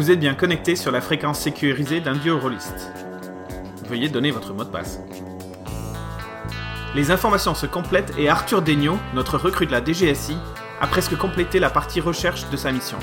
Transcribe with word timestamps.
Vous 0.00 0.10
êtes 0.10 0.18
bien 0.18 0.34
connecté 0.34 0.76
sur 0.76 0.90
la 0.90 1.02
fréquence 1.02 1.40
sécurisée 1.40 2.00
d'un 2.00 2.16
duo 2.16 2.38
rôliste. 2.38 2.90
Veuillez 3.86 4.08
donner 4.08 4.30
votre 4.30 4.54
mot 4.54 4.64
de 4.64 4.70
passe. 4.70 4.98
Les 6.94 7.10
informations 7.10 7.54
se 7.54 7.66
complètent 7.66 8.14
et 8.16 8.30
Arthur 8.30 8.62
Degnaud, 8.62 8.98
notre 9.12 9.36
recrue 9.36 9.66
de 9.66 9.72
la 9.72 9.84
DGSI, 9.84 10.38
a 10.80 10.86
presque 10.86 11.18
complété 11.18 11.58
la 11.58 11.68
partie 11.68 12.00
recherche 12.00 12.48
de 12.48 12.56
sa 12.56 12.72
mission. 12.72 12.98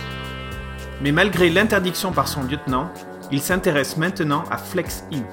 Mais 1.00 1.12
malgré 1.12 1.52
l'interdiction 1.52 2.12
par 2.14 2.28
son 2.28 2.42
lieutenant, 2.42 2.92
il 3.32 3.44
s'intéresse 3.44 3.98
maintenant 3.98 4.44
à 4.50 4.58
Flex 4.58 5.04
Inc., 5.14 5.30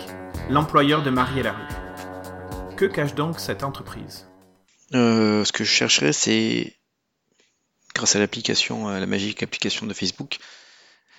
l'employeur 0.51 1.03
de 1.03 1.09
Marie 1.09 1.41
et 1.41 1.45
la 1.45 1.53
rue. 1.53 2.77
Que 2.77 2.85
cache 2.85 3.15
donc 3.15 3.41
cette 3.41 3.65
entreprise? 3.65 4.29
Euh, 4.93 5.47
ce 5.47 5.53
que 5.53 5.65
je 5.65 5.71
chercherais, 5.71 6.13
c'est 6.13 6.77
grâce 7.95 8.17
à 8.17 8.19
l'application, 8.19 8.87
à 8.87 9.01
la 9.01 9.07
magique 9.07 9.43
application 9.43 9.87
de 9.87 9.95
Facebook, 9.95 10.37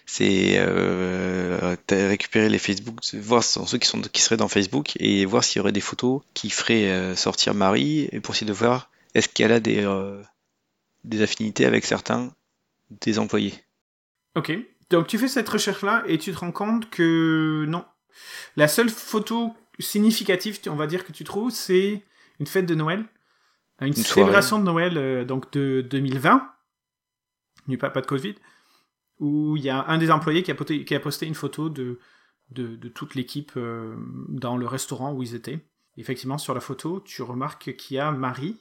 c'est 0.05 0.55
euh, 0.57 1.75
récupérer 1.89 2.49
les 2.49 2.59
Facebook, 2.59 2.99
voir 3.15 3.43
ceux 3.43 3.77
qui 3.77 3.87
sont 3.87 4.01
qui 4.01 4.21
seraient 4.21 4.37
dans 4.37 4.47
Facebook 4.47 4.93
et 4.99 5.25
voir 5.25 5.43
s'il 5.43 5.59
y 5.59 5.61
aurait 5.61 5.71
des 5.71 5.81
photos 5.81 6.21
qui 6.33 6.49
feraient 6.49 6.89
euh, 6.89 7.15
sortir 7.15 7.53
Marie 7.53 8.07
et 8.11 8.19
pour 8.19 8.35
essayer 8.35 8.47
de 8.47 8.53
voir 8.53 8.91
est-ce 9.15 9.29
qu'elle 9.29 9.51
a 9.51 9.59
des 9.59 9.83
euh, 9.83 10.21
des 11.03 11.21
affinités 11.21 11.65
avec 11.65 11.85
certains 11.85 12.31
des 12.89 13.19
employés. 13.19 13.53
Ok. 14.35 14.51
Donc 14.89 15.07
tu 15.07 15.17
fais 15.17 15.27
cette 15.27 15.49
recherche-là 15.49 16.03
et 16.07 16.17
tu 16.17 16.31
te 16.31 16.37
rends 16.37 16.51
compte 16.51 16.89
que 16.89 17.65
non. 17.67 17.85
La 18.55 18.67
seule 18.67 18.89
photo 18.89 19.53
significative, 19.79 20.59
on 20.67 20.75
va 20.75 20.87
dire, 20.87 21.05
que 21.05 21.11
tu 21.11 21.23
trouves, 21.23 21.51
c'est 21.51 22.03
une 22.39 22.47
fête 22.47 22.65
de 22.65 22.75
Noël. 22.75 23.05
Une, 23.81 23.93
célébration 23.93 24.59
de 24.59 24.63
Noël 24.63 24.97
euh, 24.97 25.25
donc 25.25 25.51
de 25.51 25.81
2020. 25.81 26.49
Il 27.67 27.71
n'y 27.71 27.75
a 27.75 27.79
pas, 27.79 27.89
pas 27.89 28.01
de 28.01 28.05
Covid. 28.05 28.35
Où 29.19 29.55
il 29.57 29.63
y 29.63 29.69
a 29.69 29.85
un 29.87 29.97
des 29.97 30.11
employés 30.11 30.43
qui 30.43 30.51
a 30.51 30.55
posté, 30.55 30.83
qui 30.85 30.93
a 30.95 30.99
posté 30.99 31.25
une 31.25 31.35
photo 31.35 31.69
de, 31.69 31.99
de, 32.49 32.75
de 32.75 32.89
toute 32.89 33.15
l'équipe 33.15 33.53
euh, 33.55 33.95
dans 34.29 34.57
le 34.57 34.67
restaurant 34.67 35.13
où 35.13 35.23
ils 35.23 35.35
étaient. 35.35 35.65
Effectivement, 35.97 36.37
sur 36.37 36.53
la 36.53 36.59
photo, 36.59 36.99
tu 36.99 37.21
remarques 37.21 37.75
qu'il 37.77 37.95
y 37.95 37.99
a 37.99 38.11
Marie. 38.11 38.57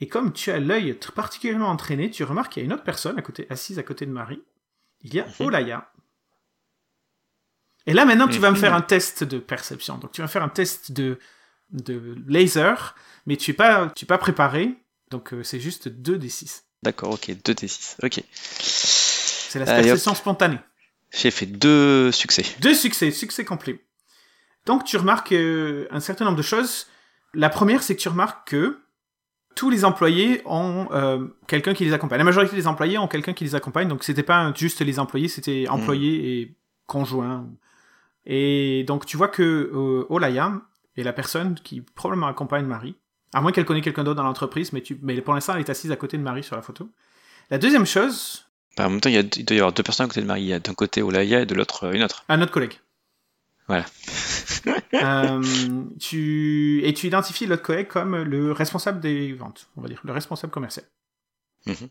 Et 0.00 0.08
comme 0.08 0.32
tu 0.34 0.50
as 0.50 0.58
l'œil 0.60 0.98
particulièrement 1.14 1.68
entraîné, 1.70 2.10
tu 2.10 2.22
remarques 2.24 2.52
qu'il 2.52 2.62
y 2.62 2.64
a 2.64 2.66
une 2.66 2.72
autre 2.74 2.84
personne 2.84 3.18
à 3.18 3.22
côté, 3.22 3.46
assise 3.48 3.78
à 3.78 3.82
côté 3.82 4.04
de 4.04 4.10
Marie. 4.12 4.42
Il 5.00 5.14
y 5.14 5.20
a 5.20 5.24
Mhm. 5.26 5.46
Olaya. 5.46 5.90
Et 7.86 7.94
là, 7.94 8.04
maintenant, 8.04 8.28
tu 8.28 8.38
vas 8.38 8.50
me 8.50 8.56
Mhm. 8.56 8.60
faire 8.60 8.74
un 8.74 8.82
test 8.82 9.24
de 9.24 9.38
perception. 9.38 9.96
Donc, 9.96 10.12
tu 10.12 10.20
vas 10.20 10.28
faire 10.28 10.42
un 10.42 10.48
test 10.50 10.92
de, 10.92 11.18
de 11.70 12.16
laser, 12.26 12.94
mais 13.26 13.36
tu 13.36 13.52
n'es 13.52 13.56
pas, 13.56 13.90
tu 13.96 14.04
es 14.04 14.06
pas 14.06 14.18
préparé. 14.18 14.74
Donc, 15.10 15.32
euh, 15.32 15.42
c'est 15.44 15.60
juste 15.60 15.88
2 15.88 16.18
des 16.18 16.28
6. 16.28 16.64
D'accord, 16.82 17.14
ok, 17.14 17.30
2 17.44 17.54
T6. 17.54 17.96
Ok. 18.02 18.22
C'est 19.48 19.58
la 19.58 19.64
hop. 19.64 19.82
perception 19.82 20.14
spontanée. 20.14 20.58
J'ai 21.10 21.30
fait 21.30 21.46
deux 21.46 22.12
succès. 22.12 22.44
Deux 22.60 22.74
succès, 22.74 23.10
succès 23.10 23.44
complet. 23.44 23.84
Donc 24.66 24.84
tu 24.84 24.96
remarques 24.96 25.32
euh, 25.32 25.86
un 25.90 26.00
certain 26.00 26.24
nombre 26.24 26.36
de 26.36 26.42
choses. 26.42 26.86
La 27.34 27.48
première, 27.48 27.82
c'est 27.82 27.94
que 27.94 28.00
tu 28.00 28.08
remarques 28.08 28.48
que 28.48 28.78
tous 29.54 29.70
les 29.70 29.84
employés 29.84 30.42
ont 30.44 30.88
euh, 30.92 31.26
quelqu'un 31.46 31.72
qui 31.74 31.84
les 31.84 31.92
accompagne. 31.92 32.18
La 32.18 32.24
majorité 32.24 32.54
des 32.56 32.66
employés 32.66 32.98
ont 32.98 33.08
quelqu'un 33.08 33.32
qui 33.32 33.44
les 33.44 33.54
accompagne, 33.54 33.88
donc 33.88 34.04
c'était 34.04 34.22
pas 34.22 34.52
juste 34.54 34.80
les 34.82 34.98
employés, 34.98 35.28
c'était 35.28 35.66
employés 35.68 36.40
et 36.40 36.56
conjoints. 36.86 37.46
Et 38.26 38.84
donc 38.86 39.06
tu 39.06 39.16
vois 39.16 39.28
que 39.28 39.42
euh, 39.42 40.06
Olaya 40.10 40.60
est 40.96 41.04
la 41.04 41.12
personne 41.12 41.54
qui 41.54 41.80
probablement 41.80 42.26
accompagne 42.26 42.66
Marie, 42.66 42.96
à 43.32 43.40
moins 43.40 43.52
qu'elle 43.52 43.64
connaisse 43.64 43.84
quelqu'un 43.84 44.04
d'autre 44.04 44.16
dans 44.16 44.24
l'entreprise, 44.24 44.72
mais, 44.72 44.82
tu... 44.82 44.98
mais 45.02 45.20
pour 45.22 45.32
l'instant 45.32 45.54
elle 45.54 45.60
est 45.60 45.70
assise 45.70 45.90
à 45.90 45.96
côté 45.96 46.18
de 46.18 46.22
Marie 46.22 46.42
sur 46.42 46.56
la 46.56 46.62
photo. 46.62 46.90
La 47.48 47.58
deuxième 47.58 47.86
chose, 47.86 48.45
En 48.78 48.90
même 48.90 49.00
temps, 49.00 49.08
il, 49.08 49.14
y 49.14 49.18
a, 49.18 49.22
il 49.36 49.44
doit 49.44 49.56
y 49.56 49.60
avoir 49.60 49.72
deux 49.72 49.82
personnes 49.82 50.04
à 50.04 50.08
côté 50.08 50.20
de 50.20 50.26
Marie. 50.26 50.42
Il 50.42 50.48
y 50.48 50.52
a 50.52 50.58
d'un 50.58 50.74
côté 50.74 51.02
Olaya 51.02 51.40
et 51.40 51.46
de 51.46 51.54
l'autre 51.54 51.84
euh, 51.84 51.92
une 51.92 52.02
autre. 52.02 52.24
un 52.28 52.40
autre 52.42 52.52
collègue. 52.52 52.78
Voilà. 53.68 53.84
Euh, 54.94 55.42
tu... 56.00 56.80
Et 56.82 56.94
tu 56.94 57.06
identifies 57.06 57.46
l'autre 57.46 57.62
collègue 57.62 57.86
comme 57.86 58.16
le 58.16 58.50
responsable 58.50 58.98
des 58.98 59.32
ventes, 59.34 59.68
on 59.76 59.82
va 59.82 59.88
dire, 59.88 60.00
le 60.04 60.12
responsable 60.12 60.50
commercial. 60.50 60.86
Mhm. 61.66 61.88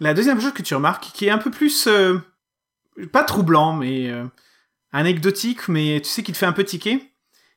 La 0.00 0.14
deuxième 0.14 0.40
chose 0.40 0.52
que 0.52 0.62
tu 0.62 0.74
remarques, 0.74 1.10
qui 1.12 1.26
est 1.26 1.30
un 1.30 1.38
peu 1.38 1.50
plus, 1.50 1.88
euh, 1.88 2.18
pas 3.12 3.24
troublant, 3.24 3.72
mais 3.72 4.08
euh, 4.10 4.26
anecdotique, 4.92 5.68
mais 5.68 6.00
tu 6.00 6.08
sais 6.08 6.22
qui 6.22 6.32
te 6.32 6.38
fait 6.38 6.46
un 6.46 6.52
peu 6.52 6.64
tiquer, 6.64 7.02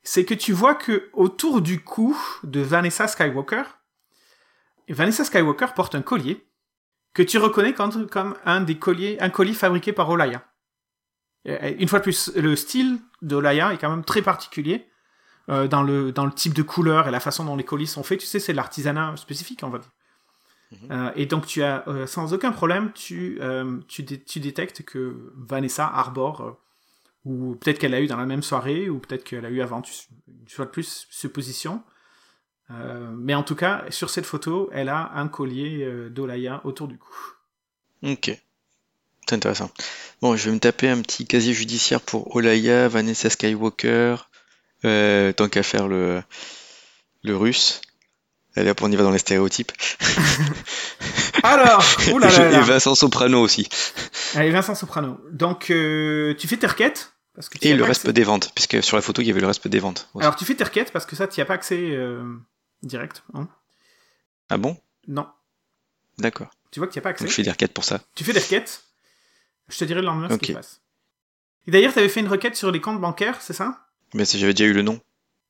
c'est 0.04 0.26
que 0.26 0.34
tu 0.34 0.54
vois 0.54 0.76
que 0.76 1.10
autour 1.14 1.62
du 1.62 1.84
cou 1.84 2.18
de 2.44 2.62
Vanessa 2.62 3.08
Skywalker, 3.08 3.64
Vanessa 4.90 5.24
Skywalker 5.24 5.68
porte 5.76 5.96
un 5.96 6.02
collier 6.02 6.46
que 7.14 7.24
tu 7.24 7.38
reconnais 7.38 7.74
comme, 7.74 8.08
comme 8.08 8.36
un 8.46 8.62
des 8.62 8.78
colliers, 8.78 9.18
un 9.20 9.30
collier 9.30 9.54
fabriqué 9.54 9.94
par 9.94 10.10
Olaya. 10.10 10.46
Une 11.46 11.88
fois 11.88 12.00
de 12.00 12.04
plus, 12.04 12.32
le 12.36 12.56
style 12.56 13.00
d'Olaya 13.22 13.74
est 13.74 13.78
quand 13.78 13.90
même 13.90 14.06
très 14.06 14.22
particulier 14.22 14.88
euh, 15.50 15.68
dans, 15.68 15.82
le, 15.82 16.12
dans 16.12 16.26
le 16.26 16.32
type 16.32 16.54
de 16.54 16.62
couleur 16.62 17.08
et 17.08 17.12
la 17.12 17.20
façon 17.20 17.44
dont 17.44 17.56
les 17.56 17.64
colis 17.64 17.88
sont 17.88 18.04
faits. 18.04 18.20
Tu 18.20 18.28
sais, 18.28 18.40
c'est 18.40 18.54
de 18.54 18.58
l'artisanat 18.58 19.18
spécifique, 19.18 19.62
on 19.64 19.70
va 19.70 19.80
dire. 19.80 19.90
Mhm. 20.72 20.92
Euh, 20.92 21.12
et 21.16 21.26
donc, 21.26 21.48
tu 21.48 21.64
as, 21.64 21.84
euh, 21.88 22.06
sans 22.06 22.34
aucun 22.34 22.52
problème, 22.52 22.92
tu, 22.94 23.40
tu, 23.88 24.04
dé- 24.04 24.24
tu 24.24 24.40
détectes 24.40 24.84
que 24.84 25.34
Vanessa 25.36 25.88
arbore, 25.88 26.60
ou 27.26 27.56
peut-être 27.56 27.80
qu'elle 27.80 27.92
l'a 27.92 28.02
eu 28.02 28.08
dans 28.08 28.18
la 28.18 28.26
même 28.28 28.44
soirée, 28.44 28.90
ou 28.90 29.00
peut-être 29.00 29.24
qu'elle 29.24 29.46
a 29.46 29.50
eu 29.50 29.62
avant, 29.62 29.82
tu, 29.82 29.94
une 30.28 30.48
fois 30.48 30.66
de 30.66 30.72
plus, 30.72 31.08
supposition. 31.10 31.84
Euh, 32.72 33.10
mais 33.18 33.34
en 33.36 33.44
tout 33.44 33.56
cas, 33.56 33.84
sur 33.90 34.10
cette 34.10 34.26
photo, 34.26 34.70
elle 34.74 34.90
a 34.90 35.12
un 35.16 35.28
collier 35.28 35.84
euh, 35.84 36.10
d'Olaya 36.10 36.62
autour 36.64 36.88
du 36.88 36.98
cou. 36.98 37.14
Ok. 38.04 38.32
C'est 39.28 39.36
intéressant. 39.36 39.72
Bon, 40.22 40.36
je 40.36 40.46
vais 40.50 40.52
me 40.56 40.60
taper 40.60 40.90
un 40.90 41.02
petit 41.02 41.26
casier 41.26 41.54
judiciaire 41.54 42.02
pour 42.02 42.36
Olaya, 42.36 42.88
Vanessa 42.88 43.30
Skywalker, 43.30 44.16
euh, 44.86 45.32
tant 45.34 45.48
qu'à 45.50 45.64
faire 45.64 45.88
le, 45.88 46.22
le 47.24 47.36
russe. 47.38 47.82
Allez 48.56 48.70
hop, 48.70 48.82
on 48.82 48.92
y 48.92 48.96
va 48.96 49.04
dans 49.04 49.12
les 49.12 49.20
stéréotypes. 49.20 49.72
Alors, 51.44 51.84
oulala. 52.14 52.52
Et 52.60 52.62
Vincent 52.62 52.96
Soprano 52.96 53.42
aussi. 53.42 53.68
Allez, 54.36 54.52
Vincent 54.52 54.76
Soprano. 54.76 55.20
Donc, 55.32 55.70
euh, 55.72 56.34
tu 56.36 56.48
fais 56.48 56.58
tes 56.58 56.68
requêtes? 56.68 57.14
Parce 57.34 57.48
que 57.48 57.58
Et 57.62 57.74
le 57.74 57.84
reste 57.84 58.02
accès. 58.02 58.14
des 58.14 58.24
ventes, 58.24 58.52
puisque 58.54 58.84
sur 58.84 58.98
la 58.98 59.02
photo, 59.02 59.22
il 59.22 59.28
y 59.28 59.32
avait 59.32 59.40
le 59.40 59.48
reste 59.48 59.66
des 59.68 59.80
ventes. 59.80 60.10
aussi. 60.14 60.24
Alors, 60.26 60.36
tu 60.36 60.44
fais 60.44 60.54
tes 60.56 60.66
requêtes 60.66 60.92
parce 60.92 61.06
que 61.06 61.16
ça, 61.16 61.28
tu 61.28 61.40
n'y 61.40 61.44
as 61.44 61.46
pas 61.46 61.54
accès 61.54 61.80
euh, 61.80 62.24
direct. 62.84 63.24
hein. 63.34 63.48
Ah 64.50 64.58
bon? 64.58 64.78
non. 65.08 65.28
D'accord. 66.18 66.50
Tu 66.72 66.80
vois 66.80 66.88
que 66.88 66.94
tu 66.94 66.98
n'y 67.00 67.02
as 67.02 67.04
pas 67.04 67.10
accès? 67.10 67.24
Donc 67.24 67.30
je 67.32 67.36
fais 67.36 67.44
des 67.44 67.50
requêtes 67.52 67.74
pour 67.74 67.84
ça. 67.84 68.00
Tu 68.16 68.24
fais 68.24 68.34
des 68.34 68.40
requêtes. 68.40 68.84
Je 69.70 69.78
te 69.78 69.86
dirai 69.86 70.02
le 70.02 70.06
lendemain 70.08 70.30
ce 70.30 70.36
qui 70.38 70.48
se 70.48 70.54
passe. 70.54 70.82
Et 71.68 71.72
d'ailleurs, 71.72 71.94
tu 71.94 72.00
avais 72.00 72.10
fait 72.10 72.20
une 72.20 72.28
requête 72.28 72.56
sur 72.56 72.72
les 72.72 72.82
comptes 72.82 73.00
bancaires, 73.00 73.42
c'est 73.42 73.54
ça? 73.54 73.88
Mais 74.14 74.26
si 74.26 74.38
j'avais 74.40 74.54
déjà 74.54 74.70
eu 74.70 74.74
le 74.74 74.82
nom. 74.82 75.00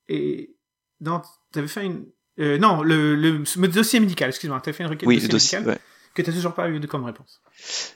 Et. 0.08 0.56
Non, 1.02 1.22
tu 1.52 1.60
avais 1.60 1.68
fait 1.68 1.86
une. 1.86 2.06
euh, 2.40 2.58
non, 2.58 2.84
le, 2.84 3.16
le, 3.16 3.44
le 3.58 3.68
dossier 3.68 4.00
médical, 4.00 4.30
excuse-moi. 4.30 4.62
Tu 4.62 4.70
avais 4.70 4.78
fait 4.78 4.84
une 4.84 4.90
requête 4.90 5.08
Oui, 5.08 5.16
dossier 5.16 5.28
le 5.28 5.32
dossier. 5.32 5.58
médical 5.60 5.76
ouais. 5.76 5.82
que 6.14 6.22
tu 6.22 6.30
n'as 6.30 6.36
toujours 6.36 6.54
pas 6.54 6.70
eu 6.70 6.80
de 6.80 6.88
comme 6.88 7.04
réponse. 7.06 7.42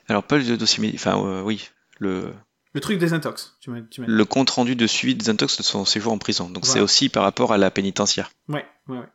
Alors 0.08 0.24
pas 0.24 0.38
le 0.38 0.58
dossier 0.58 0.82
médical. 0.82 1.14
Enfin, 1.16 1.26
euh, 1.28 1.42
oui. 1.44 1.70
Le, 2.00 2.34
Le 2.74 2.82
truc 2.82 2.98
des 2.98 3.14
intox. 3.14 3.56
Tu 3.62 3.70
tu 3.92 4.04
le 4.06 4.26
compte 4.26 4.50
rendu 4.50 4.76
de 4.76 4.88
suivi 4.88 5.16
des 5.16 5.30
intox 5.30 5.58
de 5.58 5.64
son 5.64 5.86
séjour 5.86 6.12
en 6.12 6.18
prison. 6.18 6.50
Donc 6.50 6.66
c'est 6.66 6.80
aussi 6.82 7.10
par 7.10 7.24
rapport 7.24 7.54
à 7.54 7.58
la 7.58 7.70
pénitentiaire. 7.72 8.32
Ouais, 8.50 8.66
ouais, 8.88 8.98
ouais. 8.98 9.06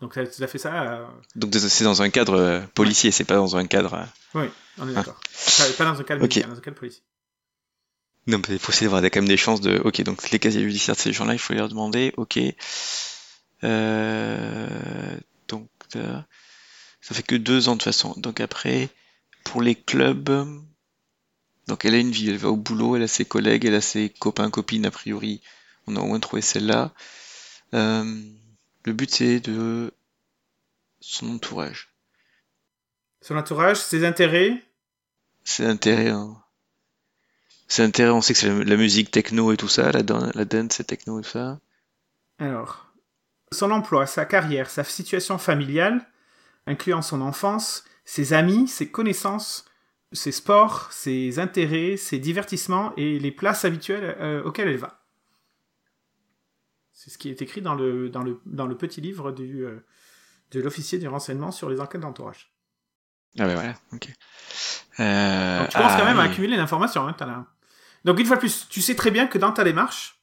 Donc, 0.00 0.14
tu 0.14 0.42
as 0.42 0.46
fait 0.46 0.58
ça. 0.58 0.82
euh, 0.82 1.06
Donc 1.36 1.54
c'est 1.54 1.84
dans 1.84 2.00
un 2.02 2.08
cadre 2.10 2.34
euh, 2.34 2.60
policier, 2.74 3.10
c'est 3.10 3.24
pas 3.24 3.34
dans 3.36 3.56
un 3.56 3.66
cadre. 3.66 3.94
euh, 3.94 4.04
Oui, 4.34 4.46
on 4.78 4.88
est 4.88 4.94
d'accord. 4.94 5.20
Pas, 5.58 5.64
pas 5.76 5.84
dans 5.84 6.00
un 6.00 6.04
cadre 6.04 6.20
Ah. 6.22 6.24
Ok. 6.24 6.30
médical, 6.36 6.50
dans 6.50 6.56
un 6.56 6.60
cadre 6.60 6.76
policier. 6.78 7.02
Non, 8.26 8.38
mais 8.38 8.54
il 8.54 8.58
faut 8.58 8.72
essayer 8.72 8.86
d'avoir 8.86 9.02
quand 9.02 9.16
même 9.20 9.28
des 9.28 9.36
chances 9.36 9.60
de. 9.60 9.78
Ok, 9.84 10.00
donc 10.02 10.30
les 10.30 10.38
casiers 10.38 10.62
judiciaires 10.62 10.94
de 10.96 11.00
ces 11.00 11.12
gens-là, 11.12 11.32
il 11.34 11.38
faut 11.38 11.52
leur 11.54 11.68
demander. 11.68 12.12
Ok. 12.16 12.38
Euh, 13.64 15.16
donc, 15.48 15.68
ça 15.92 17.14
fait 17.14 17.22
que 17.22 17.34
deux 17.34 17.68
ans 17.68 17.72
de 17.72 17.78
toute 17.78 17.84
façon. 17.84 18.14
Donc 18.18 18.40
après, 18.40 18.88
pour 19.44 19.62
les 19.62 19.74
clubs, 19.74 20.30
donc 21.66 21.84
elle 21.84 21.94
a 21.94 21.98
une 21.98 22.10
vie, 22.10 22.30
elle 22.30 22.36
va 22.36 22.48
au 22.50 22.56
boulot, 22.56 22.96
elle 22.96 23.02
a 23.02 23.08
ses 23.08 23.24
collègues, 23.24 23.64
elle 23.64 23.74
a 23.74 23.80
ses 23.80 24.08
copains, 24.10 24.50
copines, 24.50 24.86
a 24.86 24.90
priori. 24.90 25.40
On 25.86 25.96
a 25.96 26.00
au 26.00 26.06
moins 26.06 26.20
trouvé 26.20 26.42
celle-là. 26.42 26.92
Euh, 27.74 28.22
le 28.84 28.92
but 28.92 29.10
c'est 29.10 29.40
de 29.40 29.92
son 31.00 31.34
entourage. 31.34 31.94
Son 33.22 33.36
entourage, 33.36 33.76
ses 33.76 34.04
intérêts. 34.04 34.62
C'est 35.44 35.66
intérêt. 35.66 36.08
Hein. 36.08 36.42
C'est 37.68 37.82
intérêt, 37.82 38.10
on 38.10 38.20
sait 38.20 38.32
que 38.32 38.38
c'est 38.38 38.48
la, 38.48 38.64
la 38.64 38.76
musique 38.76 39.10
techno 39.10 39.52
et 39.52 39.56
tout 39.56 39.68
ça, 39.68 39.92
la, 39.92 40.02
dan- 40.02 40.32
la 40.34 40.44
dance 40.44 40.74
c'est 40.76 40.84
techno 40.84 41.20
et 41.20 41.22
tout 41.22 41.30
ça. 41.30 41.60
Alors, 42.38 42.92
son 43.52 43.70
emploi, 43.70 44.06
sa 44.06 44.24
carrière, 44.24 44.70
sa 44.70 44.84
situation 44.84 45.38
familiale, 45.38 46.06
incluant 46.66 47.02
son 47.02 47.20
enfance, 47.20 47.84
ses 48.04 48.32
amis, 48.32 48.66
ses 48.66 48.90
connaissances, 48.90 49.66
ses 50.12 50.32
sports, 50.32 50.92
ses 50.92 51.38
intérêts, 51.38 51.96
ses 51.96 52.18
divertissements 52.18 52.92
et 52.96 53.18
les 53.18 53.30
places 53.30 53.64
habituelles 53.64 54.16
euh, 54.18 54.42
auxquelles 54.42 54.68
elle 54.68 54.76
va. 54.76 54.99
C'est 57.02 57.08
ce 57.08 57.16
qui 57.16 57.30
est 57.30 57.40
écrit 57.40 57.62
dans 57.62 57.74
le, 57.74 58.10
dans 58.10 58.22
le, 58.22 58.42
dans 58.44 58.66
le 58.66 58.76
petit 58.76 59.00
livre 59.00 59.32
du, 59.32 59.64
euh, 59.64 59.82
de 60.50 60.60
l'officier 60.60 60.98
du 60.98 61.08
renseignement 61.08 61.50
sur 61.50 61.70
les 61.70 61.80
enquêtes 61.80 62.02
d'entourage. 62.02 62.52
Ah 63.38 63.46
bah 63.46 63.54
voilà, 63.54 63.74
ok. 63.94 64.10
Euh, 64.98 65.60
Donc 65.60 65.68
tu 65.70 65.76
commences 65.78 65.92
quand 65.92 66.02
ah, 66.02 66.04
même 66.04 66.18
à 66.18 66.24
accumuler 66.24 66.58
l'information. 66.58 67.08
Hein, 67.08 67.46
Donc 68.04 68.20
une 68.20 68.26
fois 68.26 68.36
de 68.36 68.40
plus, 68.40 68.66
tu 68.68 68.82
sais 68.82 68.94
très 68.94 69.10
bien 69.10 69.26
que 69.28 69.38
dans 69.38 69.50
ta 69.50 69.64
démarche, 69.64 70.20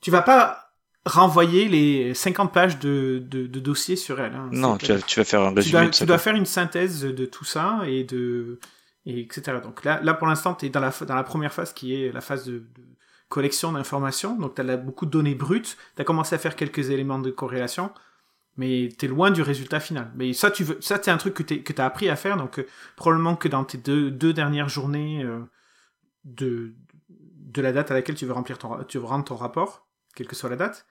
tu 0.00 0.12
vas 0.12 0.22
pas 0.22 0.72
renvoyer 1.04 1.66
les 1.66 2.14
50 2.14 2.52
pages 2.52 2.78
de, 2.78 3.20
de, 3.26 3.48
de 3.48 3.58
dossiers 3.58 3.96
sur 3.96 4.20
elle. 4.20 4.34
hein. 4.34 4.50
Non, 4.52 4.76
tu 4.76 4.86
vas, 4.92 5.00
tu 5.02 5.18
vas 5.18 5.24
faire 5.24 5.40
un 5.40 5.48
tu 5.50 5.56
résumé 5.56 5.72
dois, 5.72 5.88
de 5.88 5.94
ça. 5.94 6.04
tu 6.04 6.06
dois 6.06 6.18
faire 6.18 6.36
une 6.36 6.46
synthèse 6.46 7.02
de 7.02 7.26
tout 7.26 7.44
ça 7.44 7.80
et 7.86 8.04
de 8.04 8.60
et 9.04 9.18
etc. 9.18 9.58
Donc 9.60 9.82
là, 9.82 9.98
là 10.00 10.14
pour 10.14 10.28
l'instant, 10.28 10.54
tu 10.54 10.66
es 10.66 10.68
dans 10.68 10.78
la, 10.78 10.90
dans 10.90 11.16
la 11.16 11.24
première 11.24 11.52
phase 11.52 11.72
qui 11.72 11.92
est 12.00 12.12
la 12.12 12.20
phase 12.20 12.44
de 12.44 12.64
collection 13.36 13.72
d'informations. 13.72 14.36
Donc 14.38 14.54
tu 14.54 14.60
as 14.62 14.76
beaucoup 14.76 15.06
de 15.06 15.10
données 15.10 15.34
brutes. 15.34 15.76
Tu 15.96 16.02
as 16.02 16.04
commencé 16.04 16.34
à 16.34 16.38
faire 16.38 16.54
quelques 16.56 16.90
éléments 16.90 17.18
de 17.18 17.30
corrélation, 17.30 17.90
mais 18.56 18.90
tu 18.98 19.06
es 19.06 19.08
loin 19.08 19.30
du 19.30 19.42
résultat 19.42 19.80
final. 19.80 20.10
Mais 20.14 20.32
ça, 20.34 20.50
tu 20.50 20.64
veux, 20.64 20.78
ça 20.80 20.98
c'est 21.02 21.10
un 21.10 21.16
truc 21.16 21.34
que 21.34 21.42
tu 21.72 21.80
as 21.80 21.84
appris 21.86 22.08
à 22.08 22.16
faire. 22.16 22.36
Donc 22.36 22.58
euh, 22.58 22.66
probablement 22.96 23.36
que 23.36 23.48
dans 23.48 23.64
tes 23.64 23.78
deux, 23.78 24.10
deux 24.10 24.32
dernières 24.32 24.68
journées 24.68 25.22
euh, 25.24 25.40
de, 26.24 26.74
de 27.08 27.62
la 27.62 27.72
date 27.72 27.90
à 27.90 27.94
laquelle 27.94 28.14
tu 28.16 28.26
veux 28.26 28.32
remplir 28.34 28.58
ton, 28.58 28.84
tu 28.84 28.98
veux 28.98 29.04
rendre 29.06 29.24
ton 29.24 29.36
rapport, 29.36 29.86
quelle 30.14 30.26
que 30.28 30.36
soit 30.36 30.50
la 30.50 30.56
date, 30.56 30.86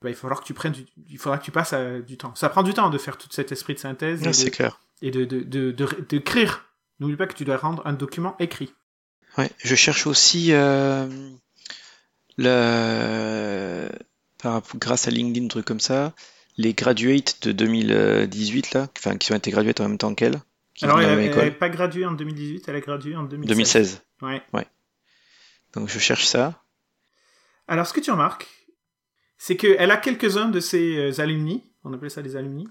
bah, 0.00 0.08
il 0.10 0.16
faudra 0.16 0.36
que 0.36 0.44
tu 0.44 0.54
prennes 0.54 0.72
du, 0.72 0.86
il 1.08 1.18
faudra 1.18 1.38
que 1.38 1.44
tu 1.44 1.50
passes 1.52 1.72
à- 1.74 2.00
du 2.00 2.16
temps. 2.16 2.34
Ça 2.34 2.48
prend 2.48 2.62
du 2.62 2.74
temps 2.74 2.90
de 2.90 2.98
faire 2.98 3.16
tout 3.18 3.28
cet 3.30 3.52
esprit 3.52 3.74
de 3.74 3.78
synthèse 3.78 4.20
et 4.22 4.24
Ouais, 4.24 4.30
de- 4.30 4.36
c'est 4.36 4.50
clair. 4.50 4.80
et 5.02 5.10
de, 5.10 5.24
de, 5.24 5.40
de, 5.42 5.70
de. 5.72 6.22
N'oublie 7.00 7.16
pas 7.16 7.26
que 7.26 7.34
tu 7.34 7.44
dois 7.44 7.56
rendre 7.56 7.82
un 7.86 7.92
document 7.92 8.34
écrit. 8.38 8.72
Ouais, 9.38 9.50
je 9.58 9.74
cherche 9.74 10.06
aussi 10.06 10.52
euh, 10.52 11.08
le, 12.38 13.88
grâce 14.76 15.08
à 15.08 15.10
LinkedIn, 15.10 15.48
truc 15.48 15.64
comme 15.64 15.80
ça, 15.80 16.14
les 16.56 16.74
graduates 16.74 17.38
de 17.42 17.52
2018 17.52 18.74
là, 18.74 18.88
enfin 18.98 19.16
qui 19.16 19.32
ont 19.32 19.36
été 19.36 19.50
graduates 19.50 19.80
en 19.80 19.88
même 19.88 19.98
temps 19.98 20.14
qu'elle, 20.14 20.40
Alors, 20.82 21.00
elle 21.00 21.20
école, 21.20 21.56
pas 21.56 21.68
graduée 21.68 22.06
en 22.06 22.12
2018, 22.12 22.64
elle 22.68 22.76
a 22.76 22.80
gradué 22.80 23.16
en 23.16 23.22
2016. 23.24 23.48
2016. 23.48 24.02
Ouais. 24.22 24.66
Donc 25.74 25.88
je 25.88 25.98
cherche 25.98 26.26
ça. 26.26 26.62
Alors, 27.68 27.86
ce 27.86 27.92
que 27.92 28.00
tu 28.00 28.10
remarques, 28.10 28.48
c'est 29.38 29.56
qu'elle 29.56 29.90
a 29.90 29.96
quelques-uns 29.96 30.48
de 30.48 30.60
ses 30.60 30.96
euh, 30.96 31.20
alumni, 31.22 31.64
on 31.84 31.92
appelle 31.92 32.10
ça 32.10 32.22
des 32.22 32.36
alumni, 32.36 32.68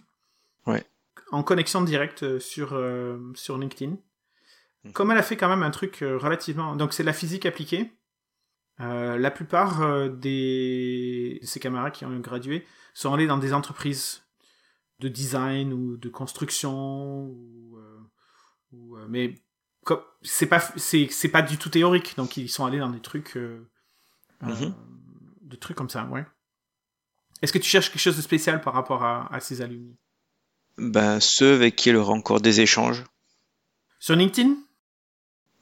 Ouais. 0.67 0.83
en 1.31 1.43
connexion 1.43 1.81
directe 1.81 2.23
euh, 2.23 2.39
sur, 2.39 2.73
euh, 2.73 3.17
sur 3.35 3.57
LinkedIn. 3.57 3.97
Mhm. 4.83 4.93
Comme 4.93 5.11
elle 5.11 5.17
a 5.17 5.23
fait 5.23 5.37
quand 5.37 5.49
même 5.49 5.63
un 5.63 5.71
truc 5.71 5.97
relativement... 6.01 6.75
Donc, 6.75 6.93
c'est 6.93 7.03
la 7.03 7.13
physique 7.13 7.45
appliquée. 7.45 7.91
Euh, 8.81 9.17
la 9.17 9.31
plupart 9.31 9.81
euh, 9.81 10.09
des... 10.09 11.39
de 11.41 11.45
ses 11.45 11.59
camarades 11.59 11.93
qui 11.93 12.05
ont 12.05 12.19
gradué 12.19 12.65
sont 12.93 13.13
allés 13.13 13.27
dans 13.27 13.37
des 13.37 13.53
entreprises 13.53 14.23
de 14.99 15.07
design 15.07 15.71
ou 15.73 15.97
de 15.97 16.09
construction 16.09 17.25
ou, 17.25 17.77
euh, 17.77 17.99
ou, 18.71 18.97
mais 19.09 19.35
c'est 20.21 20.45
pas 20.45 20.59
c'est 20.75 21.29
pas 21.31 21.41
du 21.41 21.57
tout 21.57 21.69
théorique 21.69 22.15
donc 22.17 22.37
ils 22.37 22.49
sont 22.49 22.65
allés 22.65 22.79
dans 22.79 22.89
des 22.91 22.99
trucs 23.01 23.37
Mhm. 24.41 24.73
de 25.41 25.55
trucs 25.55 25.77
comme 25.77 25.89
ça 25.89 26.05
ouais 26.05 26.25
est-ce 27.41 27.51
que 27.53 27.57
tu 27.59 27.69
cherches 27.69 27.89
quelque 27.89 28.01
chose 28.01 28.17
de 28.17 28.21
spécial 28.21 28.61
par 28.61 28.73
rapport 28.73 29.03
à, 29.03 29.33
à 29.33 29.39
ces 29.39 29.61
alumni? 29.61 29.97
Ben 30.77 31.19
ceux 31.19 31.53
avec 31.55 31.75
qui 31.75 31.89
elle 31.89 31.95
aura 31.97 32.13
encore 32.13 32.39
des 32.41 32.61
échanges. 32.61 33.03
sur 33.99 34.15
LinkedIn? 34.15 34.55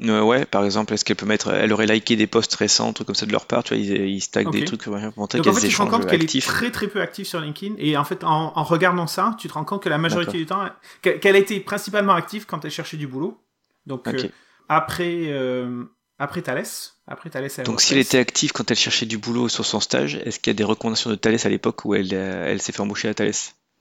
Euh, 0.02 0.22
ouais, 0.22 0.46
par 0.46 0.64
exemple, 0.64 0.94
est-ce 0.94 1.04
qu'elle 1.04 1.18
peut 1.18 1.26
mettre, 1.26 1.50
elle 1.50 1.74
aurait 1.74 1.86
liké 1.86 2.16
des 2.16 2.28
posts 2.28 2.56
récents, 2.56 2.94
trucs 2.94 3.06
comme 3.06 3.16
ça 3.16 3.26
de 3.26 3.34
leur 3.34 3.46
part, 3.46 3.64
tu 3.64 3.74
vois, 3.74 3.84
ils, 3.84 3.92
ils 3.92 4.50
des 4.52 4.64
trucs 4.64 4.84
pour 4.84 4.96
montrer 5.18 5.40
donc 5.40 5.48
en 5.48 5.54
fait 5.54 5.68
tu 5.68 5.74
te 5.74 5.82
rends 5.82 5.88
compte 5.88 6.08
qu'elle 6.08 6.24
est 6.24 6.42
très 6.42 6.72
très 6.72 6.88
peu 6.88 7.02
active 7.02 7.26
sur 7.26 7.40
LinkedIn 7.42 7.76
et 7.78 7.98
en 7.98 8.06
fait 8.06 8.24
en, 8.24 8.54
en 8.56 8.64
regardant 8.64 9.08
ça 9.08 9.36
tu 9.38 9.48
te 9.48 9.54
rends 9.54 9.66
compte 9.66 9.84
que 9.84 9.90
la 9.90 9.98
majorité 9.98 10.38
du 10.38 10.46
temps 10.46 10.68
qu'elle 11.02 11.36
a 11.36 11.40
été 11.40 11.60
principalement 11.60 12.14
active 12.14 12.46
quand 12.46 12.64
elle 12.64 12.72
cherchait 12.72 12.98
du 12.98 13.08
boulot. 13.08 13.42
Donc 13.86 14.08
euh, 14.08 14.30
après 14.68 15.26
euh, 15.28 15.84
après 16.18 16.42
Thales 16.42 16.66
après 17.08 17.30
Thales 17.30 17.50
Donc 17.66 17.82
si 17.82 17.94
elle 17.94 18.00
était 18.00 18.20
active 18.20 18.52
quand 18.52 18.70
elle 18.70 18.78
cherchait 18.78 19.06
du 19.06 19.18
boulot 19.18 19.50
sur 19.50 19.66
son 19.66 19.80
stage, 19.80 20.16
est-ce 20.16 20.40
qu'il 20.40 20.52
y 20.52 20.56
a 20.56 20.58
des 20.58 20.64
recommandations 20.64 21.10
de 21.10 21.16
Thales 21.16 21.40
à 21.44 21.50
l'époque 21.50 21.84
où 21.86 21.96
elle, 21.96 22.10
euh, 22.14 22.48
elle 22.48 22.62
s'est 22.62 22.72
fait 22.72 22.82
embaucher 22.82 23.10
à 23.10 23.14
Thales? 23.14 23.34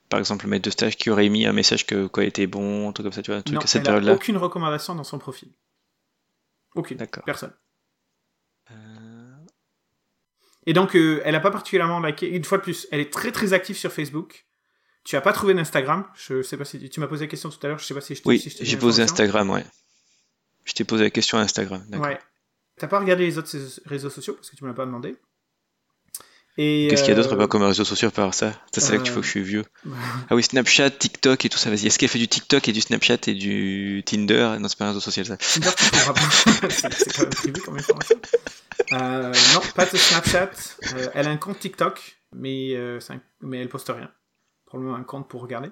Par 0.09 0.19
exemple, 0.19 0.47
le 0.47 0.51
maître 0.51 0.65
de 0.65 0.71
stage 0.71 0.97
qui 0.97 1.11
aurait 1.11 1.29
mis 1.29 1.45
un 1.45 1.53
message 1.53 1.85
que 1.87 2.07
quoi 2.07 2.25
était 2.25 2.47
bon, 2.47 2.89
un 2.89 2.93
truc 2.93 3.05
comme 3.05 3.13
ça, 3.13 3.21
tu 3.21 3.31
vois, 3.31 3.41
un 3.41 3.43
truc 3.43 3.57
non 3.57 3.61
à 3.61 3.67
cette 3.67 3.85
période-là. 3.85 4.15
aucune 4.15 4.39
recommandation 4.39 4.95
dans 4.95 5.05
son 5.05 5.19
profil 5.19 5.51
aucune 6.75 6.97
D'accord. 6.99 7.25
personne 7.25 7.55
Euh, 8.71 9.37
Et 10.67 10.73
donc, 10.73 10.95
euh, 10.95 11.21
elle 11.25 11.33
n'a 11.33 11.41
pas 11.41 11.51
particulièrement 11.51 12.01
liké. 12.01 12.29
Une 12.29 12.45
fois 12.45 12.59
de 12.59 12.63
plus, 12.63 12.87
elle 12.91 13.01
est 13.01 13.13
très 13.13 13.33
très 13.33 13.53
active 13.53 13.77
sur 13.77 13.93
Facebook. 13.93 14.47
Tu 15.05 15.17
as 15.17 15.21
pas 15.23 15.33
trouvé 15.33 15.55
d'Instagram. 15.55 16.07
Je 16.15 16.43
sais 16.43 16.57
pas 16.59 16.65
si 16.67 16.79
tu, 16.79 16.91
tu 16.91 17.01
m'as 17.01 17.07
posé 17.07 17.25
la 17.25 17.31
question 17.31 17.49
tout 17.49 17.59
à 17.63 17.69
l'heure. 17.69 17.79
Je 17.79 17.85
sais 17.85 17.95
pas 17.95 18.01
si 18.03 18.15
je 18.15 18.23
t'ai 18.23 18.29
Oui, 18.29 18.39
si 18.39 18.51
j'ai 18.61 18.77
posé. 18.77 19.03
Instagram, 19.03 19.49
ouais. 19.51 19.65
Je 20.65 20.75
t'ai 20.75 20.85
posé 20.85 21.05
la 21.05 21.11
question 21.11 21.39
à 21.39 21.43
Instagram, 21.43 21.83
d'accord. 21.89 22.07
Ouais. 22.09 22.19
T'as 22.77 22.89
pas 22.89 23.01
regardé 23.01 23.25
les 23.25 23.39
autres 23.39 23.51
réseaux 23.87 24.11
sociaux 24.11 24.35
parce 24.35 24.51
que 24.51 24.57
tu 24.57 24.63
me 24.65 24.69
l'as 24.69 24.75
pas 24.75 24.85
demandé. 24.85 25.17
Qu'est-ce 26.59 27.03
qu'il 27.05 27.11
y 27.15 27.17
a 27.17 27.19
euh, 27.21 27.23
d'autre 27.23 27.37
pas 27.37 27.47
comme 27.47 27.63
réseaux 27.63 27.85
sociaux 27.85 28.11
par 28.11 28.35
ça? 28.35 28.51
Ça, 28.75 28.81
c'est 28.81 28.93
là 28.93 28.99
qu'il 28.99 29.11
faut 29.11 29.19
euh, 29.19 29.21
que 29.21 29.27
je 29.27 29.31
suis 29.31 29.43
vieux. 29.43 29.65
Ah 30.29 30.35
oui, 30.35 30.43
Snapchat, 30.43 30.91
TikTok 30.91 31.45
et 31.45 31.49
tout 31.49 31.57
ça, 31.59 31.71
vas-y. 31.71 31.87
Est-ce 31.87 31.99
qu'elle 31.99 32.09
fait 32.09 32.19
du 32.19 32.27
TikTok 32.27 32.67
et 32.69 32.73
du 32.73 32.81
Snapchat 32.81 33.19
et 33.29 33.35
du 33.35 34.03
Tinder? 34.05 34.57
Non, 34.59 34.67
c'est 34.69 34.77
pas 34.77 34.87
un 34.87 34.89
réseau 34.89 35.01
social, 35.01 35.25
ça. 35.27 35.37
Tinder, 35.37 35.71
tu 35.77 35.85
c'est 36.71 37.13
quand 37.15 37.23
même 37.23 37.31
privé 37.31 37.61
comme 37.61 37.77
information. 37.77 38.21
Euh, 38.93 39.33
non, 39.55 39.61
pas 39.77 39.87
de 39.87 39.97
Snapchat. 39.97 40.51
Euh, 40.97 41.09
elle 41.15 41.29
a 41.29 41.31
un 41.31 41.37
compte 41.37 41.61
TikTok, 41.61 42.19
mais, 42.35 42.75
euh, 42.75 42.99
un- 43.11 43.21
mais 43.41 43.59
elle 43.61 43.69
poste 43.69 43.93
rien. 43.95 44.11
Probablement 44.67 44.97
un 44.97 45.05
compte 45.05 45.29
pour 45.29 45.43
regarder. 45.43 45.71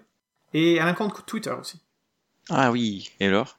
Et 0.55 0.75
elle 0.75 0.83
a 0.83 0.87
un 0.87 0.95
compte 0.95 1.27
Twitter 1.27 1.51
aussi. 1.61 1.81
Ah 2.49 2.71
oui, 2.71 3.11
et 3.19 3.27
alors? 3.27 3.57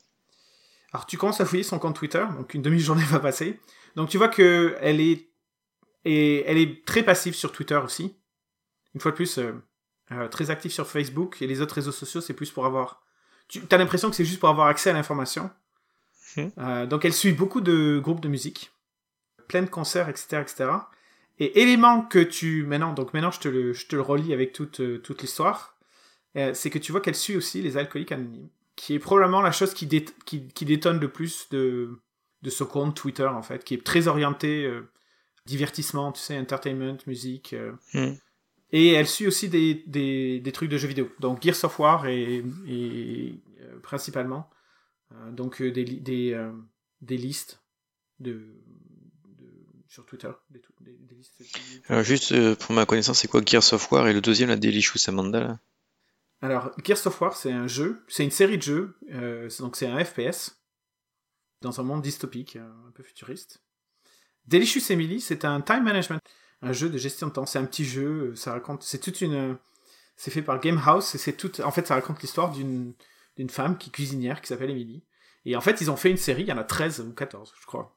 Alors 0.93 1.05
tu 1.05 1.17
commences 1.17 1.41
à 1.41 1.45
fouiller 1.45 1.63
son 1.63 1.77
compte 1.79 1.97
Twitter, 1.97 2.23
donc 2.37 2.53
une 2.53 2.61
demi-journée 2.61 3.03
va 3.09 3.19
passer. 3.19 3.59
Donc 3.97 4.07
tu 4.09 4.17
vois 4.17 4.29
que 4.29 4.77
elle 4.79 5.01
est, 5.01 5.26
et 6.07 6.43
elle 6.49 6.57
est 6.57 6.85
très 6.85 7.03
passive 7.03 7.35
sur 7.35 7.51
Twitter 7.51 7.75
aussi. 7.75 8.15
Une 8.95 9.01
fois 9.01 9.11
de 9.11 9.15
plus, 9.17 9.37
euh, 9.37 9.51
euh, 10.11 10.27
très 10.29 10.49
active 10.49 10.71
sur 10.71 10.87
Facebook 10.87 11.41
et 11.41 11.47
les 11.47 11.61
autres 11.61 11.75
réseaux 11.75 11.91
sociaux, 11.91 12.21
c'est 12.21 12.33
plus 12.33 12.49
pour 12.49 12.65
avoir. 12.65 13.03
Tu 13.49 13.61
as 13.69 13.77
l'impression 13.77 14.09
que 14.09 14.15
c'est 14.15 14.25
juste 14.25 14.39
pour 14.39 14.49
avoir 14.49 14.67
accès 14.67 14.89
à 14.89 14.93
l'information. 14.93 15.49
Mhm. 16.37 16.51
Euh, 16.57 16.85
donc 16.85 17.03
elle 17.03 17.13
suit 17.13 17.33
beaucoup 17.33 17.61
de 17.61 17.99
groupes 17.99 18.21
de 18.21 18.29
musique, 18.29 18.71
plein 19.47 19.61
de 19.61 19.69
concerts, 19.69 20.07
etc., 20.09 20.41
etc. 20.41 20.69
Et 21.39 21.61
élément 21.61 22.01
que 22.01 22.19
tu 22.19 22.63
maintenant, 22.63 22.93
donc 22.93 23.13
maintenant 23.13 23.31
je 23.31 23.39
te 23.39 23.47
le, 23.49 23.73
je 23.73 23.87
te 23.87 23.95
le 23.95 24.01
relis 24.01 24.33
avec 24.33 24.53
toute 24.53 24.81
toute 25.01 25.21
l'histoire, 25.21 25.77
c'est 26.53 26.69
que 26.69 26.79
tu 26.79 26.91
vois 26.91 27.01
qu'elle 27.01 27.15
suit 27.15 27.35
aussi 27.35 27.61
les 27.61 27.77
alcooliques 27.77 28.11
anonymes 28.11 28.49
qui 28.75 28.93
est 28.93 28.99
probablement 28.99 29.41
la 29.41 29.51
chose 29.51 29.73
qui, 29.73 29.87
dé- 29.87 30.05
qui, 30.25 30.47
qui 30.49 30.63
détonne 30.63 30.99
le 30.99 31.09
plus 31.09 31.49
de, 31.49 31.99
de 32.43 32.49
ce 32.49 32.63
compte 32.63 32.95
Twitter, 32.95 33.25
en 33.25 33.41
fait, 33.41 33.63
qui 33.63 33.73
est 33.73 33.83
très 33.83 34.07
orienté 34.07 34.71
divertissement, 35.47 36.11
tu 36.11 36.21
sais, 36.21 36.37
entertainment, 36.37 36.97
musique. 37.07 37.53
euh. 37.53 37.71
Hmm. 37.93 38.13
Et 38.71 38.89
elle 38.89 39.07
suit 39.07 39.27
aussi 39.27 39.47
des, 39.49 39.83
des, 39.87 40.39
des 40.41 40.51
trucs 40.51 40.69
de 40.69 40.77
jeux 40.77 40.89
vidéo. 40.89 41.09
Donc 41.19 41.41
Gears 41.41 41.63
of 41.63 41.79
War 41.79 42.05
et, 42.07 42.43
et 42.67 43.41
euh, 43.61 43.79
principalement. 43.81 44.49
Euh, 45.13 45.31
donc 45.31 45.61
euh, 45.61 45.71
des, 45.71 45.85
des, 45.85 46.37
des 47.01 47.17
listes 47.17 47.61
de, 48.19 48.33
de- 49.39 49.63
sur 49.87 50.05
Twitter. 50.05 50.31
Des. 50.49 50.61
Alors 51.87 52.03
juste 52.03 52.33
euh, 52.33 52.55
pour 52.55 52.73
ma 52.73 52.85
connaissance, 52.85 53.19
c'est 53.19 53.27
quoi 53.29 53.41
Gears 53.45 53.73
of 53.73 53.91
War 53.91 54.07
et 54.09 54.13
le 54.13 54.21
deuxième, 54.21 54.49
la 54.49 54.57
Delicious 54.57 54.99
Amanda 55.07 55.39
là? 55.39 55.59
Alors, 56.41 56.71
Gears 56.83 57.07
of 57.07 57.19
War, 57.21 57.35
c'est 57.35 57.51
un 57.51 57.67
jeu, 57.67 58.03
c'est 58.07 58.23
une 58.23 58.29
série 58.31 58.57
de 58.57 58.63
jeux, 58.63 58.95
euh, 59.11 59.49
donc 59.59 59.75
c'est 59.75 59.87
un 59.87 60.03
FPS, 60.05 60.61
dans 61.61 61.79
un 61.79 61.83
monde 61.83 62.03
dystopique, 62.03 62.57
un 62.57 62.91
peu 62.93 63.01
futuriste. 63.01 63.63
Delicious 64.47 64.91
Emily, 64.91 65.19
c'est 65.21 65.45
un 65.45 65.61
time 65.61 65.83
management, 65.83 66.19
un 66.61 66.71
jeu 66.73 66.89
de 66.89 66.97
gestion 66.97 67.27
de 67.27 67.33
temps. 67.33 67.45
C'est 67.45 67.59
un 67.59 67.65
petit 67.65 67.85
jeu, 67.85 68.33
ça 68.35 68.51
raconte, 68.53 68.83
c'est 68.83 68.99
toute 68.99 69.21
une, 69.21 69.57
c'est 70.15 70.31
fait 70.31 70.41
par 70.41 70.59
Game 70.59 70.81
House 70.85 71.15
et 71.15 71.17
c'est 71.17 71.33
tout, 71.33 71.61
en 71.61 71.71
fait, 71.71 71.85
ça 71.87 71.95
raconte 71.95 72.21
l'histoire 72.21 72.51
d'une 72.51 72.93
d'une 73.35 73.49
femme 73.51 73.77
qui 73.77 73.89
est 73.89 73.91
cuisinière 73.91 74.41
qui 74.41 74.47
s'appelle 74.47 74.71
Emily. 74.71 75.03
Et 75.45 75.55
en 75.55 75.61
fait, 75.61 75.79
ils 75.81 75.91
ont 75.91 75.95
fait 75.95 76.09
une 76.09 76.17
série, 76.17 76.41
il 76.41 76.47
y 76.47 76.51
en 76.51 76.57
a 76.57 76.63
13 76.63 77.01
ou 77.01 77.13
14, 77.13 77.53
je 77.61 77.65
crois. 77.67 77.95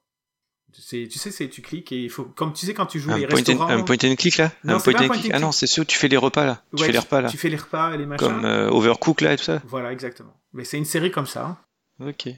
C'est, 0.73 1.09
tu 1.11 1.19
sais, 1.19 1.30
c'est 1.30 1.49
tu 1.49 1.62
cliques 1.62 1.90
et 1.92 1.97
il 2.04 2.11
faut, 2.11 2.25
comme 2.25 2.52
tu 2.52 2.64
sais 2.66 2.75
quand 2.75 2.87
tu 2.87 3.00
joues 3.00 3.11
un 3.11 3.16
les 3.19 3.26
point, 3.26 3.37
restaurants. 3.37 3.64
and, 3.64 3.71
un 3.71 3.83
point 3.83 3.97
and 4.04 4.14
click 4.16 4.37
là? 4.37 4.52
Non, 4.64 4.75
Un 4.76 4.80
point 4.80 4.92
and 4.95 5.09
click 5.09 5.26
and 5.26 5.30
Ah 5.35 5.38
non, 5.40 5.49
click. 5.49 5.59
c'est 5.59 5.66
ceux 5.66 5.85
tu 5.87 5.97
fais 5.99 6.09
les 6.09 6.16
repas 6.19 6.45
là. 6.45 6.62
tu 6.76 6.85
fais 6.85 6.92
les 6.92 6.99
repas 6.99 7.21
là. 7.23 7.28
Tu 7.30 7.38
fais 7.38 7.49
les 7.49 7.57
repas 7.57 7.95
et 7.95 7.99
les 7.99 8.07
machins. 8.07 8.26
Comme 8.28 8.45
euh, 8.45 8.69
Overcook 8.71 9.23
là 9.23 9.33
et 9.33 9.37
tout 9.38 9.42
ça? 9.45 9.61
Voilà, 9.66 9.90
exactement. 9.92 10.38
Mais 10.52 10.64
c'est 10.64 10.76
une 10.78 10.85
série 10.85 11.11
comme 11.11 11.26
ça. 11.26 11.57
Ok. 12.00 12.28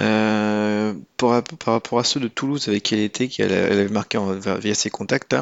Euh, 0.00 0.94
par, 1.18 1.30
rapp- 1.30 1.56
par 1.56 1.74
rapport 1.74 1.98
à 1.98 2.04
ceux 2.04 2.20
de 2.20 2.28
Toulouse 2.28 2.68
avec 2.68 2.82
qui 2.82 2.94
elle 2.94 3.00
était, 3.00 3.28
qu'elle 3.28 3.52
elle 3.52 3.78
avait 3.80 3.88
marqué 3.88 4.18
via 4.58 4.74
ses 4.74 4.88
contacts 4.88 5.36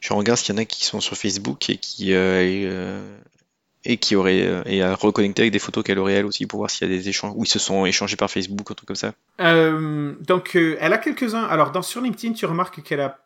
je 0.00 0.12
regarde 0.12 0.38
s'il 0.38 0.54
y 0.54 0.58
en 0.58 0.60
a 0.60 0.64
qui 0.64 0.84
sont 0.84 1.00
sur 1.00 1.16
Facebook 1.16 1.70
et 1.70 1.76
qui 1.76 2.12
euh, 2.12 2.42
et, 2.42 2.64
euh, 2.66 4.16
auraient 4.16 4.42
euh, 4.42 4.62
et 4.66 4.82
avec 4.82 5.52
des 5.52 5.58
photos 5.58 5.84
qu'elle 5.84 5.98
aurait 5.98 6.14
elle 6.14 6.26
aussi 6.26 6.46
pour 6.46 6.58
voir 6.58 6.70
s'il 6.70 6.90
y 6.90 6.92
a 6.92 6.96
des 6.96 7.08
échanges 7.08 7.32
ou 7.36 7.44
ils 7.44 7.48
se 7.48 7.58
sont 7.58 7.86
échangés 7.86 8.16
par 8.16 8.30
Facebook 8.30 8.70
un 8.70 8.74
truc 8.74 8.88
comme 8.88 8.96
ça. 8.96 9.14
Donc, 9.38 10.56
elle 10.56 10.92
a 10.92 10.98
quelques-uns. 10.98 11.44
Alors, 11.44 11.70
dans, 11.70 11.82
sur 11.82 12.00
LinkedIn, 12.00 12.34
tu 12.34 12.46
remarques 12.46 12.82
qu'elle 12.82 13.00
a 13.00 13.20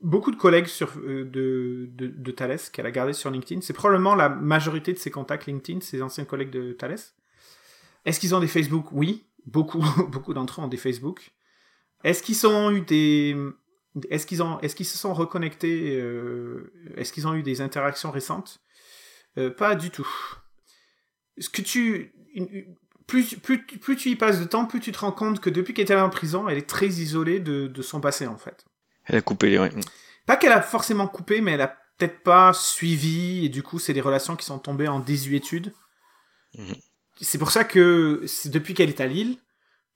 beaucoup 0.00 0.30
de 0.30 0.36
collègues 0.36 0.66
sur, 0.66 0.92
de, 0.96 1.88
de 1.92 2.30
Thales 2.32 2.58
qu'elle 2.72 2.86
a 2.86 2.90
gardé 2.90 3.12
sur 3.12 3.30
LinkedIn. 3.30 3.60
C'est 3.60 3.72
probablement 3.72 4.14
la 4.14 4.28
majorité 4.28 4.92
de 4.92 4.98
ses 4.98 5.10
contacts 5.10 5.46
LinkedIn, 5.46 5.80
ses 5.80 6.02
anciens 6.02 6.24
collègues 6.24 6.50
de 6.50 6.72
Thales. 6.72 6.98
Est-ce 8.04 8.18
qu'ils 8.18 8.34
ont 8.34 8.40
des 8.40 8.48
Facebook? 8.48 8.86
Oui. 8.92 9.24
Beaucoup, 9.48 9.82
beaucoup 10.08 10.34
d'entre 10.34 10.60
eux 10.60 10.64
ont 10.64 10.68
des 10.68 10.76
Facebook. 10.76 11.30
Est-ce 12.04 12.22
qu'ils 12.22 12.46
ont 12.46 12.70
eu 12.70 12.82
des, 12.82 13.36
est-ce 14.10 14.26
qu'ils 14.26 14.42
ont, 14.42 14.60
est-ce 14.60 14.76
qu'ils 14.76 14.86
se 14.86 14.96
sont 14.96 15.14
reconnectés, 15.14 15.98
euh, 16.00 16.72
est-ce 16.96 17.12
qu'ils 17.12 17.26
ont 17.26 17.34
eu 17.34 17.42
des 17.42 17.60
interactions 17.60 18.10
récentes? 18.10 18.60
Euh, 19.36 19.50
Pas 19.50 19.74
du 19.74 19.90
tout. 19.90 20.08
Ce 21.38 21.48
que 21.48 21.62
tu, 21.62 22.12
plus, 23.06 23.36
plus, 23.36 23.64
plus 23.64 23.96
tu 23.96 24.10
y 24.10 24.16
passes 24.16 24.40
de 24.40 24.44
temps, 24.44 24.66
plus 24.66 24.80
tu 24.80 24.92
te 24.92 24.98
rends 24.98 25.12
compte 25.12 25.40
que 25.40 25.50
depuis 25.50 25.74
qu'elle 25.74 25.84
était 25.84 25.96
en 25.96 26.10
prison, 26.10 26.48
elle 26.48 26.58
est 26.58 26.68
très 26.68 26.88
isolée 26.88 27.40
de, 27.40 27.66
de 27.66 27.82
son 27.82 28.00
passé 28.00 28.26
en 28.26 28.38
fait. 28.38 28.64
Elle 29.04 29.16
a 29.16 29.22
coupé 29.22 29.50
les. 29.50 29.70
Pas 30.26 30.36
qu'elle 30.36 30.52
a 30.52 30.60
forcément 30.60 31.08
coupé, 31.08 31.40
mais 31.40 31.52
elle 31.52 31.62
a 31.62 31.76
peut-être 31.96 32.22
pas 32.22 32.52
suivi 32.52 33.44
et 33.44 33.48
du 33.48 33.62
coup 33.62 33.78
c'est 33.78 33.94
des 33.94 34.00
relations 34.00 34.36
qui 34.36 34.44
sont 34.44 34.58
tombées 34.58 34.88
en 34.88 35.00
désuétude. 35.00 35.72
Mhm. 36.54 36.74
C'est 37.20 37.38
pour 37.38 37.50
ça 37.50 37.64
que 37.64 38.24
depuis 38.46 38.74
qu'elle 38.74 38.88
est 38.88 39.00
à 39.00 39.06
Lille, 39.06 39.38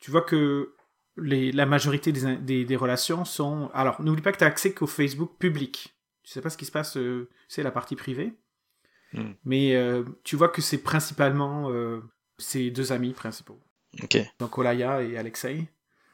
tu 0.00 0.10
vois 0.10 0.22
que 0.22 0.74
les, 1.16 1.52
la 1.52 1.66
majorité 1.66 2.10
des, 2.10 2.36
des, 2.36 2.64
des 2.64 2.76
relations 2.76 3.24
sont... 3.24 3.70
Alors, 3.74 4.02
n'oublie 4.02 4.22
pas 4.22 4.32
que 4.32 4.38
tu 4.38 4.44
as 4.44 4.48
accès 4.48 4.72
qu'au 4.72 4.86
Facebook 4.86 5.38
public. 5.38 5.94
Tu 6.22 6.32
sais 6.32 6.40
pas 6.40 6.50
ce 6.50 6.56
qui 6.56 6.64
se 6.64 6.72
passe, 6.72 6.96
euh, 6.96 7.28
c'est 7.48 7.62
la 7.62 7.70
partie 7.70 7.96
privée. 7.96 8.32
Mm. 9.12 9.32
Mais 9.44 9.76
euh, 9.76 10.04
tu 10.24 10.36
vois 10.36 10.48
que 10.48 10.62
c'est 10.62 10.78
principalement 10.78 11.70
euh, 11.70 12.00
ses 12.38 12.70
deux 12.70 12.92
amis 12.92 13.12
principaux. 13.12 13.60
Donc 14.38 14.56
Olaya 14.58 15.02
et 15.02 15.16
Alexei. 15.16 15.68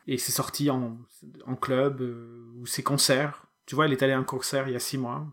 Et 0.06 0.18
c'est 0.18 0.32
sorti 0.32 0.68
en, 0.70 0.98
en 1.46 1.54
club 1.54 2.00
euh, 2.00 2.50
ou 2.56 2.66
ses 2.66 2.82
concerts. 2.82 3.46
Tu 3.66 3.74
vois, 3.74 3.84
elle 3.84 3.92
est 3.92 4.02
allée 4.02 4.14
à 4.14 4.18
un 4.18 4.24
concert 4.24 4.66
il 4.66 4.72
y 4.72 4.76
a 4.76 4.80
six 4.80 4.98
mois. 4.98 5.26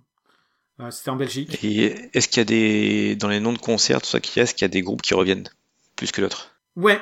C'était 0.91 1.09
en 1.09 1.15
Belgique. 1.15 1.63
Et 1.63 1.95
est-ce 2.13 2.27
qu'il 2.27 2.39
y 2.39 2.41
a 2.41 2.43
des. 2.43 3.15
Dans 3.15 3.29
les 3.29 3.39
noms 3.39 3.53
de 3.53 3.57
concerts, 3.57 4.01
tout 4.01 4.09
ça 4.09 4.19
qu'il 4.19 4.35
y 4.35 4.39
a, 4.41 4.43
est-ce 4.43 4.53
qu'il 4.53 4.63
y 4.63 4.65
a 4.65 4.67
des 4.67 4.81
groupes 4.81 5.01
qui 5.01 5.13
reviennent? 5.13 5.47
Plus 5.95 6.11
que 6.11 6.21
d'autres 6.21 6.55
Ouais, 6.75 7.01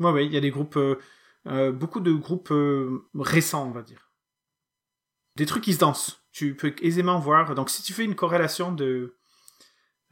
ouais, 0.00 0.10
ouais, 0.10 0.26
il 0.26 0.32
y 0.32 0.36
a 0.36 0.40
des 0.40 0.50
groupes, 0.50 0.76
euh, 0.76 0.98
euh, 1.46 1.72
beaucoup 1.72 2.00
de 2.00 2.12
groupes 2.12 2.50
euh, 2.50 3.08
récents, 3.14 3.66
on 3.66 3.70
va 3.70 3.82
dire. 3.82 4.10
Des 5.36 5.46
trucs 5.46 5.64
qui 5.64 5.74
se 5.74 5.78
dansent. 5.78 6.24
Tu 6.32 6.56
peux 6.56 6.74
aisément 6.82 7.18
voir. 7.18 7.54
Donc, 7.54 7.70
si 7.70 7.82
tu 7.82 7.92
fais 7.92 8.04
une 8.04 8.14
corrélation 8.14 8.72
de 8.72 9.16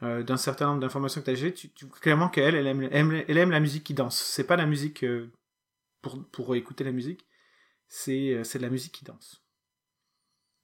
d'un 0.01 0.35
certain 0.35 0.65
nombre 0.65 0.81
d'informations 0.81 1.21
que 1.21 1.31
tu 1.31 1.45
as 1.45 1.51
tu, 1.53 1.71
tu 1.71 1.85
vois 1.85 1.97
clairement 1.97 2.27
qu'elle, 2.27 2.55
elle 2.55 2.67
aime, 2.67 3.23
elle 3.25 3.37
aime 3.37 3.51
la 3.51 3.61
musique 3.61 3.85
qui 3.85 3.93
danse. 3.93 4.21
C'est 4.21 4.43
pas 4.43 4.57
la 4.57 4.65
musique 4.65 5.05
pour, 6.01 6.55
écouter 6.57 6.83
la 6.83 6.91
musique, 6.91 7.25
c'est 7.87 8.33
de 8.33 8.59
la 8.59 8.69
musique 8.69 8.91
qui 8.91 9.05
danse. 9.05 9.45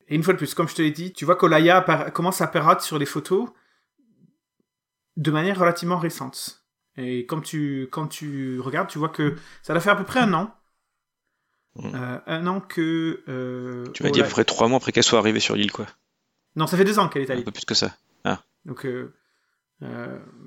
Et 0.10 0.16
une 0.16 0.24
fois 0.24 0.34
de 0.34 0.40
plus, 0.40 0.54
comme 0.54 0.68
je 0.68 0.76
te 0.76 0.82
l'ai 0.82 0.92
dit, 0.92 1.14
tu 1.14 1.24
vois 1.24 1.38
qu'Olaya 1.38 2.12
commence 2.14 2.42
à 2.42 2.46
apparaître 2.46 2.84
sur 2.84 3.00
les 3.00 3.06
photos 3.06 3.50
de 5.16 5.32
manière 5.32 5.58
relativement 5.58 6.00
récente. 6.00 6.59
Et 7.00 7.26
quand 7.26 7.42
tu, 7.42 7.88
quand 7.92 8.08
tu 8.08 8.60
regardes, 8.60 8.90
tu 8.90 9.00
vois 9.00 9.10
que 9.10 9.36
ça 9.64 9.74
doit 9.74 9.82
faire 9.82 9.94
à 9.94 9.98
peu 9.98 10.04
près 10.04 10.20
un 10.20 10.34
an. 10.34 10.54
Mm. 11.76 11.92
Euh, 11.96 12.20
un 12.28 12.48
an 12.48 12.60
que. 12.62 13.24
euh, 13.28 13.86
Tu 13.94 14.04
m'as 14.04 14.10
dit 14.10 14.22
à 14.22 14.24
peu 14.26 14.30
près 14.32 14.44
trois 14.44 14.68
mois 14.68 14.78
après 14.78 14.92
qu'elle 14.92 15.04
soit 15.04 15.20
arrivée 15.20 15.40
sur 15.40 15.56
l'île, 15.56 15.72
quoi. 15.72 15.86
Non, 16.56 16.68
ça 16.68 16.76
fait 16.78 16.84
deux 16.84 17.00
ans 17.00 17.08
qu'elle 17.10 17.22
est 17.24 17.30
à 17.30 17.34
Un 17.34 17.36
Lille. 17.38 17.46
peu 17.46 17.52
plus 17.52 17.66
que 17.66 17.76
ça. 17.76 17.96
Donc, 18.66 18.86
euh, 18.86 19.14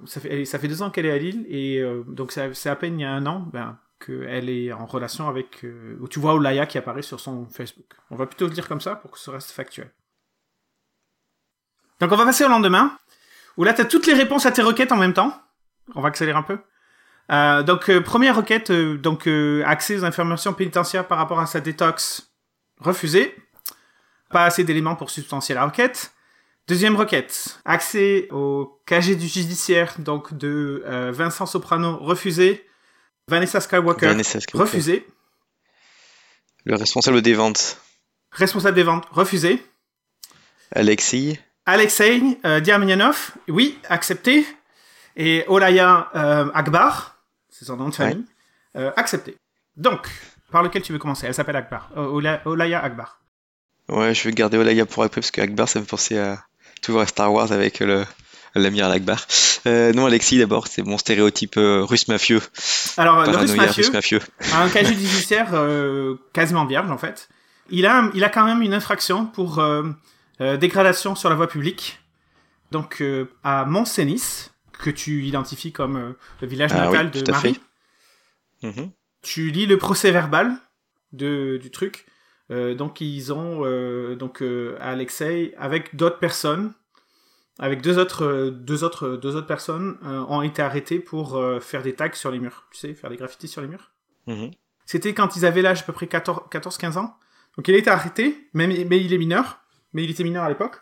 ça, 0.04 0.20
fait, 0.20 0.44
ça 0.44 0.58
fait 0.58 0.68
deux 0.68 0.82
ans 0.82 0.90
qu'elle 0.90 1.06
est 1.06 1.10
à 1.12 1.16
Lille, 1.18 1.46
et 1.48 1.82
donc 2.06 2.30
c'est 2.32 2.52
c'est 2.54 2.68
à 2.68 2.76
peine 2.76 3.00
il 3.00 3.02
y 3.02 3.06
a 3.06 3.10
un 3.12 3.24
an 3.24 3.40
ben, 3.52 3.78
qu'elle 4.04 4.50
est 4.50 4.70
en 4.72 4.84
relation 4.84 5.28
avec. 5.28 5.64
où 6.00 6.06
tu 6.08 6.20
vois 6.20 6.34
Olaya 6.34 6.66
qui 6.66 6.76
apparaît 6.76 7.00
sur 7.02 7.18
son 7.20 7.46
Facebook. 7.46 7.86
On 8.10 8.16
va 8.16 8.26
plutôt 8.26 8.46
le 8.46 8.52
dire 8.52 8.68
comme 8.68 8.82
ça 8.82 8.96
pour 8.96 9.10
que 9.12 9.18
ce 9.18 9.30
reste 9.30 9.52
factuel. 9.52 9.90
Donc, 12.00 12.12
on 12.12 12.16
va 12.16 12.24
passer 12.26 12.44
au 12.44 12.48
lendemain, 12.48 12.96
où 13.56 13.64
là, 13.64 13.72
tu 13.72 13.80
as 13.80 13.84
toutes 13.86 14.06
les 14.06 14.14
réponses 14.14 14.44
à 14.44 14.52
tes 14.52 14.62
requêtes 14.62 14.92
en 14.92 14.96
même 14.96 15.14
temps. 15.14 15.40
On 15.94 16.00
va 16.00 16.08
accélérer 16.08 16.38
un 16.38 16.42
peu. 16.42 16.58
Euh, 17.30 17.62
donc, 17.62 17.88
euh, 17.88 18.00
première 18.00 18.36
requête, 18.36 18.70
euh, 18.70 18.96
donc 18.96 19.28
accès 19.64 19.98
aux 19.98 20.04
informations 20.04 20.52
pénitentiaires 20.52 21.06
par 21.06 21.18
rapport 21.18 21.40
à 21.40 21.46
sa 21.46 21.60
détox, 21.60 22.32
refusé. 22.78 23.34
Pas 24.30 24.44
assez 24.44 24.64
d'éléments 24.64 24.96
pour 24.96 25.10
substantier 25.10 25.54
la 25.54 25.64
requête. 25.64 26.12
Deuxième 26.68 26.96
requête, 26.96 27.60
accès 27.64 28.28
au 28.30 28.80
KG 28.86 29.16
du 29.16 29.26
judiciaire, 29.26 29.94
donc 29.98 30.32
de 30.34 30.84
Vincent 31.12 31.44
Soprano, 31.44 31.98
refusé. 31.98 32.64
Vanessa 33.28 33.60
Skywalker, 33.60 34.06
Vanessa 34.06 34.40
Skywalker. 34.40 34.72
refusé. 34.72 35.06
Le 36.64 36.76
responsable 36.76 37.20
des 37.20 37.34
ventes, 37.34 37.82
Responsable 38.32 38.74
des 38.74 38.82
ventes, 38.82 39.06
refusé. 39.10 39.62
Alexei 41.66 42.22
euh, 42.44 42.60
Diamyanov, 42.60 43.32
oui, 43.48 43.78
accepté. 43.88 44.46
Et 45.16 45.44
Olaya 45.48 46.08
euh, 46.14 46.50
Akbar, 46.54 47.16
c'est 47.50 47.64
son 47.64 47.76
nom 47.76 47.88
de 47.88 47.94
famille, 47.94 48.24
euh, 48.76 48.90
accepté. 48.96 49.36
Donc, 49.76 50.08
par 50.50 50.62
lequel 50.62 50.82
tu 50.82 50.92
veux 50.92 50.98
commencer? 50.98 51.26
Elle 51.26 51.34
s'appelle 51.34 51.56
Akbar. 51.56 51.90
Euh, 51.96 52.06
Ola- 52.06 52.40
Olaya 52.46 52.82
Akbar. 52.82 53.18
Ouais, 53.88 54.14
je 54.14 54.24
vais 54.24 54.32
garder 54.32 54.56
Olaya 54.58 54.86
pour 54.86 55.02
après 55.04 55.20
parce 55.20 55.30
que 55.30 55.40
Akbar, 55.40 55.68
ça 55.68 55.78
me 55.80 55.84
fait 55.84 55.90
penser 55.90 56.18
à 56.18 56.42
toujours 56.82 57.00
à 57.00 57.06
Star 57.06 57.32
Wars 57.32 57.52
avec 57.52 57.80
le 57.80 58.04
l'amiral 58.54 58.92
Akbar. 58.92 59.26
Euh, 59.66 59.92
non, 59.94 60.06
Alexis 60.06 60.38
d'abord, 60.38 60.66
c'est 60.66 60.82
mon 60.82 60.98
stéréotype 60.98 61.54
russe 61.56 62.08
mafieux, 62.08 62.40
Alors, 62.98 63.24
le 63.24 63.36
russe 63.36 63.54
mafieux, 63.56 63.82
russe 63.84 63.92
mafieux. 63.92 64.20
un 64.54 64.68
casier 64.68 64.94
judiciaire 64.94 65.48
euh, 65.54 66.16
quasiment 66.34 66.66
vierge 66.66 66.90
en 66.90 66.98
fait. 66.98 67.28
Il 67.70 67.86
a, 67.86 68.10
il 68.14 68.22
a 68.24 68.28
quand 68.28 68.44
même 68.44 68.60
une 68.60 68.74
infraction 68.74 69.24
pour 69.26 69.62
dégradation 70.38 71.14
sur 71.14 71.28
la 71.30 71.34
voie 71.36 71.48
publique. 71.48 71.98
Donc 72.72 73.00
euh, 73.00 73.30
à 73.44 73.64
Montcenis, 73.64 74.50
que 74.82 74.90
tu 74.90 75.24
identifies 75.24 75.72
comme 75.72 75.96
euh, 75.96 76.12
le 76.40 76.46
village 76.46 76.72
Ah 76.74 76.86
natal 76.86 77.10
oui, 77.14 77.22
de 77.22 77.30
Marie. 77.30 77.60
Mhm. 78.62 78.90
tu 79.22 79.50
lis 79.50 79.66
le 79.66 79.78
procès 79.78 80.10
verbal 80.10 80.54
de, 81.12 81.58
du 81.60 81.70
truc. 81.70 82.06
Euh, 82.50 82.74
donc 82.74 83.00
ils 83.00 83.32
ont 83.32 83.62
euh, 83.64 84.14
donc 84.16 84.42
euh, 84.42 84.76
Alexei 84.80 85.54
avec 85.56 85.96
d'autres 85.96 86.18
personnes, 86.18 86.72
avec 87.58 87.80
deux 87.80 87.98
autres 87.98 88.50
deux 88.50 88.84
autres 88.84 89.16
deux 89.16 89.36
autres 89.36 89.46
personnes 89.46 89.96
ont 90.02 90.42
été 90.42 90.60
arrêtés 90.62 90.98
pour 90.98 91.40
faire 91.60 91.82
des 91.82 91.94
tags 91.94 92.12
sur 92.12 92.30
les 92.30 92.38
murs. 92.38 92.66
Tu 92.72 92.78
sais, 92.78 92.94
faire 92.94 93.10
des 93.10 93.16
graffitis 93.16 93.48
sur 93.48 93.62
les 93.62 93.68
murs. 93.68 93.92
Mhm. 94.26 94.50
C'était 94.84 95.14
quand 95.14 95.36
ils 95.36 95.46
avaient 95.46 95.62
l'âge 95.62 95.82
à 95.82 95.84
peu 95.84 95.92
près 95.92 96.06
14-15 96.06 96.98
ans. 96.98 97.16
Donc 97.56 97.68
il 97.68 97.74
a 97.74 97.78
été 97.78 97.90
arrêté, 97.90 98.48
même, 98.54 98.70
mais 98.88 99.00
il 99.00 99.12
est 99.12 99.18
mineur. 99.18 99.60
Mais 99.92 100.04
il 100.04 100.10
était 100.10 100.24
mineur 100.24 100.44
à 100.44 100.48
l'époque. 100.48 100.80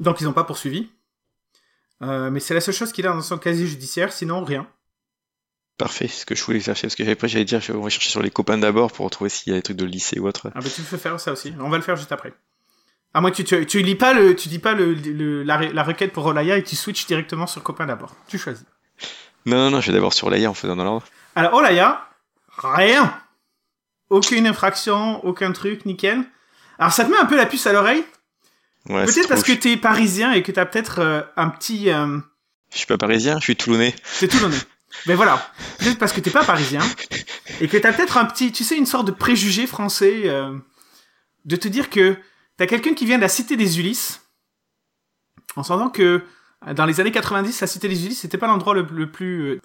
Donc 0.00 0.20
ils 0.20 0.24
n'ont 0.24 0.32
pas 0.32 0.44
poursuivi. 0.44 0.90
Euh, 2.02 2.30
mais 2.30 2.40
c'est 2.40 2.54
la 2.54 2.60
seule 2.60 2.74
chose 2.74 2.92
qu'il 2.92 3.06
a 3.06 3.12
dans 3.12 3.22
son 3.22 3.38
casier 3.38 3.66
judiciaire, 3.66 4.12
sinon 4.12 4.44
rien. 4.44 4.66
Parfait, 5.78 6.08
ce 6.08 6.24
que 6.24 6.34
je 6.34 6.42
voulais 6.42 6.60
chercher 6.60 6.86
parce 6.86 6.94
que 6.94 7.10
après 7.10 7.28
j'allais 7.28 7.44
dire 7.44 7.60
on 7.74 7.80
va 7.82 7.90
chercher 7.90 8.08
sur 8.08 8.22
les 8.22 8.30
copains 8.30 8.56
d'abord 8.56 8.90
pour 8.92 9.04
retrouver 9.04 9.28
s'il 9.28 9.52
y 9.52 9.56
a 9.56 9.58
des 9.58 9.62
trucs 9.62 9.76
de 9.76 9.84
lycée 9.84 10.18
ou 10.18 10.26
autre. 10.26 10.50
Ah 10.54 10.60
bah 10.60 10.68
tu 10.74 10.80
peux 10.82 10.96
faire 10.96 11.20
ça 11.20 11.32
aussi. 11.32 11.52
On 11.60 11.68
va 11.68 11.76
le 11.76 11.82
faire 11.82 11.96
juste 11.96 12.12
après. 12.12 12.32
À 13.12 13.20
moins 13.20 13.30
que 13.30 13.36
tu, 13.36 13.44
tu, 13.44 13.66
tu 13.66 13.82
lis 13.82 13.94
pas 13.94 14.14
le, 14.14 14.34
tu 14.34 14.48
dis 14.48 14.58
pas 14.58 14.72
le, 14.72 14.94
le- 14.94 15.42
la, 15.42 15.58
re- 15.60 15.72
la 15.72 15.82
requête 15.82 16.12
pour 16.12 16.24
Olaya 16.26 16.56
et 16.56 16.62
tu 16.62 16.76
switches 16.76 17.06
directement 17.06 17.46
sur 17.46 17.62
copain 17.62 17.84
d'abord. 17.86 18.14
Tu 18.26 18.38
choisis. 18.38 18.64
Non, 19.44 19.56
non, 19.56 19.70
non, 19.70 19.80
je 19.82 19.88
vais 19.88 19.92
d'abord 19.92 20.12
sur 20.14 20.26
Olaya 20.28 20.50
en 20.50 20.54
faisant 20.54 20.76
dans 20.76 20.84
l'ordre. 20.84 21.06
Alors 21.34 21.52
Olaya, 21.54 22.08
rien. 22.56 23.14
Aucune 24.08 24.46
infraction, 24.46 25.22
aucun 25.26 25.52
truc, 25.52 25.84
nickel. 25.84 26.24
Alors 26.78 26.92
ça 26.92 27.04
te 27.04 27.10
met 27.10 27.18
un 27.18 27.26
peu 27.26 27.36
la 27.36 27.46
puce 27.46 27.66
à 27.66 27.72
l'oreille. 27.74 28.04
Ouais, 28.88 29.04
Peut-être 29.04 29.28
parce 29.28 29.42
que 29.42 29.52
trop- 29.52 29.60
t'es 29.62 29.76
parisien 29.76 30.32
et 30.32 30.42
que 30.42 30.52
t'as 30.52 30.66
peut-être 30.66 31.00
euh, 31.00 31.22
un 31.36 31.48
petit... 31.48 31.90
euh, 31.90 32.18
je 32.72 32.78
suis 32.78 32.86
pas 32.86 32.98
parisien, 32.98 33.38
je 33.38 33.44
suis 33.44 33.56
toulonnais. 33.56 33.94
C'est 34.04 34.28
Toulonnais. 34.28 34.56
Mais 35.06 35.14
voilà. 35.14 35.50
Peut-être 35.78 35.98
parce 35.98 36.12
que 36.12 36.20
t'es 36.20 36.30
pas 36.30 36.44
parisien. 36.44 36.80
Et 37.60 37.68
que 37.68 37.76
t'as 37.76 37.92
peut-être 37.92 38.16
un 38.16 38.24
petit, 38.24 38.52
tu 38.52 38.64
sais, 38.64 38.76
une 38.76 38.86
sorte 38.86 39.06
de 39.06 39.12
préjugé 39.12 39.66
français 39.66 40.22
euh, 40.24 40.56
de 41.44 41.56
te 41.56 41.68
dire 41.68 41.90
que 41.90 42.16
t'as 42.56 42.66
quelqu'un 42.66 42.94
qui 42.94 43.04
vient 43.06 43.16
de 43.16 43.22
la 43.22 43.28
cité 43.28 43.56
des 43.56 43.78
Ulysses. 43.78 44.22
En 45.56 45.62
sentant 45.62 45.90
que 45.90 46.22
dans 46.74 46.86
les 46.86 47.00
années 47.00 47.12
90, 47.12 47.60
la 47.60 47.66
cité 47.66 47.88
des 47.88 48.04
Ulysses, 48.04 48.20
c'était 48.20 48.38
pas 48.38 48.46
l'endroit 48.46 48.74
le, 48.74 48.86
le 48.90 49.10
plus 49.10 49.42
euh, 49.52 49.60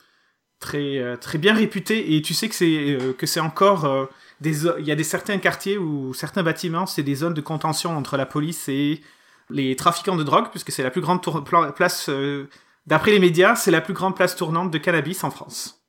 très 0.59 0.97
euh, 0.99 1.15
très 1.17 1.37
bien 1.37 1.53
réputé. 1.53 2.15
Et 2.15 2.21
tu 2.21 2.33
sais 2.33 2.49
que 2.49 2.55
c'est 2.55 2.97
que 3.17 3.25
c'est 3.25 3.39
encore 3.39 4.09
des, 4.41 4.65
il 4.79 4.85
y 4.85 4.91
a 4.91 4.95
des 4.95 5.03
certains 5.03 5.37
quartiers 5.37 5.77
ou 5.77 6.13
certains 6.13 6.43
bâtiments, 6.43 6.85
c'est 6.85 7.03
des 7.03 7.15
zones 7.15 7.33
de 7.33 7.41
contention 7.41 7.95
entre 7.95 8.17
la 8.17 8.25
police 8.25 8.67
et 8.67 9.01
les 9.49 9.75
trafiquants 9.75 10.15
de 10.15 10.23
drogue, 10.23 10.49
puisque 10.49 10.71
c'est 10.71 10.83
la 10.83 10.91
plus 10.91 11.01
grande 11.01 11.21
tour- 11.21 11.43
place 11.75 12.09
euh, 12.09 12.49
D'après 12.87 13.11
les 13.11 13.19
médias, 13.19 13.55
c'est 13.55 13.69
la 13.69 13.79
plus 13.81 13.93
grande 13.93 14.15
place 14.15 14.35
tournante 14.35 14.71
de 14.71 14.77
cannabis 14.79 15.23
en 15.23 15.29
France. 15.29 15.83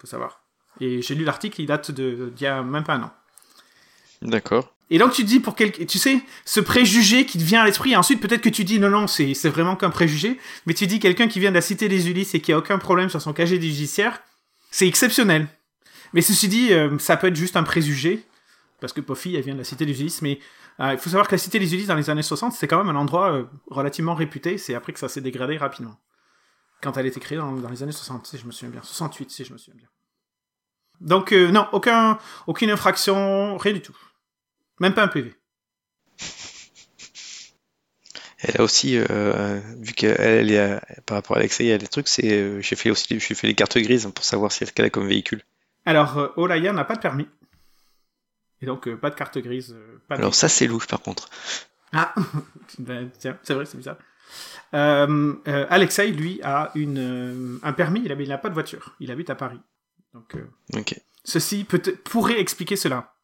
Faut 0.00 0.06
savoir. 0.06 0.40
Et 0.80 1.02
j'ai 1.02 1.14
lu 1.14 1.24
l'article, 1.24 1.60
il 1.60 1.66
date 1.66 1.90
d'il 1.90 2.32
y 2.40 2.46
a 2.46 2.62
même 2.62 2.84
pas 2.84 2.94
un 2.94 3.02
an. 3.02 3.12
D'accord. 4.22 4.74
Et 4.90 4.98
donc 4.98 5.12
tu 5.12 5.22
te 5.22 5.28
dis 5.28 5.38
pour 5.38 5.54
quel, 5.54 5.70
tu 5.72 5.98
sais, 5.98 6.20
ce 6.46 6.60
préjugé 6.60 7.26
qui 7.26 7.36
te 7.36 7.42
vient 7.44 7.60
à 7.60 7.66
l'esprit, 7.66 7.92
et 7.92 7.96
ensuite 7.96 8.22
peut-être 8.22 8.40
que 8.40 8.48
tu 8.48 8.64
dis 8.64 8.80
non 8.80 8.88
non, 8.88 9.06
c'est 9.06 9.34
c'est 9.34 9.50
vraiment 9.50 9.76
qu'un 9.76 9.90
préjugé, 9.90 10.38
mais 10.64 10.72
tu 10.72 10.86
dis 10.86 10.98
quelqu'un 10.98 11.28
qui 11.28 11.40
vient 11.40 11.50
de 11.50 11.56
la 11.56 11.60
cité 11.60 11.88
des 11.88 12.08
Ulysses 12.08 12.34
et 12.34 12.40
qui 12.40 12.54
a 12.54 12.58
aucun 12.58 12.78
problème 12.78 13.10
sur 13.10 13.20
son 13.20 13.34
casier 13.34 13.60
judiciaire, 13.60 14.22
c'est 14.70 14.88
exceptionnel. 14.88 15.46
Mais 16.12 16.22
ceci 16.22 16.48
dit, 16.48 16.72
euh, 16.72 16.98
ça 16.98 17.16
peut 17.16 17.28
être 17.28 17.36
juste 17.36 17.56
un 17.56 17.62
préjugé, 17.62 18.24
parce 18.80 18.92
que 18.92 19.00
Poffy, 19.00 19.34
elle 19.36 19.42
vient 19.42 19.54
de 19.54 19.58
la 19.58 19.64
cité 19.64 19.86
des 19.86 20.00
Ulysses, 20.00 20.22
mais 20.22 20.38
euh, 20.80 20.92
il 20.92 20.98
faut 20.98 21.10
savoir 21.10 21.26
que 21.26 21.32
la 21.32 21.38
cité 21.38 21.58
des 21.58 21.72
Ulysses 21.74 21.88
dans 21.88 21.94
les 21.94 22.10
années 22.10 22.22
60, 22.22 22.52
c'était 22.52 22.68
quand 22.68 22.82
même 22.82 22.94
un 22.94 22.98
endroit 22.98 23.32
euh, 23.32 23.44
relativement 23.68 24.14
réputé, 24.14 24.58
c'est 24.58 24.74
après 24.74 24.92
que 24.92 24.98
ça 24.98 25.08
s'est 25.08 25.20
dégradé 25.20 25.56
rapidement. 25.56 25.98
Quand 26.80 26.96
elle 26.96 27.06
a 27.06 27.08
été 27.08 27.20
créée 27.20 27.38
dans, 27.38 27.52
les 27.52 27.82
années 27.82 27.92
60, 27.92 28.26
si 28.26 28.38
je 28.38 28.46
me 28.46 28.52
souviens 28.52 28.70
bien. 28.70 28.82
68, 28.82 29.30
si 29.30 29.44
je 29.44 29.52
me 29.52 29.58
souviens 29.58 29.80
bien. 29.80 29.88
Donc, 31.00 31.32
non, 31.32 31.66
aucun, 31.72 32.18
aucune 32.46 32.70
infraction, 32.70 33.56
rien 33.56 33.72
du 33.72 33.80
tout. 33.80 33.96
Même 34.78 34.94
pas 34.94 35.02
un 35.02 35.08
PV. 35.08 35.34
Elle 38.38 38.60
a 38.60 38.62
aussi, 38.62 38.96
vu 38.96 39.92
qu'elle 39.94 40.52
est 40.52 40.80
par 41.04 41.16
rapport 41.16 41.36
à 41.36 41.40
Alexei, 41.40 41.64
il 41.64 41.68
y 41.68 41.72
a 41.72 41.78
des 41.78 41.88
trucs, 41.88 42.06
c'est, 42.06 42.62
j'ai 42.62 42.76
fait 42.76 42.90
aussi, 42.90 43.18
j'ai 43.18 43.34
fait 43.34 43.48
les 43.48 43.54
cartes 43.54 43.76
grises 43.78 44.08
pour 44.14 44.24
savoir 44.24 44.52
si 44.52 44.62
elle 44.62 44.84
a 44.84 44.90
comme 44.90 45.08
véhicule. 45.08 45.42
Alors, 45.88 46.18
euh, 46.18 46.28
Olaya 46.36 46.74
n'a 46.74 46.84
pas 46.84 46.96
de 46.96 47.00
permis. 47.00 47.26
Et 48.60 48.66
donc, 48.66 48.86
euh, 48.88 48.96
pas 48.96 49.08
de 49.08 49.14
carte 49.14 49.38
grise. 49.38 49.72
euh, 49.74 49.98
pas 50.06 50.16
de- 50.16 50.20
Alors 50.20 50.34
ça, 50.34 50.46
c'est 50.50 50.66
louche 50.66 50.86
par 50.86 51.00
contre. 51.00 51.30
Ah, 51.94 52.14
Ben, 52.78 53.10
tiens, 53.18 53.38
c'est 53.42 53.54
vrai, 53.54 53.64
c'est 53.64 53.78
bizarre. 53.78 53.96
Euh, 54.74 55.32
euh, 55.48 55.66
Alexei, 55.70 56.08
lui, 56.08 56.40
a 56.42 56.70
une, 56.74 56.98
euh, 56.98 57.58
un 57.62 57.72
permis, 57.72 58.02
il 58.04 58.28
n'a 58.28 58.36
pas 58.36 58.50
de 58.50 58.54
voiture. 58.54 58.94
Il 59.00 59.10
habite 59.10 59.30
à 59.30 59.34
Paris. 59.34 59.60
Donc, 60.12 60.36
ceci 61.24 61.64
peut 61.64 61.80
pourrait 62.04 62.38
expliquer 62.38 62.76
cela. 62.76 63.14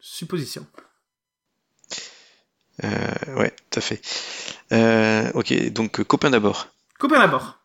Supposition. 0.00 0.66
Ouais, 2.82 3.54
tout 3.70 3.78
à 3.78 3.82
fait. 3.82 4.00
Ok, 5.34 5.52
donc 5.72 6.02
copain 6.04 6.30
d'abord. 6.30 6.68
Copain 6.98 7.18
d'abord. 7.18 7.58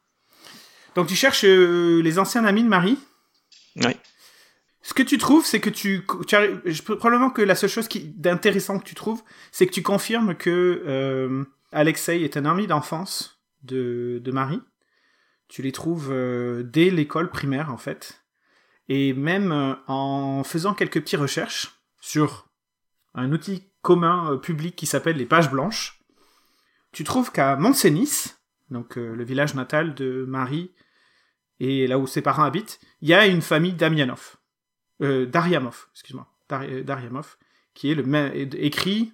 Donc, 0.95 1.07
tu 1.07 1.15
cherches 1.15 1.43
les 1.43 2.19
anciens 2.19 2.43
amis 2.43 2.63
de 2.63 2.67
Marie? 2.69 2.99
Ouais. 3.77 3.95
Ce 4.83 4.93
que 4.93 5.03
tu 5.03 5.17
trouves, 5.17 5.45
c'est 5.45 5.59
que 5.59 5.69
tu, 5.69 6.05
tu 6.27 6.35
je 6.65 6.81
probablement 6.81 7.29
que 7.29 7.41
la 7.41 7.55
seule 7.55 7.69
chose 7.69 7.87
d'intéressant 8.15 8.79
que 8.79 8.85
tu 8.85 8.95
trouves, 8.95 9.21
c'est 9.51 9.67
que 9.67 9.71
tu 9.71 9.83
confirmes 9.83 10.35
que 10.35 10.83
euh, 10.87 11.43
Alexei 11.71 12.23
est 12.23 12.35
un 12.35 12.45
ami 12.45 12.67
d'enfance 12.67 13.41
de, 13.63 14.19
de 14.23 14.31
Marie. 14.31 14.61
Tu 15.47 15.61
les 15.61 15.71
trouves 15.71 16.09
euh, 16.11 16.63
dès 16.63 16.89
l'école 16.89 17.29
primaire 17.29 17.71
en 17.71 17.77
fait, 17.77 18.23
et 18.89 19.13
même 19.13 19.51
euh, 19.51 19.75
en 19.87 20.43
faisant 20.43 20.73
quelques 20.73 21.01
petites 21.01 21.19
recherches 21.19 21.81
sur 21.99 22.49
un 23.13 23.31
outil 23.31 23.71
commun 23.81 24.33
euh, 24.33 24.37
public 24.37 24.75
qui 24.75 24.85
s'appelle 24.85 25.17
les 25.17 25.25
pages 25.25 25.51
blanches, 25.51 25.99
tu 26.91 27.03
trouves 27.03 27.31
qu'à 27.31 27.55
Montcenis, 27.55 28.33
donc 28.69 28.97
euh, 28.97 29.15
le 29.15 29.23
village 29.23 29.53
natal 29.55 29.93
de 29.93 30.25
Marie 30.27 30.71
et 31.59 31.87
là 31.87 31.99
où 31.99 32.07
ses 32.07 32.21
parents 32.21 32.43
habitent, 32.43 32.79
il 33.01 33.09
y 33.09 33.13
a 33.13 33.27
une 33.27 33.41
famille 33.41 33.73
Damianov 33.73 34.37
euh, 35.01 35.25
Dariamov, 35.25 35.87
excuse-moi, 35.93 36.27
Dar- 36.49 36.63
euh, 36.63 37.21
qui 37.73 37.91
est 37.91 37.95
le 37.95 38.03
même, 38.03 38.31
é- 38.33 38.65
écrit 38.65 39.13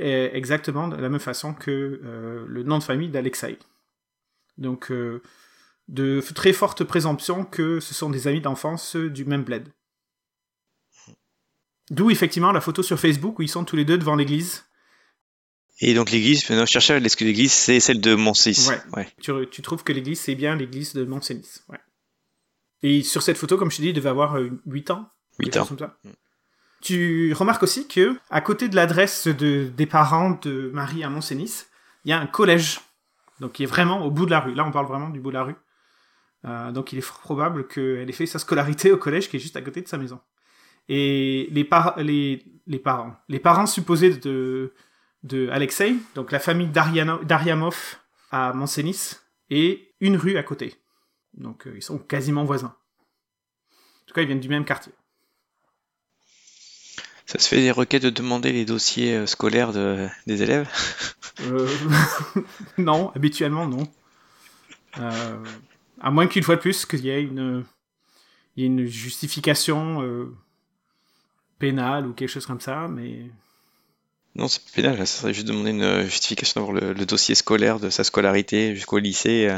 euh, 0.00 0.28
exactement 0.32 0.88
de 0.88 0.96
la 0.96 1.08
même 1.08 1.20
façon 1.20 1.54
que 1.54 2.00
euh, 2.04 2.44
le 2.48 2.62
nom 2.62 2.78
de 2.78 2.82
famille 2.82 3.08
d'Alexei. 3.08 3.58
Donc, 4.58 4.90
euh, 4.90 5.22
de 5.88 6.20
très 6.34 6.52
fortes 6.52 6.84
présomptions 6.84 7.44
que 7.44 7.80
ce 7.80 7.94
sont 7.94 8.10
des 8.10 8.26
amis 8.26 8.40
d'enfance 8.40 8.96
du 8.96 9.24
même 9.24 9.44
bled. 9.44 9.68
D'où 11.90 12.10
effectivement 12.10 12.52
la 12.52 12.60
photo 12.60 12.82
sur 12.82 12.98
Facebook 12.98 13.38
où 13.38 13.42
ils 13.42 13.48
sont 13.48 13.64
tous 13.64 13.76
les 13.76 13.84
deux 13.84 13.98
devant 13.98 14.16
l'église. 14.16 14.64
Et 15.80 15.92
donc 15.92 16.10
l'église, 16.10 16.48
maintenant 16.48 16.64
je 16.64 16.70
cherchais, 16.70 16.96
est-ce 16.98 17.16
que 17.16 17.24
l'église 17.24 17.52
c'est 17.52 17.80
celle 17.80 18.00
de 18.00 18.14
Moncis 18.14 18.68
Ouais. 18.68 18.80
ouais. 18.96 19.46
Tu, 19.50 19.60
trouves 19.60 19.82
que 19.82 19.92
l'église, 19.92 20.20
c'est 20.20 20.34
bien 20.36 20.56
l'église 20.56 20.94
de 20.94 21.04
Montcenis. 21.04 21.60
Ouais. 21.68 21.78
Et 22.84 23.02
sur 23.02 23.22
cette 23.22 23.38
photo, 23.38 23.56
comme 23.56 23.70
je 23.70 23.78
te 23.78 23.82
dis, 23.82 23.88
il 23.88 23.94
devait 23.94 24.10
avoir 24.10 24.36
euh, 24.36 24.50
8 24.66 24.90
ans. 24.90 25.08
Huit 25.38 25.46
quelque 25.46 25.56
ans. 25.56 25.60
chose 25.60 25.78
comme 25.78 25.88
ça. 25.88 25.96
Tu 26.82 27.32
remarques 27.32 27.62
aussi 27.62 27.88
que, 27.88 28.14
à 28.28 28.42
côté 28.42 28.68
de 28.68 28.76
l'adresse 28.76 29.26
de, 29.26 29.70
des 29.74 29.86
parents 29.86 30.38
de 30.42 30.70
Marie 30.74 31.02
à 31.02 31.08
Montcenis, 31.08 31.64
il 32.04 32.10
y 32.10 32.12
a 32.12 32.20
un 32.20 32.26
collège. 32.26 32.82
Donc, 33.40 33.52
qui 33.52 33.62
est 33.62 33.66
vraiment 33.66 34.04
au 34.04 34.10
bout 34.10 34.26
de 34.26 34.30
la 34.30 34.40
rue. 34.40 34.52
Là, 34.52 34.66
on 34.66 34.70
parle 34.70 34.84
vraiment 34.84 35.08
du 35.08 35.18
bout 35.18 35.30
de 35.30 35.34
la 35.34 35.44
rue. 35.44 35.56
Euh, 36.44 36.72
donc, 36.72 36.92
il 36.92 36.98
est 36.98 37.00
fort 37.00 37.20
probable 37.20 37.66
qu'elle 37.66 38.06
ait 38.06 38.12
fait 38.12 38.26
sa 38.26 38.38
scolarité 38.38 38.92
au 38.92 38.98
collège 38.98 39.30
qui 39.30 39.38
est 39.38 39.40
juste 39.40 39.56
à 39.56 39.62
côté 39.62 39.80
de 39.80 39.88
sa 39.88 39.96
maison. 39.96 40.20
Et 40.90 41.48
les, 41.52 41.64
par 41.64 41.96
les, 41.96 42.44
les 42.66 42.78
parents, 42.78 43.16
les 43.30 43.40
parents 43.40 43.64
supposés 43.64 44.10
de, 44.10 44.74
de 45.22 45.48
Alexei, 45.48 45.96
donc 46.14 46.32
la 46.32 46.38
famille 46.38 46.68
Dariamov 46.68 47.96
à 48.30 48.52
Montcenis, 48.52 49.12
et 49.48 49.94
une 50.00 50.18
rue 50.18 50.36
à 50.36 50.42
côté. 50.42 50.83
Donc, 51.36 51.66
euh, 51.66 51.72
ils 51.76 51.82
sont 51.82 51.98
quasiment 51.98 52.44
voisins. 52.44 52.74
En 54.02 54.06
tout 54.06 54.14
cas, 54.14 54.22
ils 54.22 54.26
viennent 54.26 54.40
du 54.40 54.48
même 54.48 54.64
quartier. 54.64 54.92
Ça 57.26 57.38
se 57.38 57.48
fait 57.48 57.60
des 57.60 57.70
requêtes 57.70 58.02
de 58.02 58.10
demander 58.10 58.52
les 58.52 58.64
dossiers 58.64 59.14
euh, 59.16 59.26
scolaires 59.26 59.72
de, 59.72 60.08
des 60.26 60.42
élèves? 60.42 60.68
Euh, 61.40 61.68
non, 62.78 63.10
habituellement 63.14 63.66
non. 63.66 63.88
Euh, 64.98 65.44
à 66.00 66.10
moins 66.10 66.26
qu'une 66.26 66.42
fois 66.42 66.56
de 66.56 66.60
plus 66.60 66.84
qu'il 66.86 67.00
y 67.00 67.10
ait 67.10 67.22
une, 67.22 67.64
il 68.56 68.60
y 68.60 68.64
ait 68.64 68.68
une 68.68 68.84
justification 68.84 70.02
euh, 70.02 70.36
pénale 71.58 72.06
ou 72.06 72.12
quelque 72.12 72.28
chose 72.28 72.46
comme 72.46 72.60
ça, 72.60 72.88
mais 72.88 73.30
Non, 74.36 74.46
c'est 74.46 74.62
pas 74.62 74.70
pénal, 74.74 74.98
ça 74.98 75.06
serait 75.06 75.34
juste 75.34 75.48
demander 75.48 75.70
une 75.70 76.02
justification 76.04 76.60
d'avoir 76.60 76.78
le, 76.78 76.92
le 76.92 77.06
dossier 77.06 77.34
scolaire 77.34 77.80
de 77.80 77.88
sa 77.90 78.04
scolarité 78.04 78.76
jusqu'au 78.76 78.98
lycée. 78.98 79.48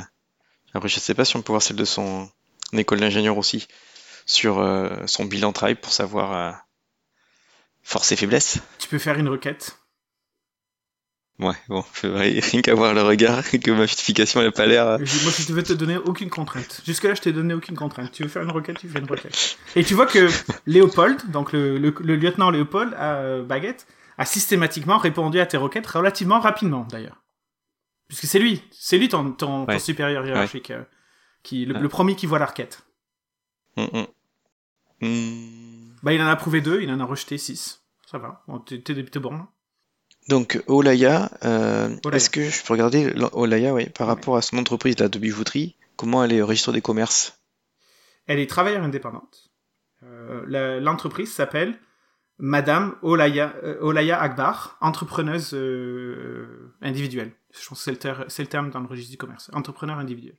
Après, 0.75 0.89
je 0.89 1.01
sais 1.01 1.15
pas 1.15 1.25
si 1.25 1.37
on 1.37 1.43
peut 1.43 1.53
voir 1.53 1.63
celle 1.63 1.77
de 1.77 1.85
son 1.85 2.29
école 2.73 3.01
d'ingénieur 3.01 3.39
aussi, 3.39 3.67
sur 4.27 4.59
euh, 4.59 4.91
son 5.07 5.25
bilan 5.25 5.49
de 5.49 5.55
travail 5.55 5.75
pour 5.77 5.93
savoir 5.93 6.33
euh, 6.33 6.53
force 7.83 8.13
et 8.13 8.17
faiblesse. 8.17 8.59
tu 8.79 8.89
peux 8.89 8.99
faire 8.99 9.19
une 9.19 9.29
requête? 9.29 9.79
Ouais, 11.39 11.55
bon, 11.69 11.85
rien 12.03 12.63
qu'à 12.63 12.75
voir 12.75 12.95
le 12.95 13.03
regard, 13.03 13.43
que 13.63 13.71
ma 13.71 13.85
justification 13.87 14.41
elle 14.41 14.49
a 14.49 14.53
pas 14.53 14.67
l'air. 14.67 14.87
euh, 14.87 14.99
Moi, 14.99 15.07
je 15.39 15.51
ne 15.51 15.55
vais 15.57 15.63
te 15.63 15.73
donner 15.75 15.97
aucune 15.99 16.31
contrainte. 16.31 16.81
Jusque-là, 16.87 17.15
je 17.15 17.21
t'ai 17.21 17.33
donné 17.33 17.53
aucune 17.55 17.77
contrainte. 17.77 18.11
Tu 18.13 18.23
veux 18.23 18.29
faire 18.29 18.43
une 18.43 18.51
requête, 18.51 18.79
tu 18.79 18.89
fais 18.89 18.99
une 19.01 19.07
requête. 19.07 19.59
Et 19.77 19.85
tu 19.85 19.93
vois 19.95 20.07
que 20.07 20.29
Léopold, 20.67 21.31
donc 21.31 21.53
le, 21.53 21.79
le- 21.79 21.95
le 22.01 22.17
lieutenant 22.17 22.51
Léopold 22.51 22.95
à 22.95 23.17
euh, 23.17 23.43
Baguette, 23.43 23.87
a 24.19 24.25
systématiquement 24.25 24.97
répondu 24.97 25.39
à 25.39 25.45
tes 25.47 25.59
requêtes 25.59 25.87
relativement 25.87 26.41
rapidement, 26.41 26.87
d'ailleurs. 26.91 27.23
Puisque 28.09 28.27
c'est 28.27 28.39
lui, 28.39 28.63
c'est 28.71 28.99
lui 28.99 29.09
ton, 29.09 29.33
ton, 29.33 29.67
ton 29.67 29.73
Ouais. 29.73 29.79
supérieur 29.79 30.25
hiérarchique, 30.27 30.71
euh, 30.71 30.85
qui, 31.43 31.65
le, 31.67 31.75
Ouais. 31.75 31.81
le 31.81 31.89
premier 31.89 32.15
qui 32.17 32.27
voit 32.27 32.39
la 32.39 32.47
requête. 32.47 32.83
hum, 33.77 33.89
hum. 33.93 34.07
Hum. 35.03 35.95
Bah, 36.03 36.13
il 36.13 36.23
en 36.23 36.27
a 36.27 36.31
approuvé 36.31 36.61
deux, 36.61 36.81
il 36.83 36.91
en 36.91 37.01
a 37.01 37.05
rejeté 37.05 37.37
six. 37.39 37.83
Ça 38.11 38.19
va, 38.19 38.43
bon, 38.49 38.59
t'es 38.61 38.81
t'es- 38.81 39.05
t'es 39.05 39.19
bon. 39.19 39.35
hein. 39.35 39.49
Donc, 40.29 40.63
Olaya, 40.67 41.31
euh, 41.45 41.89
Olaya. 42.05 42.17
est-ce 42.17 42.31
que 42.31 42.49
je 42.49 42.65
peux 42.65 42.73
regarder 42.73 43.13
Olaya, 43.33 43.75
oui, 43.75 43.89
par 43.91 44.07
rapport 44.07 44.37
à 44.37 44.43
son 44.43 44.57
entreprise 44.59 44.99
là, 44.99 45.09
de 45.09 45.19
bijouterie, 45.19 45.77
comment 45.97 46.25
elle 46.25 46.33
est 46.33 46.41
au 46.43 46.47
registre 46.47 46.73
des 46.73 46.81
commerces? 46.81 47.39
Elle 48.27 48.39
est 48.41 48.49
travailleur 48.49 48.83
indépendante. 48.83 49.51
Euh, 50.03 50.45
la- 50.49 50.81
L'entreprise 50.81 51.33
s'appelle 51.33 51.79
Madame 52.39 52.97
Olaya, 53.03 53.55
Olaya 53.81 54.21
Akbar, 54.21 54.77
entrepreneuse 54.81 55.55
individuelle. 56.83 57.33
Je 57.61 57.69
pense 57.69 57.79
que 57.79 57.85
c'est 57.85 57.91
le, 57.93 57.99
ter- 57.99 58.25
c'est 58.29 58.43
le 58.43 58.49
terme 58.49 58.71
dans 58.71 58.81
le 58.81 58.87
registre 58.87 59.11
du 59.11 59.17
commerce. 59.17 59.51
Entrepreneur 59.53 59.99
individuel. 59.99 60.37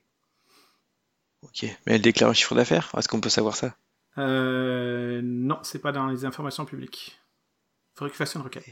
Ok, 1.42 1.62
mais 1.86 1.94
elle 1.94 2.02
déclare 2.02 2.30
un 2.30 2.34
chiffre 2.34 2.54
d'affaires? 2.54 2.90
Est-ce 2.96 3.08
qu'on 3.08 3.20
peut 3.20 3.28
savoir 3.28 3.54
ça? 3.56 3.76
Euh, 4.18 5.20
non, 5.22 5.58
c'est 5.62 5.78
pas 5.78 5.92
dans 5.92 6.06
les 6.08 6.24
informations 6.24 6.64
publiques. 6.64 7.18
Faudrait 7.94 8.10
que 8.10 8.14
tu 8.14 8.18
fasses 8.18 8.34
une 8.34 8.40
requête. 8.42 8.64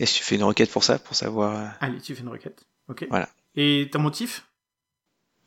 Est-ce 0.00 0.14
que 0.14 0.18
tu 0.18 0.24
fais 0.24 0.34
une 0.36 0.42
requête 0.44 0.70
pour 0.70 0.82
ça, 0.84 0.98
pour 0.98 1.14
savoir? 1.14 1.56
euh, 1.56 1.68
Allez, 1.80 2.00
tu 2.00 2.14
fais 2.14 2.22
une 2.22 2.28
requête. 2.28 2.64
Ok. 2.88 3.06
Voilà. 3.10 3.28
Et 3.54 3.88
ton 3.92 4.00
motif 4.00 4.46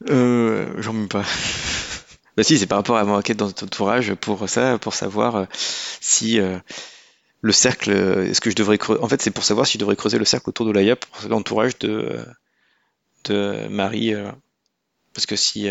Euh, 0.10 0.82
j'en 0.82 0.94
mets 0.94 1.08
pas. 1.08 1.24
Bah 2.38 2.44
si, 2.44 2.60
c'est 2.60 2.68
par 2.68 2.80
rapport 2.80 2.98
à 2.98 3.06
ma 3.06 3.16
requête 3.16 3.38
dans 3.38 3.50
ton 3.50 3.66
entourage 3.66 4.14
pour 4.16 4.50
ça, 4.50 4.78
pour 4.78 4.94
savoir 4.94 5.36
euh, 5.38 5.46
si 6.02 6.38
euh, 6.42 6.60
le 7.46 7.52
cercle, 7.52 7.92
euh, 7.92 8.26
est-ce 8.26 8.42
que 8.42 8.50
je 8.50 8.56
devrais 8.56 8.80
creuser, 8.80 9.00
en 9.04 9.08
fait 9.08 9.22
c'est 9.22 9.30
pour 9.30 9.44
savoir 9.44 9.68
si 9.68 9.74
je 9.74 9.80
devrais 9.80 9.96
creuser 9.96 10.18
le 10.18 10.26
cercle 10.26 10.50
autour 10.50 10.66
d'Olaya 10.66 10.96
pour 10.96 11.30
l'entourage 11.30 11.78
de, 11.78 11.90
euh, 11.90 12.26
de 13.26 13.68
Marie, 13.68 14.16
euh, 14.16 14.32
parce 15.14 15.28
que 15.28 15.36
si, 15.36 15.70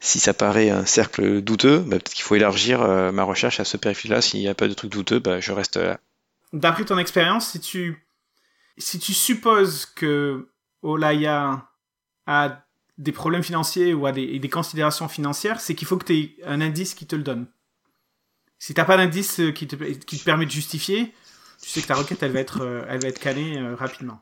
si 0.00 0.18
ça 0.18 0.34
paraît 0.34 0.68
un 0.68 0.84
cercle 0.84 1.42
douteux, 1.42 1.78
bah, 1.78 1.90
peut-être 1.90 2.12
qu'il 2.12 2.24
faut 2.24 2.34
élargir 2.34 2.80
ma 3.12 3.22
recherche 3.22 3.60
à 3.60 3.64
ce 3.64 3.76
périphérie-là, 3.76 4.20
s'il 4.20 4.40
n'y 4.40 4.48
a 4.48 4.54
pas 4.54 4.66
de 4.66 4.74
truc 4.74 4.90
douteux, 4.90 5.20
bah, 5.20 5.38
je 5.38 5.52
reste 5.52 5.76
là. 5.76 6.00
D'après 6.52 6.84
ton 6.84 6.98
expérience, 6.98 7.52
si 7.52 7.60
tu, 7.60 8.04
si 8.76 8.98
tu 8.98 9.14
supposes 9.14 9.86
que 9.86 10.48
Olaya 10.82 11.68
a 12.26 12.64
des 12.98 13.12
problèmes 13.12 13.44
financiers 13.44 13.94
ou 13.94 14.06
a 14.06 14.12
des, 14.12 14.38
des 14.40 14.48
considérations 14.50 15.08
financières, 15.08 15.60
c'est 15.60 15.74
qu'il 15.76 15.86
faut 15.86 15.96
que 15.96 16.06
tu 16.06 16.18
aies 16.18 16.36
un 16.44 16.60
indice 16.60 16.94
qui 16.94 17.06
te 17.06 17.14
le 17.14 17.22
donne. 17.22 17.46
Si 18.62 18.74
t'as 18.74 18.84
pas 18.84 18.96
d'indice 18.96 19.40
euh, 19.40 19.50
qui 19.50 19.66
te, 19.66 19.74
qui 19.74 20.20
te 20.20 20.22
permet 20.22 20.46
de 20.46 20.50
justifier, 20.52 21.12
tu 21.60 21.68
sais 21.68 21.82
que 21.82 21.88
ta 21.88 21.96
requête, 21.96 22.22
elle 22.22 22.30
va 22.30 22.38
être, 22.38 22.60
euh, 22.62 22.84
elle 22.88 23.02
va 23.02 23.08
être 23.08 23.18
calée 23.18 23.56
euh, 23.56 23.74
rapidement. 23.74 24.20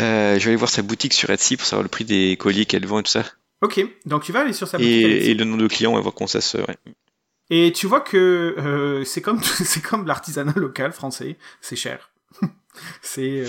Euh, 0.00 0.38
je 0.38 0.44
vais 0.44 0.50
aller 0.50 0.56
voir 0.56 0.70
sa 0.70 0.82
boutique 0.82 1.12
sur 1.12 1.30
Etsy 1.30 1.56
pour 1.56 1.66
savoir 1.66 1.82
le 1.82 1.88
prix 1.88 2.04
des 2.04 2.36
colliers 2.36 2.64
qu'elle 2.64 2.86
vend 2.86 3.00
et 3.00 3.02
tout 3.02 3.10
ça. 3.10 3.24
Ok, 3.60 3.84
donc 4.06 4.22
tu 4.22 4.30
vas 4.30 4.42
aller 4.42 4.52
sur 4.52 4.68
sa 4.68 4.78
boutique. 4.78 4.88
Et, 4.88 5.32
et 5.32 5.34
le 5.34 5.44
nom 5.44 5.56
de 5.56 5.66
client, 5.66 5.90
on 5.90 5.96
va 5.96 6.00
voir 6.00 6.14
comment 6.14 6.28
ça 6.28 6.40
se... 6.40 6.58
ouais. 6.58 6.76
Et 7.50 7.72
tu 7.72 7.88
vois 7.88 8.02
que 8.02 8.54
euh, 8.56 9.02
c'est 9.02 9.20
comme 9.20 9.42
c'est 9.42 9.82
comme 9.82 10.06
l'artisanat 10.06 10.54
local 10.54 10.92
français, 10.92 11.36
c'est 11.60 11.74
cher. 11.74 12.12
c'est 13.02 13.40
euh, 13.40 13.48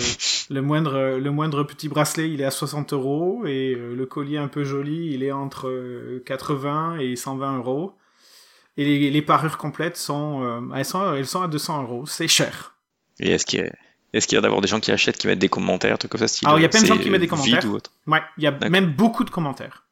le 0.50 0.62
moindre 0.62 1.16
le 1.16 1.30
moindre 1.30 1.62
petit 1.62 1.88
bracelet, 1.88 2.28
il 2.28 2.40
est 2.40 2.44
à 2.44 2.50
60 2.50 2.92
euros 2.92 3.44
et 3.46 3.76
le 3.76 4.06
collier 4.06 4.38
un 4.38 4.48
peu 4.48 4.64
joli, 4.64 5.12
il 5.14 5.22
est 5.22 5.30
entre 5.30 5.68
euh, 5.68 6.24
80 6.26 6.98
et 6.98 7.14
120 7.14 7.58
euros. 7.58 7.94
Et 8.76 8.84
les, 8.84 9.10
les 9.10 9.22
parures 9.22 9.56
complètes 9.56 9.96
sont, 9.96 10.42
euh, 10.44 10.60
elles 10.74 10.84
sont, 10.84 11.14
elles 11.14 11.26
sont 11.26 11.42
à 11.42 11.48
200 11.48 11.82
euros. 11.82 12.06
C'est 12.06 12.28
cher. 12.28 12.74
Et 13.20 13.30
est-ce 13.30 13.46
qu'il 13.46 13.60
y 13.60 13.62
a, 13.62 13.70
est-ce 14.12 14.26
qu'il 14.26 14.36
y 14.36 14.38
a 14.38 14.42
d'avoir 14.42 14.60
des 14.60 14.68
gens 14.68 14.80
qui 14.80 14.92
achètent, 14.92 15.16
qui 15.18 15.26
mettent 15.26 15.38
des 15.38 15.48
commentaires, 15.48 15.98
trucs 15.98 16.10
comme 16.10 16.20
ça 16.20 16.28
style, 16.28 16.46
Alors, 16.48 16.58
il 16.58 16.62
y 16.62 16.64
a 16.64 16.68
plein 16.68 16.82
de 16.82 16.86
gens 16.86 16.96
c'est 16.96 17.02
qui 17.02 17.10
mettent 17.10 17.20
des 17.20 17.26
commentaires. 17.28 17.64
ou 17.66 17.74
autre 17.74 17.90
Ouais, 18.06 18.20
il 18.38 18.44
y 18.44 18.46
a 18.46 18.52
même 18.68 18.92
beaucoup 18.92 19.24
de 19.24 19.30
commentaires. 19.30 19.84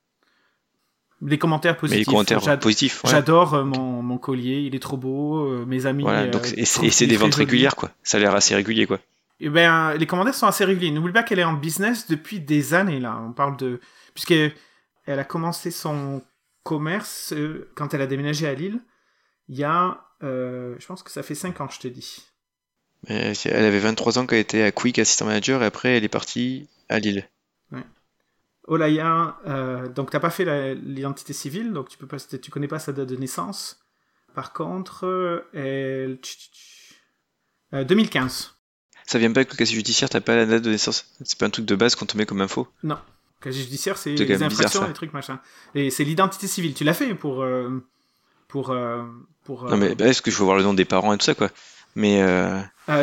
Des 1.21 1.39
commentaires 1.39 1.75
Mais 1.75 1.79
positifs. 1.79 1.99
les 2.01 2.05
commentaires 2.05 2.59
positifs, 2.59 3.05
ouais. 3.05 3.11
J'adore 3.11 3.55
euh, 3.55 3.65
mon, 3.65 4.03
mon 4.03 4.19
collier, 4.19 4.61
il 4.61 4.75
est 4.75 4.81
trop 4.81 4.99
beau, 4.99 5.47
euh, 5.47 5.65
mes 5.67 5.87
amis. 5.87 6.03
Voilà, 6.03 6.23
euh, 6.23 6.31
donc, 6.31 6.53
et 6.57 6.65
c'est 6.67 7.07
des 7.07 7.17
ventes 7.17 7.37
régulières, 7.37 7.77
quoi. 7.77 7.91
Ça 8.03 8.19
a 8.19 8.21
l'air 8.21 8.35
assez 8.35 8.55
régulier, 8.55 8.87
quoi. 8.87 8.99
Eh 9.41 9.49
ben, 9.49 9.95
les 9.95 10.07
commentaires 10.07 10.35
sont 10.35 10.47
assez 10.47 10.65
réguliers. 10.65 10.91
N'oublie 10.91 11.13
pas 11.13 11.23
qu'elle 11.23 11.39
est 11.39 11.45
en 11.45 11.55
business 11.55 12.07
depuis 12.09 12.41
des 12.41 12.75
années, 12.75 13.01
là. 13.01 13.19
On 13.27 13.33
parle 13.33 13.57
de... 13.57 13.81
Puisque 14.15 14.33
elle 14.33 15.19
a 15.19 15.25
commencé 15.25 15.71
son 15.71 16.23
commerce 16.65 17.33
euh, 17.33 17.71
quand 17.77 17.95
elle 17.95 18.01
a 18.03 18.09
déménagé 18.09 18.49
à 18.49 18.55
Lille. 18.55 18.81
Il 19.49 19.57
y 19.57 19.63
a... 19.63 20.05
euh, 20.25 20.75
je 20.81 20.87
pense 20.87 21.05
que 21.05 21.11
ça 21.13 21.23
fait 21.23 21.37
5 21.37 21.61
ans, 21.61 21.69
je 21.69 21.79
te 21.79 21.87
dis. 21.89 22.27
Mais 23.09 23.33
elle 23.45 23.65
avait 23.65 23.79
23 23.79 24.19
ans 24.19 24.27
quand 24.27 24.35
elle 24.35 24.41
était 24.41 24.63
à 24.63 24.73
Quick 24.73 24.99
Assistant 24.99 25.27
Manager 25.27 25.63
et 25.63 25.67
après 25.67 25.97
elle 25.97 26.05
est 26.05 26.09
partie 26.09 26.69
à 26.89 26.99
Lille. 26.99 27.29
Olaya, 28.67 29.39
euh, 29.47 29.89
donc 29.89 30.11
t'as 30.11 30.21
pas 30.21 30.31
fait 30.31 30.75
l'identité 30.75 31.35
civile, 31.35 31.75
donc 31.75 31.91
tu 31.91 31.99
peux 31.99 32.07
pas, 32.07 32.17
tu 32.19 32.51
connais 32.51 32.67
pas 32.67 32.79
sa 32.79 32.93
date 32.93 33.09
de 33.09 33.17
naissance. 33.17 33.79
Par 34.35 34.55
contre, 34.55 35.45
elle... 35.53 36.17
tch, 36.17 36.39
tch, 36.39 36.51
tch. 36.51 36.95
Euh, 37.75 37.85
2015. 37.85 38.55
Ça 39.07 39.19
vient 39.19 39.33
pas 39.33 39.41
avec 39.41 39.51
le 39.53 39.57
casier 39.57 39.77
judiciaire, 39.77 40.09
t'as 40.09 40.21
pas 40.21 40.37
la 40.37 40.47
date 40.47 40.63
de 40.63 40.71
naissance. 40.71 41.13
C'est 41.25 41.39
pas 41.39 41.47
un 41.47 41.51
truc 41.51 41.67
de 41.67 41.75
base 41.75 41.95
qu'on 41.95 42.07
te 42.07 42.17
met 42.17 42.25
comme 42.25 42.41
info? 42.41 42.67
Non. 42.83 42.99
Casier 43.45 43.63
judiciaire, 43.63 43.97
c'est 43.99 44.15
les 44.15 44.25
bizarre, 44.25 44.47
infractions, 44.49 44.87
les 44.87 44.93
trucs 44.95 45.13
machin. 45.13 45.39
Et 45.75 45.91
c'est 45.91 46.05
l'identité 46.05 46.47
civile. 46.47 46.75
Tu 46.75 46.83
l'as 46.83 46.95
fait 46.95 47.15
pour 47.15 47.43
euh, 47.43 47.85
pour 48.49 48.71
euh, 48.71 49.05
pour. 49.45 49.65
Non 49.65 49.73
euh, 49.73 49.77
mais 49.77 49.95
bah, 49.95 50.07
est-ce 50.07 50.23
que 50.23 50.31
je 50.31 50.37
veux 50.39 50.45
voir 50.45 50.57
le 50.57 50.63
nom 50.63 50.75
des 50.75 50.85
parents 50.85 51.13
et 51.13 51.19
tout 51.19 51.25
ça, 51.25 51.35
quoi? 51.35 51.51
Mais 51.95 52.21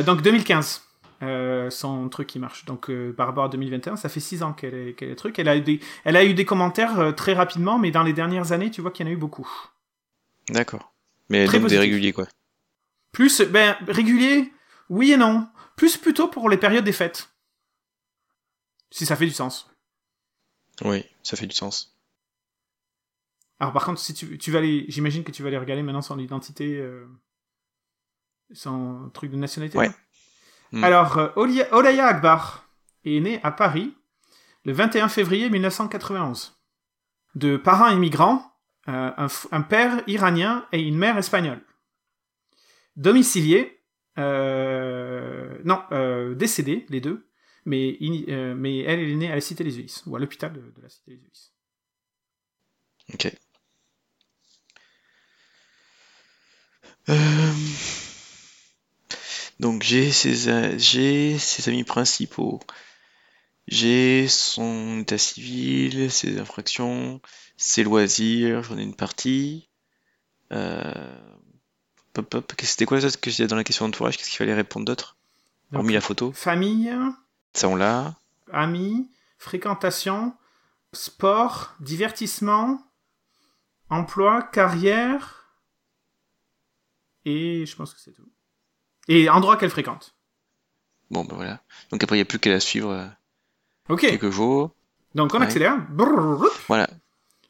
donc 0.06 0.22
2015. 0.22 0.82
Euh, 1.24 1.70
son 1.70 2.10
truc 2.10 2.28
qui 2.28 2.40
marche. 2.40 2.66
Donc 2.66 2.90
euh, 2.90 3.14
par 3.14 3.28
rapport 3.28 3.44
à 3.44 3.50
2021, 3.50 3.96
ça 3.96 4.10
fait 4.10 4.20
6 4.20 4.42
ans 4.42 4.54
qu'elle 4.54 4.74
est, 4.74 4.94
qu'elle 4.94 5.10
est 5.12 5.16
truc. 5.16 5.38
Elle 5.38 5.50
a 5.50 5.56
eu 5.56 5.62
des, 5.62 5.80
elle 6.04 6.16
a 6.16 6.26
eu 6.26 6.34
des 6.34 6.46
commentaires 6.46 7.00
euh, 7.00 7.12
très 7.12 7.34
rapidement, 7.34 7.78
mais 7.78 7.92
dans 7.92 8.02
les 8.02 8.14
dernières 8.14 8.54
années, 8.54 8.72
tu 8.72 8.82
vois 8.82 8.90
qu'il 8.90 9.06
y 9.06 9.10
en 9.10 9.12
a 9.12 9.14
eu 9.14 9.20
beaucoup. 9.20 9.48
d'accord. 10.50 10.94
Mais 11.30 11.46
Très 11.46 11.60
donc 11.60 11.70
des 11.70 11.76
positif. 11.76 11.80
réguliers, 11.80 12.12
quoi. 12.12 12.26
Plus, 13.12 13.42
ben, 13.42 13.78
régulier, 13.88 14.52
oui 14.90 15.12
et 15.12 15.18
non. 15.18 15.48
Plus 15.76 15.96
plutôt 15.96 16.28
pour 16.28 16.50
les 16.50 16.58
périodes 16.58 16.84
des 16.84 16.92
fêtes. 16.92 17.30
Si 18.90 19.06
ça 19.06 19.16
fait 19.16 19.28
du 19.28 19.32
sens. 19.32 19.71
Oui, 20.84 21.06
ça 21.24 21.38
fait 21.38 21.48
du 21.48 21.56
sens. 21.56 21.98
Alors 23.60 23.74
par 23.74 23.86
contre, 23.86 24.00
si 24.00 24.14
tu, 24.14 24.38
tu 24.38 24.52
vas 24.52 24.62
j'imagine 24.88 25.24
que 25.24 25.32
tu 25.32 25.44
vas 25.44 25.50
aller 25.50 25.58
regarder 25.58 25.84
maintenant 25.84 26.02
son 26.02 26.18
identité, 26.18 26.78
euh, 26.78 27.06
son 28.54 29.10
truc 29.14 29.32
de 29.32 29.38
nationalité. 29.38 29.78
Ouais. 29.78 29.92
Hmm. 30.72 30.84
Alors, 30.84 31.18
euh, 31.18 31.30
Olaya 31.36 32.08
Akbar 32.08 32.70
est 33.04 33.20
née 33.20 33.40
à 33.44 33.52
Paris 33.52 33.96
le 34.66 34.74
21 34.74 35.10
février 35.10 35.50
1991. 35.50 36.58
De 37.36 37.58
parents 37.58 37.90
immigrants, 37.90 38.44
euh, 38.88 39.28
un, 39.52 39.62
père 39.62 40.02
iranien 40.08 40.66
et 40.72 40.82
une 40.82 40.98
mère 40.98 41.18
espagnole. 41.18 41.62
Domicilié, 42.96 43.80
euh, 44.18 45.58
non, 45.64 45.82
décédé, 46.36 46.86
les 46.90 47.00
deux, 47.00 47.31
mais, 47.66 47.98
euh, 48.30 48.54
mais 48.56 48.80
elle, 48.80 49.00
elle 49.00 49.10
est 49.10 49.16
née 49.16 49.32
à 49.32 49.36
la 49.36 49.42
Cité 49.42 49.64
des 49.64 49.78
Ulysses, 49.78 50.04
ou 50.06 50.16
à 50.16 50.20
l'hôpital 50.20 50.54
de, 50.54 50.60
de 50.60 50.82
la 50.82 50.90
Cité 50.90 51.12
des 51.12 51.18
Ulysses. 51.18 51.52
Ok. 53.14 53.32
Euh, 57.10 57.54
Donc 59.60 59.84
j'ai 59.84 60.12
ses, 60.12 60.50
a- 60.50 60.78
j'ai 60.78 61.38
ses 61.38 61.70
amis 61.70 61.84
principaux. 61.84 62.60
J'ai 63.68 64.28
son 64.28 65.00
état 65.02 65.18
civil, 65.18 66.12
ses 66.12 66.40
infractions, 66.40 67.22
ses 67.58 67.84
loisirs, 67.84 68.64
j'en 68.64 68.78
ai 68.78 68.84
une 68.84 68.96
partie. 68.96 69.70
Euh... 70.52 71.20
Pop, 72.14 72.30
pop. 72.30 72.54
Qu'est-ce- 72.58 72.72
C'était 72.72 72.86
quoi 72.86 73.00
ça 73.00 73.10
que 73.10 73.32
c'était 73.32 73.48
dans 73.48 73.56
la 73.56 73.64
question 73.64 73.86
d'entourage? 73.88 74.18
Qu'est-ce 74.18 74.30
qu'il 74.30 74.38
fallait 74.38 74.54
répondre 74.54 74.86
d'autre? 74.86 75.18
Hormis 75.74 75.94
la 75.94 76.02
photo? 76.02 76.34
Famille, 76.34 76.94
On 77.64 77.76
l'a. 77.76 78.16
amis, 78.52 79.10
fréquentation, 79.38 80.34
sport, 80.94 81.74
divertissement, 81.80 82.82
emploi, 83.90 84.42
carrière, 84.42 85.46
et 87.26 87.66
je 87.66 87.76
pense 87.76 87.94
que 87.94 88.00
c'est 88.00 88.12
tout. 88.14 88.28
Et 89.08 89.30
endroit 89.30 89.58
qu'elle 89.58 89.70
fréquente. 89.70 90.16
Bon 91.12 91.26
ben 91.26 91.36
voilà. 91.36 91.62
Donc 91.92 92.04
après 92.04 92.16
il 92.16 92.20
n'y 92.20 92.24
a 92.24 92.26
plus 92.26 92.40
qu'à 92.40 92.50
la 92.52 92.60
suivre 92.60 92.90
euh, 92.92 93.08
Ok, 93.90 94.02
quelques 94.02 94.30
jours. 94.30 94.72
donc 95.16 95.34
on 95.34 95.40
Ouais. 95.40 95.46
accélère. 95.46 95.78
Brrr. 95.90 96.46
Voilà. 96.68 96.90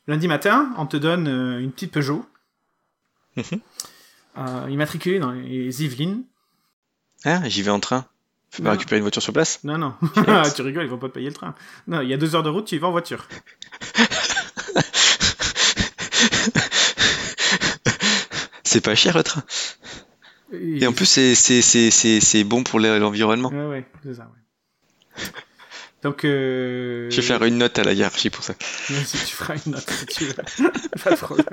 Lundi 0.08 0.28
matin, 0.28 0.74
on 0.78 0.88
te 0.88 0.98
donne 0.98 1.28
euh, 1.28 1.60
une 1.60 1.72
petite 1.72 1.92
Peugeot, 1.94 2.26
Mhm. 3.38 3.62
euh, 4.38 4.68
immatriculée 4.70 5.20
dans 5.20 5.32
les 5.32 5.84
Yvelines. 5.84 6.24
Hein, 7.24 7.48
j'y 7.48 7.62
vais 7.62 7.72
en 7.72 7.80
train. 7.80 8.08
Faut 8.52 8.64
pas 8.64 8.72
récupérer 8.72 8.98
une 8.98 9.04
voiture 9.04 9.22
sur 9.22 9.32
place? 9.34 9.60
Non, 9.64 9.78
non, 9.78 9.94
tu 10.56 10.62
rigoles, 10.62 10.84
ils 10.84 10.90
vont 10.90 10.98
pas 10.98 11.08
te 11.08 11.14
payer 11.14 11.28
le 11.30 11.34
train. 11.34 11.56
Non, 11.88 12.02
il 12.02 12.10
y 12.10 12.14
a 12.14 12.18
deux 12.18 12.36
heures 12.36 12.44
de 12.44 12.50
route, 12.50 12.66
tu 12.66 12.76
y 12.76 12.80
vas 12.80 12.88
en 12.88 12.92
voiture. 12.92 13.28
C'est 18.64 18.82
pas 18.82 18.96
cher 18.96 19.18
le 19.18 19.24
train. 19.24 19.44
Et 20.54 20.86
en 20.88 20.94
plus, 20.94 21.06
c'est, 21.06 21.36
c'est, 21.36 21.62
c'est, 21.62 21.92
c'est, 21.92 22.20
c'est 22.20 22.44
bon 22.44 22.64
pour 22.64 22.80
l'e- 22.80 23.00
l'environnement. 23.00 23.50
Ouais, 23.50 23.66
ouais, 23.68 23.86
c'est 24.04 24.16
ça, 24.16 24.24
ouais. 24.24 25.24
Donc, 26.04 26.26
euh... 26.26 27.10
Je 27.12 27.16
vais 27.18 27.22
faire 27.22 27.44
une 27.44 27.58
note 27.58 27.78
à 27.80 27.84
la 27.84 27.94
hiérarchie 27.94 28.30
pour 28.30 28.44
ça. 28.44 28.54
Vas-y, 28.90 29.06
tu 29.26 29.36
feras 29.36 29.56
une 29.66 29.74
note 29.74 29.90
si 29.90 30.06
tu 30.08 30.26
veux. 30.26 30.34
Pas 31.04 31.12
de 31.12 31.16
problème. 31.16 31.46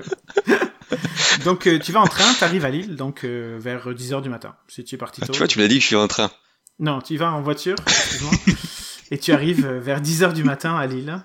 donc, 1.44 1.66
euh, 1.66 1.78
tu 1.78 1.92
vas 1.92 2.00
en 2.00 2.06
train, 2.06 2.32
tu 2.34 2.42
arrives 2.44 2.64
à 2.64 2.70
Lille, 2.70 2.96
donc 2.96 3.24
euh, 3.24 3.56
vers 3.61 3.88
10h 3.90 4.22
du 4.22 4.30
matin. 4.30 4.56
Si 4.68 4.84
tu 4.84 4.94
es 4.94 4.98
parti 4.98 5.20
Ah, 5.22 5.26
tôt. 5.26 5.32
tu 5.32 5.38
vois, 5.38 5.48
tu 5.48 5.58
me 5.58 5.64
l'as 5.64 5.68
dit 5.68 5.76
que 5.76 5.82
je 5.82 5.87
suis 5.88 5.96
en 5.96 6.08
train. 6.08 6.30
Non, 6.78 7.00
tu 7.00 7.14
y 7.14 7.16
vas 7.16 7.32
en 7.32 7.42
voiture, 7.42 7.76
excuse-moi. 7.86 8.32
et 9.10 9.18
tu 9.18 9.32
arrives 9.32 9.66
euh, 9.66 9.80
vers 9.80 10.00
10h 10.00 10.32
du 10.32 10.44
matin 10.44 10.76
à 10.76 10.86
Lille. 10.86 11.20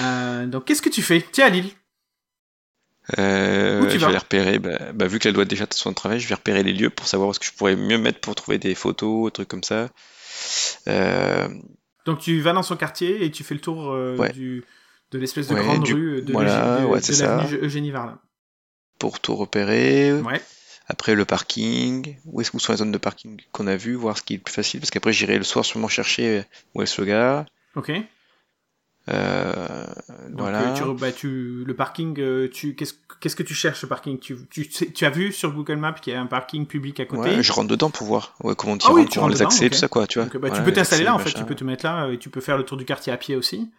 Euh, 0.00 0.46
donc, 0.46 0.64
qu'est-ce 0.64 0.82
que 0.82 0.88
tu 0.88 1.02
fais? 1.02 1.24
Tu 1.32 1.40
es 1.40 1.44
à 1.44 1.50
Lille. 1.50 1.70
Euh, 3.18 3.82
Où 3.82 3.86
tu 3.86 3.92
je 3.92 3.98
vas? 3.98 4.06
vais 4.06 4.12
les 4.12 4.18
repérer. 4.18 4.58
Bah, 4.58 4.78
bah, 4.94 5.06
vu 5.06 5.18
qu'elle 5.18 5.34
doit 5.34 5.44
déjà 5.44 5.66
de 5.66 5.74
son 5.74 5.92
travail, 5.92 6.18
je 6.20 6.26
vais 6.28 6.34
repérer 6.34 6.62
les 6.62 6.72
lieux 6.72 6.88
pour 6.90 7.06
savoir 7.06 7.28
où 7.28 7.30
est-ce 7.32 7.40
que 7.40 7.44
je 7.46 7.52
pourrais 7.52 7.76
mieux 7.76 7.98
mettre 7.98 8.20
pour 8.20 8.34
trouver 8.34 8.58
des 8.58 8.74
photos, 8.74 9.26
des 9.26 9.32
trucs 9.32 9.48
comme 9.48 9.62
ça. 9.64 9.90
Euh, 10.88 11.48
Donc, 12.06 12.20
tu 12.20 12.40
vas 12.40 12.54
dans 12.54 12.62
son 12.62 12.76
quartier 12.76 13.24
et 13.24 13.30
tu 13.30 13.44
fais 13.44 13.54
le 13.54 13.60
tour 13.60 13.92
euh, 13.92 14.16
Ouais. 14.16 14.32
du, 14.32 14.64
de 15.10 15.18
l'espèce 15.18 15.48
de 15.48 15.54
Ouais, 15.54 15.62
grande 15.62 15.82
du- 15.84 15.92
rue 15.92 16.22
de, 16.22 16.32
voilà, 16.32 16.80
de- 16.80 16.86
ouais, 16.86 17.00
de 17.00 17.04
c'est 17.04 17.12
ça. 17.12 17.36
l'avenue 17.36 17.58
Eugénie 17.62 17.90
Varlin. 17.90 18.18
pour 18.98 19.20
tout 19.20 19.36
repérer. 19.36 20.12
Après 20.86 21.14
le 21.14 21.24
parking, 21.24 22.16
où 22.26 22.40
est-ce 22.40 22.56
sont 22.58 22.72
les 22.72 22.78
zones 22.78 22.92
de 22.92 22.98
parking 22.98 23.40
qu'on 23.52 23.66
a 23.66 23.76
vues, 23.76 23.94
voir 23.94 24.18
ce 24.18 24.22
qui 24.22 24.34
est 24.34 24.36
le 24.36 24.42
plus 24.42 24.52
facile, 24.54 24.80
parce 24.80 24.90
qu'après 24.90 25.12
j'irai 25.12 25.38
le 25.38 25.44
soir 25.44 25.64
sûrement 25.64 25.88
chercher 25.88 26.44
où 26.74 26.82
est-ce 26.82 27.00
le 27.00 27.06
gars. 27.06 27.46
Ok. 27.74 27.90
Euh, 29.08 29.84
Donc, 30.30 30.40
voilà. 30.40 30.70
euh, 30.70 30.94
tu, 30.94 31.00
bah, 31.00 31.12
tu, 31.12 31.64
le 31.66 31.74
parking, 31.74 32.18
euh, 32.20 32.48
tu, 32.48 32.74
qu'est-ce, 32.74 32.94
qu'est-ce 33.20 33.36
que 33.36 33.42
tu 33.42 33.54
cherches, 33.54 33.80
ce 33.80 33.86
parking? 33.86 34.18
Tu, 34.18 34.36
tu, 34.50 34.64
sais- 34.70 34.90
tu 34.92 35.04
as 35.04 35.10
vu 35.10 35.30
sur 35.32 35.52
Google 35.52 35.76
Maps 35.76 35.92
qu'il 35.92 36.12
y 36.12 36.16
a 36.16 36.20
un 36.20 36.26
parking 36.26 36.66
public 36.66 37.00
à 37.00 37.04
côté? 37.04 37.36
Ouais, 37.36 37.42
je 37.42 37.52
rentre 37.52 37.68
dedans 37.68 37.90
pour 37.90 38.06
voir 38.06 38.34
ouais, 38.42 38.54
comment 38.56 38.78
tu 38.78 38.86
Ah 38.88 38.92
oui, 38.94 39.02
rentres, 39.02 39.12
tu 39.12 39.18
rentres 39.18 39.32
les 39.32 39.38
dedans, 39.40 39.48
accès, 39.48 39.66
ok. 39.66 39.72
tout 39.72 39.78
ça 39.78 39.88
quoi, 39.88 40.06
tu 40.06 40.18
vois. 40.18 40.24
Donc, 40.24 40.34
bah, 40.38 40.48
Voilà, 40.48 40.56
tu 40.56 40.64
peux 40.64 40.72
t'installer 40.72 41.04
là, 41.04 41.14
en 41.14 41.18
fait, 41.18 41.24
machin. 41.26 41.38
tu 41.40 41.44
peux 41.44 41.54
te 41.54 41.64
mettre 41.64 41.84
là 41.84 42.08
et 42.10 42.18
tu 42.18 42.30
peux 42.30 42.40
faire 42.40 42.56
le 42.56 42.64
tour 42.64 42.78
du 42.78 42.84
quartier 42.86 43.12
à 43.12 43.16
pied 43.18 43.36
aussi. 43.36 43.70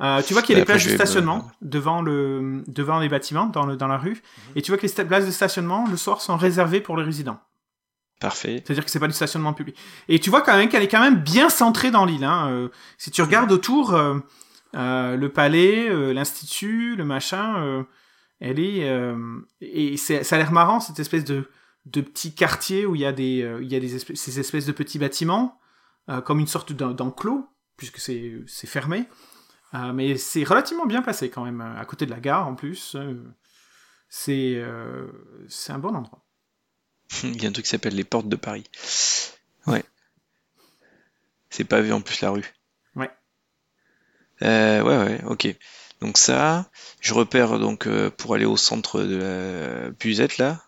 Euh, 0.00 0.22
tu 0.22 0.32
vois 0.32 0.42
qu'il 0.42 0.56
y 0.56 0.58
a 0.58 0.60
des 0.62 0.64
places 0.64 0.84
de 0.84 0.90
stationnement 0.94 1.50
devant, 1.60 2.02
le, 2.02 2.64
devant 2.66 2.98
les 2.98 3.08
bâtiments, 3.08 3.46
dans, 3.46 3.66
le, 3.66 3.76
dans 3.76 3.86
la 3.86 3.98
rue, 3.98 4.20
et 4.56 4.62
tu 4.62 4.70
vois 4.72 4.78
que 4.78 4.86
les 4.86 5.04
places 5.04 5.26
de 5.26 5.30
stationnement, 5.30 5.86
le 5.88 5.96
soir, 5.96 6.20
sont 6.20 6.36
réservées 6.36 6.80
pour 6.80 6.96
les 6.96 7.04
résidents. 7.04 7.40
Parfait. 8.20 8.62
C'est-à-dire 8.64 8.84
que 8.84 8.90
c'est 8.90 9.00
pas 9.00 9.08
du 9.08 9.12
stationnement 9.12 9.52
public. 9.52 9.76
Et 10.08 10.18
tu 10.20 10.30
vois 10.30 10.42
quand 10.42 10.56
même 10.56 10.68
qu'elle 10.68 10.82
est 10.82 10.88
quand 10.88 11.00
même 11.00 11.20
bien 11.22 11.50
centrée 11.50 11.90
dans 11.90 12.04
l'île. 12.04 12.24
Hein. 12.24 12.48
Euh, 12.50 12.68
si 12.96 13.10
tu 13.10 13.20
regardes 13.20 13.50
autour, 13.50 13.94
euh, 13.94 14.18
euh, 14.76 15.16
le 15.16 15.28
palais, 15.28 15.88
euh, 15.88 16.12
l'institut, 16.12 16.94
le 16.96 17.04
machin, 17.04 17.56
euh, 17.62 17.82
elle 18.40 18.60
est 18.60 18.88
euh, 18.88 19.16
et 19.60 19.96
c'est, 19.96 20.22
ça 20.24 20.36
a 20.36 20.38
l'air 20.38 20.52
marrant 20.52 20.80
cette 20.80 20.98
espèce 21.00 21.24
de 21.24 21.48
de 21.86 22.00
petit 22.00 22.32
quartier 22.32 22.86
où 22.86 22.94
il 22.94 23.00
y 23.00 23.04
a 23.04 23.12
des 23.12 23.44
il 23.60 23.66
y 23.70 23.74
a 23.74 23.80
des 23.80 23.96
espèces, 23.96 24.20
ces 24.20 24.38
espèces 24.38 24.66
de 24.66 24.72
petits 24.72 25.00
bâtiments 25.00 25.58
euh, 26.08 26.20
comme 26.20 26.38
une 26.38 26.46
sorte 26.46 26.72
d'en- 26.72 26.92
d'enclos 26.92 27.44
puisque 27.76 27.98
c'est 27.98 28.34
c'est 28.46 28.68
fermé. 28.68 29.04
Euh, 29.74 29.92
mais 29.92 30.16
c'est 30.18 30.44
relativement 30.44 30.86
bien 30.86 31.02
placé 31.02 31.30
quand 31.30 31.44
même 31.44 31.60
à 31.60 31.84
côté 31.84 32.06
de 32.06 32.10
la 32.10 32.20
gare 32.20 32.46
en 32.46 32.54
plus. 32.54 32.94
Euh, 32.94 33.14
c'est 34.08 34.56
euh, 34.56 35.06
c'est 35.48 35.72
un 35.72 35.78
bon 35.78 35.94
endroit. 35.94 36.22
Il 37.22 37.42
y 37.42 37.46
a 37.46 37.48
un 37.48 37.52
truc 37.52 37.64
qui 37.64 37.70
s'appelle 37.70 37.94
les 37.94 38.04
portes 38.04 38.28
de 38.28 38.36
Paris. 38.36 38.64
Ouais. 39.66 39.84
C'est 41.48 41.64
pas 41.64 41.80
vu 41.80 41.92
en 41.92 42.00
plus 42.00 42.20
la 42.20 42.30
rue. 42.30 42.54
Ouais. 42.94 43.10
Euh, 44.42 44.82
ouais, 44.82 44.98
ouais, 44.98 45.24
ok. 45.24 45.54
Donc 46.00 46.18
ça, 46.18 46.70
je 47.00 47.14
repère 47.14 47.58
donc 47.58 47.86
euh, 47.86 48.10
pour 48.10 48.34
aller 48.34 48.44
au 48.44 48.56
centre 48.56 49.02
de 49.02 49.16
la 49.16 49.90
Buzette 49.92 50.38
là. 50.38 50.62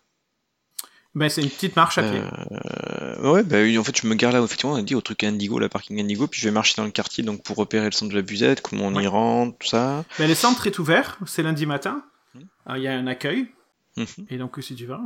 Ben, 1.15 1.29
c'est 1.29 1.41
une 1.41 1.49
petite 1.49 1.77
marche 1.77 1.97
à 1.97 2.03
pied. 2.03 2.19
Euh, 2.19 3.31
ouais, 3.31 3.43
oui, 3.49 3.77
en 3.77 3.83
fait, 3.85 3.97
je 3.97 4.05
me 4.05 4.15
gare 4.15 4.33
là, 4.33 4.43
effectivement, 4.43 4.73
on 4.73 4.77
a 4.77 4.81
dit 4.81 4.95
au 4.95 5.01
truc 5.01 5.23
Indigo, 5.23 5.59
la 5.59 5.69
parking 5.69 5.97
Indigo, 5.99 6.27
puis 6.27 6.41
je 6.41 6.49
vais 6.49 6.53
marcher 6.53 6.73
dans 6.75 6.83
le 6.83 6.91
quartier 6.91 7.23
donc 7.23 7.41
pour 7.41 7.55
repérer 7.55 7.85
le 7.85 7.91
centre 7.93 8.11
de 8.11 8.17
la 8.17 8.21
Buzette, 8.21 8.61
comment 8.61 8.87
on 8.87 8.99
y 8.99 9.07
rentre, 9.07 9.57
tout 9.57 9.67
ça. 9.67 10.03
Ben, 10.19 10.27
le 10.27 10.35
centre 10.35 10.67
est 10.67 10.77
ouvert, 10.77 11.17
c'est 11.25 11.41
lundi 11.41 11.65
matin. 11.65 12.03
Mhm. 12.33 12.47
Alors, 12.65 12.77
Il 12.77 12.83
y 12.83 12.87
a 12.87 12.93
un 12.93 13.07
accueil. 13.07 13.47
Mhm. 13.95 14.05
Et 14.29 14.37
donc, 14.37 14.57
si 14.61 14.75
tu 14.75 14.85
vas, 14.85 15.01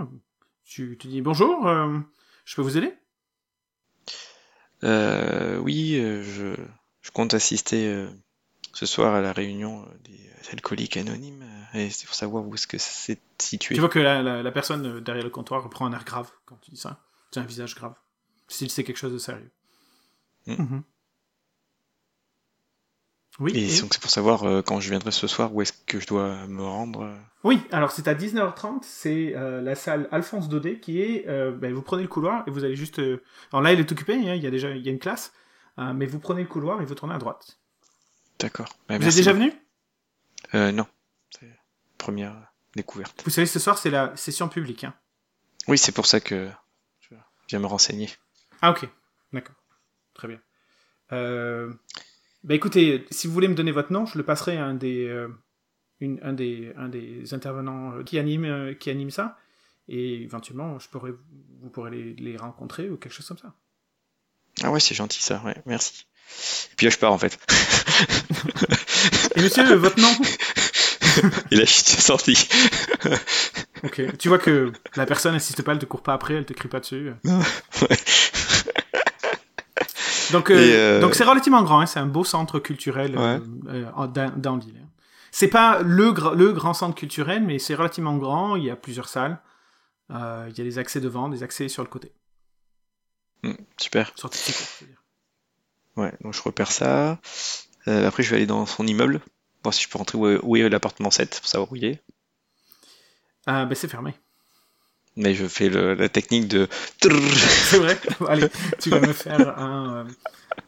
tu 0.65 0.97
te 0.97 1.07
dis 1.07 1.21
bonjour, 1.21 1.67
euh, 1.67 1.99
je 2.43 2.55
peux 2.55 2.63
vous 2.63 2.75
aider? 2.75 2.91
Euh, 4.83 5.57
oui, 5.57 5.95
euh, 5.99 6.23
je, 6.23 6.55
je 7.01 7.11
compte 7.11 7.33
assister 7.35 7.87
euh, 7.87 8.09
ce 8.73 8.85
soir 8.85 9.13
à 9.15 9.21
la 9.21 9.33
réunion 9.33 9.83
euh, 9.83 9.85
des 10.05 10.19
alcooliques 10.51 10.97
anonymes, 10.97 11.43
euh, 11.75 11.79
et 11.79 11.89
c'est 11.89 12.05
pour 12.05 12.15
savoir 12.15 12.45
où 12.45 12.53
est-ce 12.55 12.67
que 12.67 12.77
c'est 12.77 13.19
situé. 13.39 13.75
Tu 13.75 13.79
vois 13.81 13.89
que 13.89 13.99
la, 13.99 14.21
la- 14.21 14.41
la 14.43 14.51
personne 14.51 14.85
euh, 14.85 15.01
derrière 15.01 15.23
le 15.23 15.29
comptoir 15.29 15.63
reprend 15.63 15.85
un 15.85 15.93
air 15.93 16.05
grave 16.05 16.29
quand 16.45 16.57
tu 16.61 16.71
dis 16.71 16.77
ça. 16.77 16.99
C'est 17.31 17.39
un 17.39 17.43
visage 17.45 17.75
grave. 17.75 17.93
S'il 18.47 18.69
sait 18.71 18.83
quelque 18.83 18.97
chose 18.97 19.13
de 19.13 19.17
sérieux. 19.19 19.51
Mhm. 20.47 20.55
Mhm. 20.57 20.83
Oui, 23.39 23.51
Et 23.55 23.73
et- 23.77 23.81
donc 23.81 23.93
c'est 23.93 24.01
pour 24.01 24.09
savoir 24.11 24.43
euh, 24.43 24.61
quand 24.61 24.79
je 24.81 24.89
viendrai 24.89 25.11
ce 25.11 25.27
soir 25.27 25.53
où 25.53 25.61
est-ce 25.61 25.71
que 25.85 25.99
je 25.99 26.07
dois 26.07 26.45
me 26.47 26.63
rendre. 26.63 27.03
euh. 27.03 27.15
oui, 27.45 27.61
alors 27.71 27.91
c'est 27.91 28.07
à 28.09 28.13
19h30, 28.15 28.79
c'est 28.83 29.33
euh, 29.35 29.61
la 29.61 29.75
salle 29.75 30.09
Alphonse 30.11 30.49
Daudet 30.49 30.79
qui 30.79 31.01
est... 31.01 31.25
euh, 31.27 31.51
ben, 31.51 31.73
vous 31.73 31.81
prenez 31.81 32.01
le 32.01 32.09
couloir 32.09 32.43
et 32.47 32.51
vous 32.51 32.65
allez 32.65 32.75
juste... 32.75 32.99
euh, 32.99 33.21
alors 33.53 33.61
là, 33.61 33.71
il 33.71 33.79
est 33.79 33.89
occupé, 33.91 34.15
hein, 34.15 34.33
il 34.35 34.43
y 34.43 34.47
a 34.47 34.51
déjà 34.51 34.71
il 34.71 34.85
y 34.85 34.89
a 34.89 34.91
une 34.91 34.99
classe, 34.99 35.31
euh, 35.77 35.93
mais 35.93 36.05
vous 36.05 36.19
prenez 36.19 36.41
le 36.41 36.47
couloir 36.49 36.81
et 36.81 36.85
vous 36.85 36.95
tournez 36.95 37.13
à 37.15 37.17
droite. 37.17 37.58
D'accord. 38.39 38.69
Bah, 38.87 38.97
vous 38.97 39.07
êtes 39.07 39.15
déjà 39.15 39.33
venu? 39.33 39.51
Euh, 40.55 40.71
non, 40.71 40.87
première 41.97 42.51
découverte. 42.75 43.21
Vous 43.25 43.31
savez, 43.31 43.45
ce 43.47 43.59
soir, 43.59 43.77
c'est 43.77 43.89
la 43.89 44.15
session 44.15 44.47
publique. 44.49 44.83
Hein. 44.83 44.93
Oui, 45.67 45.77
c'est 45.77 45.91
pour 45.91 46.05
ça 46.05 46.19
que 46.19 46.49
je 47.01 47.15
viens 47.49 47.59
me 47.59 47.67
renseigner. 47.67 48.09
Ah 48.61 48.71
ok, 48.71 48.87
d'accord. 49.33 49.55
Très 50.13 50.27
bien. 50.27 50.41
Euh... 51.11 51.73
Bah 52.43 52.55
écoutez, 52.55 53.05
si 53.11 53.27
vous 53.27 53.33
voulez 53.33 53.49
me 53.49 53.55
donner 53.55 53.71
votre 53.71 53.91
nom, 53.91 54.05
je 54.05 54.17
le 54.17 54.23
passerai 54.23 54.57
à 54.57 54.65
un 54.65 54.73
des, 54.73 55.05
euh, 55.07 55.27
une- 55.99 56.19
un 56.23 56.31
des, 56.31 56.73
un 56.77 56.87
des 56.87 57.33
intervenants 57.33 58.01
qui 58.03 58.17
anime, 58.17 58.45
euh, 58.45 58.73
qui 58.73 58.89
anime 58.89 59.11
ça. 59.11 59.37
Et 59.89 60.21
éventuellement, 60.21 60.79
je 60.79 60.87
pourrais, 60.87 61.11
vous 61.11 61.69
pourrez 61.69 61.91
les, 61.91 62.13
les 62.13 62.37
rencontrer 62.37 62.89
ou 62.89 62.95
quelque 62.95 63.11
chose 63.11 63.27
comme 63.27 63.37
ça. 63.37 63.53
Ah 64.63 64.71
ouais, 64.71 64.79
c'est 64.79 64.95
gentil 64.95 65.21
ça, 65.21 65.41
ouais, 65.43 65.55
merci. 65.65 66.05
Et 66.71 66.75
puis 66.75 66.85
là, 66.85 66.91
je 66.91 66.97
pars 66.97 67.11
en 67.11 67.17
fait. 67.17 67.37
Et 69.35 69.41
monsieur, 69.41 69.75
votre 69.75 69.99
nom 69.99 70.11
là, 71.51 71.65
je 71.65 71.65
suis 71.65 72.01
sorti. 72.01 72.47
Ok. 73.83 74.17
Tu 74.17 74.27
vois 74.27 74.37
que 74.39 74.71
la 74.95 75.05
personne 75.05 75.33
n'insiste 75.33 75.61
pas, 75.63 75.73
elle 75.73 75.79
te 75.79 75.85
court 75.85 76.03
pas 76.03 76.13
après, 76.13 76.35
elle 76.35 76.45
te 76.45 76.53
crie 76.53 76.69
pas 76.69 76.79
dessus. 76.79 77.11
Ouais. 77.25 77.97
Donc, 80.31 80.51
euh, 80.51 80.55
euh, 80.57 81.01
donc 81.01 81.15
c'est 81.15 81.23
relativement 81.23 81.63
grand, 81.63 81.79
hein, 81.79 81.85
c'est 81.87 81.99
un 81.99 82.05
beau 82.05 82.23
centre 82.23 82.59
culturel 82.59 83.15
euh, 83.17 83.39
euh, 83.67 84.07
dans, 84.07 84.31
dans 84.37 84.55
l'île. 84.57 84.85
C'est 85.31 85.47
pas 85.47 85.81
le, 85.81 86.11
gra- 86.11 86.35
le 86.35 86.51
grand 86.53 86.73
centre 86.73 86.95
culturel, 86.95 87.43
mais 87.43 87.57
c'est 87.59 87.75
relativement 87.75 88.15
grand. 88.17 88.55
Il 88.55 88.63
y 88.65 88.69
a 88.69 88.75
plusieurs 88.75 89.09
salles. 89.09 89.39
Euh, 90.11 90.47
il 90.49 90.57
y 90.57 90.61
a 90.61 90.63
des 90.63 90.77
accès 90.77 90.99
devant, 90.99 91.29
des 91.29 91.41
accès 91.43 91.67
sur 91.67 91.83
le 91.83 91.89
côté. 91.89 92.11
Hmm, 93.43 93.53
super. 93.77 94.11
Sortie 94.15 94.39
de 94.51 94.55
secours. 94.55 94.67
Ouais, 95.97 96.11
donc 96.21 96.33
je 96.33 96.41
repère 96.41 96.71
ça. 96.71 97.19
Euh, 97.87 98.07
après, 98.07 98.23
je 98.23 98.29
vais 98.29 98.37
aller 98.37 98.45
dans 98.45 98.65
son 98.65 98.85
immeuble, 98.87 99.21
voir 99.63 99.73
si 99.73 99.83
je 99.83 99.89
peux 99.89 99.97
rentrer 99.97 100.17
où 100.17 100.55
est, 100.57 100.69
l'appartement 100.69 101.11
7, 101.11 101.39
pour 101.39 101.47
savoir 101.47 101.71
où 101.71 101.75
il 101.75 101.85
est. 101.85 102.01
Ah, 103.45 103.65
ben 103.65 103.75
c'est 103.75 103.87
fermé. 103.87 104.13
Mais 105.15 105.33
je 105.33 105.47
fais 105.47 105.69
le- 105.69 105.95
la 105.95 106.07
technique 106.07 106.47
de. 106.47 106.67
C'est 107.01 107.77
vrai. 107.79 107.99
Allez, 108.27 108.47
tu 108.79 108.89
vas 108.89 108.99
me 109.01 109.11
faire 109.11 109.57
un, 109.59 110.05
euh, 110.05 110.05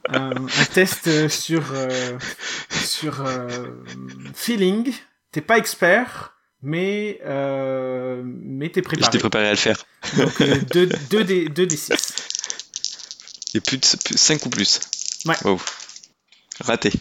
un, 0.09 0.31
un 0.47 0.65
test 0.73 1.29
sur 1.29 1.71
euh, 1.73 2.17
sur 2.83 3.21
euh, 3.25 3.47
feeling. 4.35 4.91
T'es 5.31 5.41
pas 5.41 5.57
expert, 5.57 6.33
mais 6.61 7.21
euh, 7.23 8.21
mais 8.25 8.69
t'es 8.69 8.81
préparé. 8.81 9.05
J'étais 9.05 9.19
préparé 9.19 9.47
à 9.47 9.51
le 9.51 9.57
faire. 9.57 9.85
Donc 10.17 10.41
2 10.41 11.23
des 11.23 11.47
2 11.47 11.65
des 11.67 11.77
6. 11.77 12.15
Et 13.53 13.61
plus 13.61 13.77
de 13.77 13.85
5 13.85 14.45
ou 14.45 14.49
plus. 14.49 14.79
Ouais. 15.25 15.35
Wow. 15.43 15.59
Raté. 16.61 16.91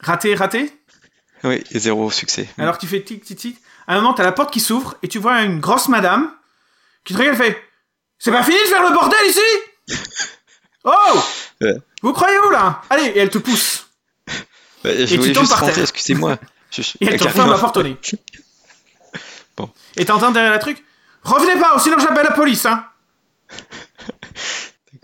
Raté, 0.00 0.34
raté? 0.34 0.72
Oui, 1.44 1.62
et 1.70 1.78
zéro 1.78 2.10
succès. 2.10 2.48
Alors 2.58 2.78
tu 2.78 2.86
fais 2.86 3.02
tic 3.02 3.24
tic 3.24 3.38
tic. 3.38 3.58
À 3.86 3.92
un 3.94 3.96
moment, 3.96 4.14
t'as 4.14 4.24
la 4.24 4.32
porte 4.32 4.52
qui 4.52 4.60
s'ouvre 4.60 4.96
et 5.02 5.08
tu 5.08 5.18
vois 5.18 5.42
une 5.42 5.60
grosse 5.60 5.88
madame 5.88 6.32
qui 7.04 7.12
te 7.14 7.18
regarde 7.18 7.36
et 7.36 7.38
fait 7.44 7.62
C'est 8.18 8.32
pas 8.32 8.42
fini 8.42 8.56
de 8.58 8.68
faire 8.68 8.82
le 8.82 8.94
bordel 8.94 9.18
ici? 9.28 9.40
Oh 10.88 11.20
Ouais. 11.60 11.74
Vous 12.02 12.12
croyez 12.12 12.38
où 12.38 12.50
là? 12.50 12.82
Allez, 12.90 13.06
et 13.06 13.18
elle 13.18 13.30
te 13.30 13.38
pousse. 13.38 13.88
Bah, 14.84 14.90
je 14.94 15.16
tu 15.16 15.32
tombes 15.32 15.48
par 15.48 15.64
terre. 15.64 15.78
excusez-moi. 15.78 16.38
Je- 16.70 16.82
Et 17.00 17.06
elle 17.06 17.18
te 17.18 17.24
referme 17.24 17.50
la 17.50 17.58
porte 17.58 17.76
au 17.78 17.82
nez. 17.82 17.96
Bon. 19.56 19.72
Et 19.96 20.04
t'entends 20.04 20.30
derrière 20.32 20.52
la 20.52 20.58
truc 20.58 20.84
Revenez 21.22 21.58
pas, 21.58 21.76
sinon 21.78 21.98
j'appelle 21.98 22.26
la 22.26 22.32
police, 22.34 22.66
hein 22.66 22.86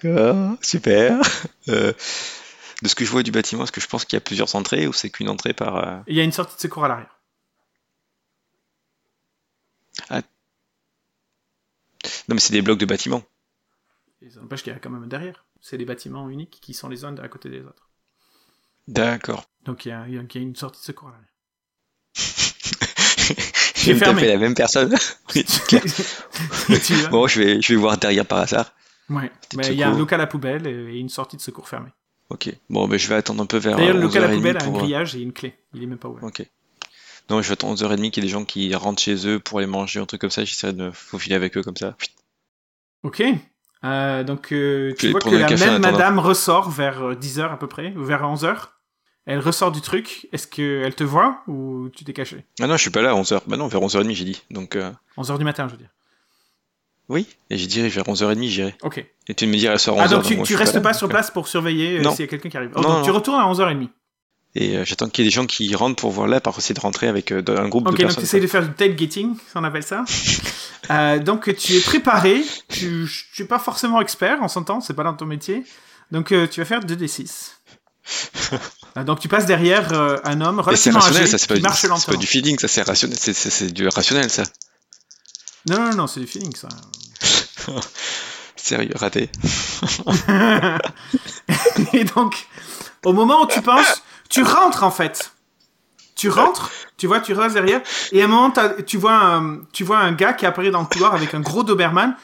D'accord, 0.02 0.56
super. 0.62 1.20
Euh, 1.68 1.92
de 2.82 2.88
ce 2.88 2.96
que 2.96 3.04
je 3.04 3.10
vois 3.12 3.22
du 3.22 3.30
bâtiment, 3.30 3.62
est-ce 3.62 3.70
que 3.70 3.80
je 3.80 3.86
pense 3.86 4.04
qu'il 4.04 4.16
y 4.16 4.18
a 4.18 4.20
plusieurs 4.20 4.56
entrées 4.56 4.88
ou 4.88 4.92
c'est 4.92 5.10
qu'une 5.10 5.28
entrée 5.28 5.52
par. 5.54 5.76
euh, 5.76 6.00
Il 6.08 6.16
y 6.16 6.20
a 6.20 6.24
une 6.24 6.32
sortie 6.32 6.56
de 6.56 6.60
secours 6.60 6.84
à 6.84 6.88
l'arrière. 6.88 7.20
Non, 10.10 10.20
mais 12.34 12.40
c'est 12.40 12.52
des 12.52 12.62
blocs 12.62 12.78
de 12.78 12.86
bâtiments. 12.86 13.22
Ça 14.28 14.40
n'empêche 14.40 14.62
qu'il 14.62 14.72
y 14.72 14.76
a 14.76 14.78
quand 14.80 14.90
même 14.90 15.08
derrière. 15.08 15.44
C'est 15.60 15.78
des 15.78 15.84
bâtiments 15.84 16.28
uniques 16.28 16.58
qui 16.60 16.74
sont 16.74 16.88
les 16.88 17.04
uns 17.04 17.16
à 17.18 17.28
côté 17.28 17.48
des 17.48 17.60
autres. 17.60 17.90
D'accord. 18.88 19.44
Donc 19.64 19.86
il 19.86 19.90
y 19.90 19.92
a, 19.92 20.04
il 20.08 20.14
y 20.14 20.16
il 20.16 20.42
une 20.42 20.56
sortie 20.56 20.80
de 20.80 20.84
secours 20.84 21.08
à 21.08 21.12
l'arrière. 21.12 21.28
J'ai 23.76 23.94
fermé. 23.96 24.26
la 24.26 24.36
même 24.36 24.54
personne. 24.54 24.94
Oui. 25.34 25.44
Tu 25.44 25.78
Bon, 27.10 27.26
je 27.26 27.40
vais, 27.40 27.60
je 27.62 27.72
vais 27.72 27.80
voir 27.80 27.96
derrière 27.98 28.26
par 28.26 28.38
hasard. 28.38 28.72
Ouais. 29.10 29.30
Mais 29.56 29.68
il 29.68 29.74
y 29.74 29.82
a 29.82 29.90
un 29.90 29.98
local 29.98 30.20
à 30.20 30.26
poubelle 30.26 30.66
et 30.66 30.98
une 30.98 31.08
sortie 31.08 31.36
de 31.36 31.42
secours 31.42 31.68
fermée. 31.68 31.90
Ok. 32.30 32.50
Bon, 32.70 32.88
ben 32.88 32.98
je 32.98 33.08
vais 33.08 33.14
attendre 33.14 33.42
un 33.42 33.46
peu 33.46 33.58
vers 33.58 33.76
D'ailleurs, 33.76 33.96
le 33.96 34.02
local 34.02 34.24
à 34.24 34.28
11h30 34.28 34.34
poubelle 34.36 34.56
a 34.56 34.64
un 34.64 34.68
euh, 34.68 34.78
grillage 34.78 35.16
et 35.16 35.20
une 35.20 35.32
clé. 35.32 35.54
Il 35.74 35.82
est 35.82 35.86
même 35.86 35.98
pas 35.98 36.08
ouvert. 36.08 36.24
Ok. 36.24 36.46
Non, 37.28 37.42
je 37.42 37.48
vais 37.48 37.52
attendre 37.52 37.74
11h30 37.74 38.10
qu'il 38.10 38.22
y 38.22 38.26
ait 38.26 38.28
des 38.28 38.32
gens 38.32 38.44
qui 38.44 38.74
rentrent 38.74 39.02
chez 39.02 39.26
eux 39.28 39.38
pour 39.38 39.58
aller 39.58 39.66
manger, 39.66 40.00
un 40.00 40.06
truc 40.06 40.20
comme 40.20 40.30
ça. 40.30 40.44
J'essaierai 40.44 40.72
de 40.72 40.84
me 40.84 40.90
faufiler 40.92 41.34
avec 41.34 41.56
eux 41.56 41.62
comme 41.62 41.76
ça. 41.76 41.94
Ok. 43.02 43.22
Euh, 43.84 44.24
donc, 44.24 44.52
euh, 44.52 44.94
tu 44.98 45.10
vois 45.10 45.20
que 45.20 45.28
la 45.30 45.48
même 45.48 45.82
madame 45.82 46.18
ressort 46.18 46.70
vers 46.70 47.14
10h 47.14 47.52
à 47.52 47.56
peu 47.56 47.66
près, 47.66 47.92
ou 47.96 48.04
vers 48.04 48.22
11h. 48.22 48.68
Elle 49.24 49.38
ressort 49.38 49.70
du 49.70 49.80
truc. 49.80 50.28
Est-ce 50.32 50.46
qu'elle 50.46 50.94
te 50.94 51.04
voit 51.04 51.42
ou 51.46 51.88
tu 51.94 52.04
t'es 52.04 52.12
caché? 52.12 52.44
Ah 52.60 52.66
non, 52.66 52.76
je 52.76 52.82
suis 52.82 52.90
pas 52.90 53.02
là 53.02 53.10
à 53.10 53.14
11h. 53.14 53.42
Bah 53.46 53.56
non, 53.56 53.68
vers 53.68 53.80
11h30 53.80 54.14
j'ai 54.14 54.24
dit. 54.24 54.42
Donc, 54.50 54.74
euh, 54.74 54.90
11h 55.16 55.38
du 55.38 55.44
matin, 55.44 55.68
je 55.68 55.72
veux 55.72 55.78
dire. 55.78 55.90
Oui. 57.08 57.26
Et 57.50 57.58
j'ai 57.58 57.66
dit 57.66 57.80
vers 57.88 58.04
11h30 58.04 58.48
j'irai. 58.48 58.74
Ok. 58.82 59.04
Et 59.28 59.34
tu 59.34 59.46
me 59.46 59.56
dire 59.56 59.72
elle 59.72 59.78
sort 59.78 59.96
11h. 59.98 60.02
Ah, 60.04 60.08
donc 60.08 60.24
tu, 60.24 60.40
tu 60.42 60.56
restes 60.56 60.80
pas 60.80 60.90
donc, 60.90 60.98
sur 60.98 61.08
place 61.08 61.30
pour 61.30 61.48
surveiller 61.48 61.98
euh, 62.04 62.10
s'il 62.10 62.20
y 62.20 62.22
a 62.24 62.26
quelqu'un 62.26 62.48
qui 62.48 62.56
arrive. 62.56 62.70
Oh, 62.74 62.80
Non, 62.80 62.88
donc 62.88 62.96
non, 62.98 63.02
tu 63.02 63.08
non. 63.10 63.14
retournes 63.16 63.40
à 63.40 63.44
11h30. 63.52 63.88
Et 64.54 64.76
euh, 64.76 64.84
j'attends 64.84 65.08
qu'il 65.08 65.24
y 65.24 65.26
ait 65.26 65.30
des 65.30 65.34
gens 65.34 65.46
qui 65.46 65.74
rentrent 65.74 65.96
pour 65.96 66.10
voir 66.10 66.26
là, 66.28 66.40
par 66.40 66.56
essayer 66.58 66.74
de 66.74 66.80
rentrer 66.80 67.08
avec 67.08 67.32
euh, 67.32 67.42
un 67.56 67.68
groupe 67.68 67.86
Ok, 67.86 67.92
de 67.94 67.96
donc 67.98 68.06
personnes. 68.08 68.16
tu 68.22 68.26
essayes 68.26 68.40
de 68.40 68.46
faire 68.46 68.62
du 68.62 68.72
tailgating, 68.74 69.34
on 69.54 69.64
appelle 69.64 69.82
ça. 69.84 70.04
Euh, 70.90 71.20
donc 71.20 71.54
tu 71.56 71.74
es 71.76 71.80
préparé, 71.80 72.42
tu, 72.68 73.08
tu 73.34 73.42
es 73.42 73.44
pas 73.44 73.60
forcément 73.60 74.00
expert, 74.00 74.38
on 74.42 74.48
s'entend, 74.48 74.80
c'est 74.80 74.94
pas 74.94 75.04
dans 75.04 75.14
ton 75.14 75.26
métier. 75.26 75.62
Donc 76.10 76.34
tu 76.50 76.58
vas 76.60 76.66
faire 76.66 76.80
2d6. 76.80 77.52
Euh, 78.98 79.04
donc 79.04 79.20
tu 79.20 79.28
passes 79.28 79.46
derrière 79.46 79.90
un 80.24 80.40
homme 80.42 80.58
relativement 80.60 80.98
rationnel, 80.98 81.22
âgé 81.22 81.30
ça, 81.30 81.38
c'est 81.38 81.46
pas, 81.46 81.54
qui 81.54 81.60
du- 81.60 81.66
marche 81.66 81.80
c'est 81.80 81.88
pas 81.88 81.94
lentement. 81.94 82.18
du 82.18 82.26
feeling, 82.26 82.58
ça, 82.58 82.82
rationnel, 82.82 83.16
c'est 83.16 83.72
du 83.72 83.88
rationnel, 83.88 84.28
ça. 84.28 84.42
Non, 85.68 85.78
non, 85.78 85.94
non, 85.94 86.06
c'est 86.06 86.20
du 86.20 86.26
feeling 86.26 86.54
ça. 86.56 86.68
Sérieux, 88.56 88.94
raté. 88.94 89.30
Et 91.92 92.04
donc, 92.04 92.46
au 93.04 93.12
moment 93.12 93.42
où 93.42 93.46
tu 93.46 93.60
penses, 93.62 94.02
tu 94.28 94.42
rentres 94.42 94.82
en 94.82 94.90
fait. 94.90 95.32
Tu 96.14 96.28
rentres, 96.28 96.70
tu 96.96 97.06
vois, 97.06 97.20
tu 97.20 97.32
restes 97.32 97.54
derrière, 97.54 97.80
et 98.12 98.22
à 98.22 98.26
un 98.26 98.28
moment, 98.28 98.52
tu 98.86 98.96
vois, 98.96 99.14
un, 99.14 99.60
tu 99.72 99.82
vois 99.82 99.98
un 99.98 100.12
gars 100.12 100.34
qui 100.34 100.46
apparaît 100.46 100.70
dans 100.70 100.82
le 100.82 100.86
couloir 100.86 101.14
avec 101.14 101.34
un 101.34 101.40
gros 101.40 101.64
Doberman. 101.64 102.14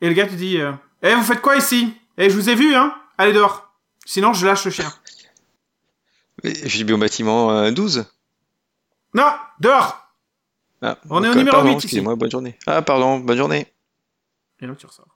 Et 0.00 0.08
le 0.08 0.12
gars 0.14 0.26
te 0.26 0.34
dit 0.34 0.60
euh, 0.60 0.72
Eh, 1.02 1.14
vous 1.14 1.24
faites 1.24 1.40
quoi 1.40 1.56
ici? 1.56 1.92
Eh, 2.18 2.30
je 2.30 2.34
vous 2.36 2.48
ai 2.48 2.54
vu, 2.54 2.74
hein 2.76 2.94
Allez 3.18 3.32
dehors. 3.32 3.72
Sinon, 4.04 4.32
je 4.34 4.46
lâche 4.46 4.64
le 4.64 4.70
chien. 4.70 4.92
J'ai 6.44 6.84
bien 6.84 6.94
au 6.94 6.98
bâtiment 6.98 7.50
euh, 7.50 7.70
12. 7.72 8.04
Non, 9.14 9.32
dehors 9.58 10.01
Ah, 10.82 10.98
On 11.10 11.22
est 11.24 11.28
au 11.28 11.32
euh, 11.32 11.34
numéro 11.36 11.56
pardon, 11.56 11.70
8 11.70 11.76
ici. 11.76 11.86
Excusez-moi, 11.86 12.14
bonne 12.16 12.30
journée. 12.30 12.58
Ah, 12.66 12.82
pardon, 12.82 13.18
bonne 13.20 13.38
journée. 13.38 13.66
Et 14.60 14.66
donc, 14.66 14.76
tu 14.78 14.86
ressors. 14.86 15.06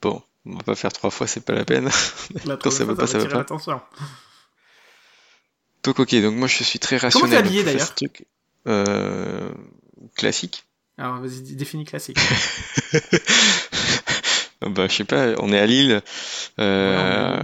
Bon, 0.00 0.20
on 0.46 0.56
va 0.56 0.62
pas 0.64 0.74
faire 0.74 0.92
trois 0.92 1.10
fois, 1.10 1.28
c'est 1.28 1.44
pas 1.44 1.52
la 1.52 1.64
peine. 1.64 1.84
La 2.44 2.56
Quand 2.56 2.72
ça 2.72 2.84
troisième 2.84 2.88
va 2.88 2.94
fois, 2.96 3.04
pas, 3.04 3.06
ça 3.06 3.18
va 3.18 3.24
attirer 3.24 3.32
pas. 3.34 3.38
l'attention. 3.38 3.80
Donc 5.84 6.00
ok, 6.00 6.12
donc 6.22 6.34
moi 6.34 6.48
je 6.48 6.64
suis 6.64 6.80
très 6.80 6.96
Comment 6.98 7.06
rationnel. 7.12 7.30
t'es 7.30 7.36
habillé, 7.36 7.62
d'ailleurs 7.62 7.86
ce 7.86 7.92
truc, 7.94 8.26
euh, 8.66 9.48
Classique. 10.16 10.64
Alors, 10.98 11.20
vas-y, 11.20 11.40
dé- 11.42 11.54
définis 11.54 11.84
classique. 11.84 12.18
Bah 14.62 14.88
je 14.88 14.92
sais 14.94 15.04
pas, 15.04 15.34
on 15.38 15.52
est 15.52 15.58
à 15.60 15.66
Lille. 15.66 16.02
Euh, 16.58 17.40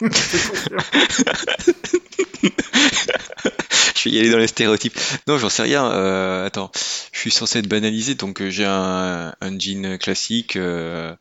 Ouais. 0.00 0.08
Je 3.98 4.08
vais 4.08 4.14
y 4.14 4.20
aller 4.20 4.30
dans 4.30 4.38
les 4.38 4.46
stéréotypes. 4.46 4.98
Non, 5.26 5.38
j'en 5.38 5.48
sais 5.48 5.62
rien. 5.62 5.90
Euh, 5.90 6.46
attends, 6.46 6.70
je 7.12 7.18
suis 7.18 7.30
censé 7.30 7.58
être 7.58 7.68
banalisé, 7.68 8.14
donc 8.14 8.40
euh, 8.40 8.50
j'ai 8.50 8.64
un, 8.64 9.34
jean 9.58 9.98
classique 9.98 10.56
euh, 10.56 11.14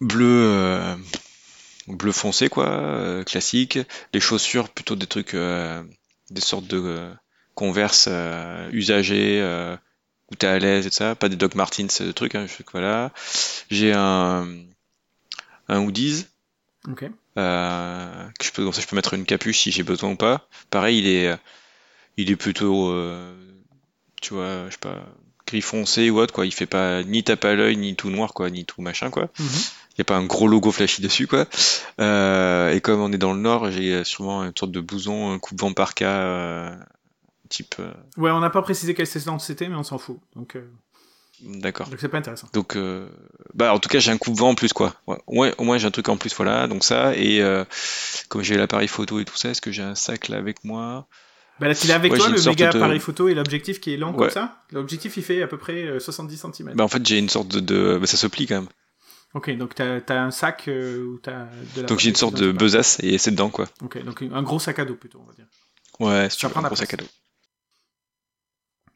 bleu, 0.00 0.26
euh, 0.26 0.96
bleu 1.86 2.12
foncé 2.12 2.48
quoi, 2.48 2.68
euh, 2.68 3.24
classique. 3.24 3.78
Les 4.12 4.20
chaussures 4.20 4.68
plutôt 4.68 4.96
des 4.96 5.06
trucs, 5.06 5.34
euh, 5.34 5.82
des 6.30 6.40
sortes 6.40 6.66
de 6.66 7.10
Converse 7.54 8.08
usagés 8.72 9.40
euh, 9.40 9.76
où 10.30 10.34
t'es 10.34 10.46
à 10.46 10.58
l'aise 10.58 10.86
et 10.86 10.90
tout 10.90 10.96
ça. 10.96 11.14
Pas 11.14 11.28
des 11.28 11.36
Doc 11.36 11.54
Martens, 11.54 12.02
de 12.02 12.12
trucs. 12.12 12.34
Hein, 12.34 12.46
je 12.46 12.62
voilà. 12.72 13.12
J'ai 13.70 13.92
un 13.94 14.46
un 15.68 15.80
hoodies. 15.80 16.26
Ok. 16.88 17.10
Euh, 17.38 18.28
que 18.38 18.44
je 18.44 18.52
peux, 18.52 18.64
comme 18.64 18.72
ça, 18.72 18.80
je 18.80 18.86
peux 18.86 18.96
mettre 18.96 19.14
une 19.14 19.24
capuche 19.24 19.58
si 19.60 19.70
j'ai 19.70 19.82
besoin 19.82 20.12
ou 20.12 20.16
pas. 20.16 20.48
Pareil, 20.70 20.98
il 20.98 21.06
est, 21.08 21.36
il 22.16 22.30
est 22.30 22.36
plutôt, 22.36 22.90
euh, 22.90 23.34
tu 24.22 24.34
vois, 24.34 24.66
je 24.66 24.72
sais 24.72 24.78
pas, 24.78 25.06
gris 25.46 25.60
foncé 25.60 26.10
ou 26.10 26.18
autre, 26.18 26.32
quoi. 26.32 26.46
Il 26.46 26.52
fait 26.52 26.66
pas 26.66 27.02
ni 27.02 27.22
tape 27.22 27.44
à 27.44 27.54
l'œil, 27.54 27.76
ni 27.76 27.94
tout 27.94 28.10
noir, 28.10 28.32
quoi, 28.32 28.50
ni 28.50 28.64
tout 28.64 28.82
machin, 28.82 29.10
quoi. 29.10 29.28
Mhm. 29.38 29.48
Il 29.94 29.98
y 29.98 30.02
a 30.02 30.04
pas 30.04 30.16
un 30.16 30.26
gros 30.26 30.48
logo 30.48 30.72
flashy 30.72 31.00
dessus, 31.00 31.26
quoi. 31.26 31.46
Euh, 32.00 32.70
et 32.70 32.80
comme 32.80 33.00
on 33.00 33.12
est 33.12 33.18
dans 33.18 33.32
le 33.32 33.40
nord, 33.40 33.70
j'ai 33.70 34.04
sûrement 34.04 34.44
une 34.44 34.52
sorte 34.56 34.72
de 34.72 34.80
blouson, 34.80 35.30
un 35.32 35.38
coupe-vent 35.38 35.72
parka, 35.72 36.08
euh, 36.08 36.76
type, 37.48 37.76
euh, 37.78 37.92
Ouais, 38.16 38.30
on 38.30 38.40
n'a 38.40 38.50
pas 38.50 38.62
précisé 38.62 38.94
quelle 38.94 39.06
saison 39.06 39.38
c'était, 39.38 39.68
mais 39.68 39.76
on 39.76 39.82
s'en 39.82 39.98
fout. 39.98 40.18
Donc, 40.34 40.56
euh, 40.56 40.68
d'accord. 41.42 41.88
donc 41.88 41.98
c'est 42.00 42.08
pas 42.08 42.18
intéressant. 42.18 42.48
Donc, 42.52 42.76
euh, 42.76 43.08
bah, 43.54 43.72
en 43.74 43.78
tout 43.78 43.88
cas, 43.88 43.98
j'ai 43.98 44.10
un 44.10 44.18
coupe-vent 44.18 44.50
en 44.50 44.54
plus, 44.54 44.72
quoi. 44.72 44.94
Ouais, 45.26 45.54
au 45.58 45.64
moins, 45.64 45.78
j'ai 45.78 45.86
un 45.86 45.90
truc 45.90 46.08
en 46.08 46.16
plus, 46.16 46.34
voilà. 46.34 46.66
Donc 46.66 46.84
ça, 46.84 47.14
et 47.16 47.40
euh, 47.42 47.64
comme 48.28 48.42
j'ai 48.42 48.56
l'appareil 48.56 48.88
photo 48.88 49.20
et 49.20 49.24
tout 49.24 49.36
ça, 49.36 49.50
est-ce 49.50 49.60
que 49.60 49.70
j'ai 49.72 49.82
un 49.82 49.94
sac 49.94 50.28
là 50.28 50.38
avec 50.38 50.64
moi? 50.64 51.06
Bah 51.60 51.68
là, 51.68 51.74
tu 51.74 51.86
l'as 51.86 51.94
avec 51.94 52.12
Ouais, 52.12 52.18
toi, 52.18 52.28
le 52.28 52.42
méga 52.42 52.70
de- 52.70 52.78
appareil 52.78 53.00
photo 53.00 53.28
et 53.28 53.34
l'objectif 53.34 53.80
qui 53.80 53.94
est 53.94 53.96
long 53.96 54.12
comme 54.12 54.30
ça? 54.30 54.62
L'objectif, 54.72 55.16
il 55.16 55.22
fait 55.22 55.42
à 55.42 55.46
peu 55.46 55.56
près 55.58 55.84
euh, 55.84 56.00
70 56.00 56.36
cm. 56.36 56.74
Bah, 56.74 56.84
en 56.84 56.88
fait, 56.88 57.04
j'ai 57.06 57.18
une 57.18 57.28
sorte 57.28 57.48
de, 57.48 57.60
de... 57.60 57.98
bah, 57.98 58.06
ça 58.06 58.16
se 58.16 58.26
plie 58.26 58.46
quand 58.46 58.56
même. 58.56 58.68
Ok, 59.34 59.50
donc 59.56 59.74
t'as 59.74 60.00
as 60.08 60.22
un 60.22 60.30
sac 60.30 60.64
euh, 60.68 61.04
où 61.04 61.18
t'as 61.18 61.46
de 61.76 61.82
la 61.82 61.88
Donc 61.88 61.98
j'ai 61.98 62.08
une 62.08 62.16
sorte 62.16 62.34
de 62.34 62.52
besace 62.52 62.98
et 63.02 63.18
c'est 63.18 63.30
dedans, 63.30 63.50
quoi. 63.50 63.66
Ok, 63.82 64.02
donc 64.02 64.22
un 64.22 64.42
gros 64.42 64.58
sac 64.58 64.78
à 64.78 64.84
dos 64.84 64.94
plutôt, 64.94 65.20
on 65.22 65.26
va 65.26 65.34
dire. 65.34 65.46
Ouais, 66.00 66.28
Tu 66.28 66.46
prendre 66.48 66.66
un 66.66 66.68
gros 66.68 66.76
sac 66.76 66.94
à 66.94 66.96
dos. 66.96 67.06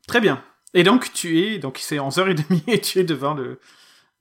Très 0.06 0.20
bien. 0.20 0.42
Et 0.74 0.82
donc 0.82 1.12
tu 1.12 1.40
es, 1.40 1.58
donc 1.58 1.78
c'est 1.78 1.98
11h30 1.98 2.62
et 2.68 2.80
tu 2.80 2.98
es 2.98 3.04
devant 3.04 3.34
le, 3.34 3.60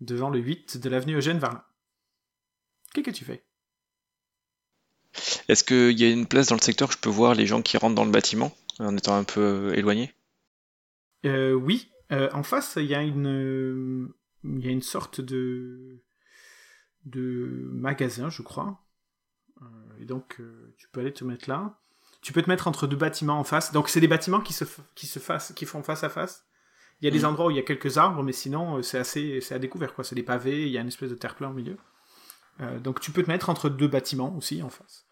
devant 0.01 0.29
le 0.29 0.39
8 0.39 0.77
de 0.77 0.89
l'avenue 0.89 1.15
Eugène 1.17 1.39
Varlin. 1.39 1.63
Qu'est-ce 2.93 3.05
que 3.05 3.11
tu 3.11 3.25
fais? 3.25 3.43
Est-ce 5.49 5.63
qu'il 5.65 5.99
y 5.99 6.05
a 6.05 6.09
une 6.09 6.27
place 6.27 6.47
dans 6.47 6.55
le 6.55 6.61
secteur 6.61 6.87
où 6.87 6.91
je 6.91 6.97
peux 6.97 7.09
voir 7.09 7.35
les 7.35 7.45
gens 7.45 7.61
qui 7.61 7.75
rentrent 7.77 7.95
dans 7.95 8.05
le 8.05 8.11
bâtiment 8.11 8.55
en 8.79 8.95
étant 8.95 9.15
un 9.17 9.23
peu 9.25 9.41
euh, 9.41 9.75
éloigné? 9.75 10.13
Euh, 11.25 11.53
Oui, 11.53 11.91
euh, 12.11 12.29
en 12.33 12.43
face, 12.43 12.75
il 12.77 12.85
y 12.85 12.95
a 12.95 13.01
une, 13.01 14.11
il 14.43 14.65
y 14.65 14.67
a 14.67 14.71
une 14.71 14.81
sorte 14.81 15.21
de, 15.21 16.01
de 17.05 17.69
magasin, 17.71 18.29
je 18.29 18.41
crois. 18.41 18.83
Et 19.99 20.05
donc, 20.05 20.41
tu 20.77 20.87
peux 20.89 21.01
aller 21.01 21.13
te 21.13 21.25
mettre 21.25 21.49
là. 21.49 21.77
Tu 22.21 22.33
peux 22.33 22.41
te 22.41 22.49
mettre 22.49 22.67
entre 22.67 22.85
deux 22.87 22.97
bâtiments 22.97 23.39
en 23.39 23.43
face. 23.43 23.71
Donc, 23.71 23.89
c'est 23.89 24.01
des 24.01 24.07
bâtiments 24.07 24.41
qui 24.41 24.53
se, 24.53 24.65
qui 24.95 25.07
se 25.07 25.19
qui 25.53 25.65
font 25.65 25.83
face 25.83 26.03
à 26.03 26.09
face. 26.09 26.45
Il 27.01 27.05
y 27.05 27.07
a 27.07 27.11
des 27.11 27.19
Mhm. 27.19 27.25
endroits 27.25 27.45
où 27.47 27.51
il 27.51 27.55
y 27.55 27.59
a 27.59 27.63
quelques 27.63 27.97
arbres, 27.97 28.23
mais 28.23 28.33
sinon, 28.33 28.77
euh, 28.77 28.81
c'est 28.81 28.97
assez, 28.97 29.39
c'est 29.39 29.55
à 29.55 29.59
découvert, 29.59 29.93
quoi. 29.93 30.03
C'est 30.03 30.15
des 30.15 30.23
pavés, 30.23 30.63
il 30.63 30.69
y 30.71 30.77
a 30.77 30.81
une 30.81 30.89
espèce 30.89 31.09
de 31.09 31.15
terre-plein 31.15 31.49
au 31.49 31.53
milieu. 31.53 31.77
Euh, 32.59 32.77
donc, 32.79 32.99
tu 32.99 33.11
peux 33.11 33.23
te 33.23 33.29
mettre 33.29 33.49
entre 33.49 33.69
deux 33.69 33.87
bâtiments 33.87 34.35
aussi 34.35 34.61
en 34.61 34.69
face. 34.69 35.05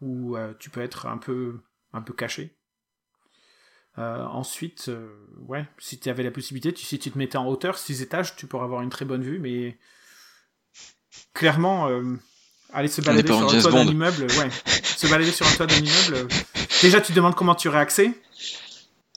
Ou 0.00 0.36
euh, 0.38 0.54
tu 0.58 0.70
peux 0.70 0.80
être 0.80 1.04
un 1.06 1.18
peu, 1.18 1.60
un 1.92 2.00
peu 2.00 2.14
caché. 2.14 2.56
Euh, 3.98 4.24
ensuite, 4.24 4.90
ouais, 5.46 5.68
si 5.78 6.00
tu 6.00 6.08
avais 6.08 6.22
la 6.22 6.30
possibilité, 6.30 6.72
tu, 6.72 6.84
si 6.84 6.98
tu 6.98 7.10
te 7.12 7.18
mettais 7.18 7.36
en 7.36 7.46
hauteur, 7.46 7.76
6 7.78 8.00
étages, 8.02 8.34
tu 8.36 8.46
pourrais 8.46 8.64
avoir 8.64 8.80
une 8.80 8.90
très 8.90 9.04
bonne 9.04 9.22
vue, 9.22 9.38
mais 9.38 9.78
clairement, 11.34 11.88
aller 12.72 12.88
se 12.88 13.00
balader 13.02 13.28
sur 13.32 13.52
le 13.52 13.60
toit 13.60 13.70
d'un 13.70 13.84
immeuble, 13.86 14.22
ouais, 14.38 14.48
se 15.04 15.10
balader 15.10 15.32
sur 15.32 15.46
un 15.46 15.52
toit 15.54 15.66
d'un 15.66 15.76
immeuble, 15.76 16.28
déjà 16.82 17.00
tu 17.00 17.12
te 17.12 17.16
demandes 17.16 17.34
comment 17.34 17.54
tu 17.54 17.68
aurais 17.68 17.78
accès, 17.80 18.12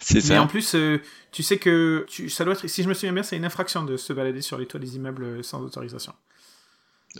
C'est 0.02 0.16
mais 0.16 0.22
ça. 0.22 0.42
en 0.42 0.48
plus, 0.48 0.76
euh, 0.76 1.02
tu 1.32 1.44
sais 1.44 1.58
que 1.58 2.06
tu, 2.10 2.30
ça 2.30 2.44
doit 2.46 2.54
être, 2.54 2.68
si 2.68 2.84
je 2.84 2.88
me 2.90 2.94
souviens 2.94 3.14
bien, 3.14 3.24
c'est 3.24 3.38
une 3.38 3.46
infraction 3.46 3.84
de 3.84 3.98
se 3.98 4.14
balader 4.14 4.42
sur 4.42 4.58
les 4.58 4.66
toits 4.66 4.80
des 4.80 4.96
immeubles 4.96 5.24
euh, 5.24 5.44
sans 5.44 5.62
autorisation. 5.62 6.14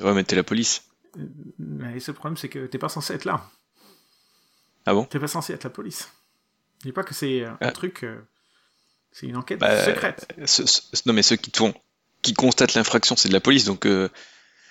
Ouais, 0.02 0.14
mais 0.14 0.24
t'es 0.24 0.36
la 0.36 0.44
police. 0.44 0.84
Euh, 1.18 1.22
Mais 1.60 2.00
ce 2.00 2.12
problème, 2.12 2.38
c'est 2.38 2.50
que 2.50 2.66
t'es 2.68 2.78
pas 2.78 2.90
censé 2.90 3.14
être 3.14 3.26
là. 3.26 3.50
Ah 4.86 4.94
bon? 4.94 5.06
T'es 5.06 5.20
pas 5.20 5.28
censé 5.28 5.54
être 5.54 5.64
la 5.64 5.70
police. 5.70 6.10
Dis 6.84 6.92
pas 6.92 7.04
que 7.04 7.14
c'est 7.14 7.44
un 7.46 7.58
Ah. 7.62 7.72
truc, 7.72 8.04
euh, 8.04 8.20
c'est 9.12 9.26
une 9.28 9.38
enquête 9.38 9.60
Bah, 9.60 9.84
secrète. 9.86 10.28
Ce- 10.46 10.66
ce- 10.66 10.82
non, 11.06 11.14
mais 11.14 11.24
ceux 11.24 11.36
qui 11.36 11.52
te 11.52 11.58
font, 11.58 11.74
qui 12.22 12.34
constatent 12.34 12.74
l'infraction, 12.76 13.16
c'est 13.16 13.28
de 13.30 13.34
la 13.34 13.40
police, 13.42 13.66
donc, 13.66 13.86
euh, 13.86 14.10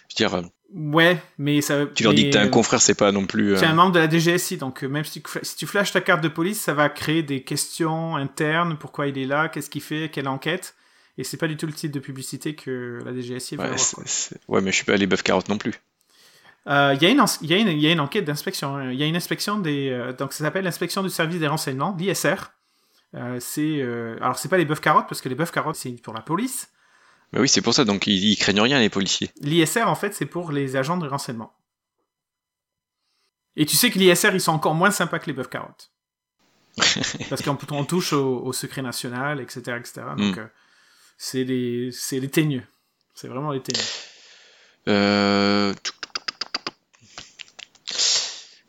je 0.08 0.14
veux 0.24 0.28
dire, 0.28 0.48
Ouais, 0.74 1.16
mais 1.38 1.60
ça. 1.60 1.86
tu 1.94 2.02
leur 2.02 2.12
dis 2.12 2.24
que 2.26 2.32
t'es 2.32 2.38
un 2.38 2.46
euh, 2.46 2.50
confrère, 2.50 2.80
c'est 2.82 2.94
pas 2.96 3.12
non 3.12 3.24
plus. 3.24 3.54
euh, 3.54 3.56
C'est 3.56 3.66
un 3.66 3.74
membre 3.74 3.92
de 3.92 4.00
la 4.00 4.08
DGSI, 4.10 4.56
donc 4.56 4.82
euh, 4.82 4.88
même 4.88 5.04
si 5.04 5.22
tu, 5.22 5.30
si 5.42 5.56
tu 5.56 5.66
flashes 5.66 5.92
ta 5.92 6.00
carte 6.00 6.22
de 6.22 6.28
police, 6.28 6.60
ça 6.60 6.74
va 6.74 6.88
créer 6.88 7.22
des 7.22 7.42
questions 7.42 8.16
internes, 8.16 8.76
pourquoi 8.78 9.06
il 9.06 9.16
est 9.16 9.26
là, 9.26 9.48
qu'est-ce 9.48 9.70
qu'il 9.70 9.80
fait, 9.82 10.10
quelle 10.12 10.26
enquête, 10.26 10.74
et 11.18 11.24
c'est 11.24 11.36
pas 11.36 11.46
du 11.46 11.56
tout 11.56 11.66
le 11.66 11.72
type 11.72 11.92
de 11.92 12.00
publicité 12.00 12.54
que 12.56 13.00
la 13.04 13.12
DGSI 13.14 13.56
va 13.56 13.64
ouais, 13.64 13.70
avoir. 13.70 13.90
quoi. 13.90 14.04
ouais, 14.48 14.60
mais 14.60 14.70
je 14.72 14.76
suis 14.76 14.84
pas 14.84 14.94
allé 14.94 15.06
bœuf 15.06 15.22
carotte 15.22 15.48
non 15.48 15.56
plus. 15.58 15.74
Euh, 16.66 16.96
Il 17.00 17.02
y, 17.02 17.06
a 17.06 17.10
une 17.10 17.68
y, 17.68 17.86
y 17.86 17.92
a 17.96 18.02
enquête 18.02 18.24
d'inspection, 18.24 18.76
hein. 18.76 18.90
il 18.90 18.98
y 18.98 19.04
a 19.04 19.06
une 19.06 19.14
inspection 19.16 19.58
des... 19.58 19.90
euh, 19.90 20.12
donc 20.12 20.32
ça 20.32 20.42
s'appelle 20.42 20.64
l'inspection 20.64 21.02
du 21.04 21.10
service 21.10 21.38
des 21.38 21.46
renseignements, 21.46 21.96
l'ISR. 21.96 22.50
Euh, 23.14 23.36
c'est... 23.38 23.80
euh, 23.80 24.16
alors 24.20 24.36
c'est 24.36 24.48
pas 24.48 24.58
les 24.58 24.64
bœufs 24.64 24.80
carottes, 24.80 25.06
parce 25.08 25.20
que 25.20 25.28
les 25.28 25.36
bœufs 25.36 25.52
carottes 25.52 25.76
c'est 25.76 25.90
pour 26.02 26.12
la 26.12 26.22
police. 26.22 26.68
Bah 27.32 27.40
oui, 27.40 27.48
c'est 27.48 27.60
pour 27.60 27.74
ça, 27.74 27.84
donc 27.84 28.06
ils, 28.06 28.24
ils 28.32 28.36
craignent 28.36 28.60
rien, 28.60 28.78
les 28.80 28.88
policiers. 28.88 29.30
L'ISR 29.40 29.88
en 29.88 29.94
fait 29.94 30.14
c'est 30.14 30.26
pour 30.26 30.52
les 30.52 30.76
agents 30.76 30.96
de 30.96 31.08
renseignement. 31.08 31.52
Et 33.56 33.66
tu 33.66 33.76
sais 33.76 33.90
que 33.90 33.98
l'ISR 33.98 34.30
ils 34.34 34.40
sont 34.40 34.52
encore 34.52 34.74
moins 34.74 34.90
sympas 34.90 35.18
que 35.18 35.26
les 35.26 35.32
bœufs 35.32 35.48
carottes. 35.48 35.90
Parce 37.30 37.42
qu'on 37.42 37.56
on 37.70 37.84
touche 37.84 38.12
au, 38.12 38.40
au 38.44 38.52
secret 38.52 38.82
national, 38.82 39.40
etc. 39.40 39.78
etc. 39.78 40.02
Donc 40.16 40.36
Mm. 40.36 40.40
euh, 40.40 40.46
c'est 41.18 41.44
les, 41.44 41.90
c'est 41.90 42.20
les 42.20 42.28
teigneux. 42.28 42.64
C'est 43.14 43.28
vraiment 43.28 43.50
les 43.52 43.62
teigneux. 43.62 43.86
Euh... 44.88 45.74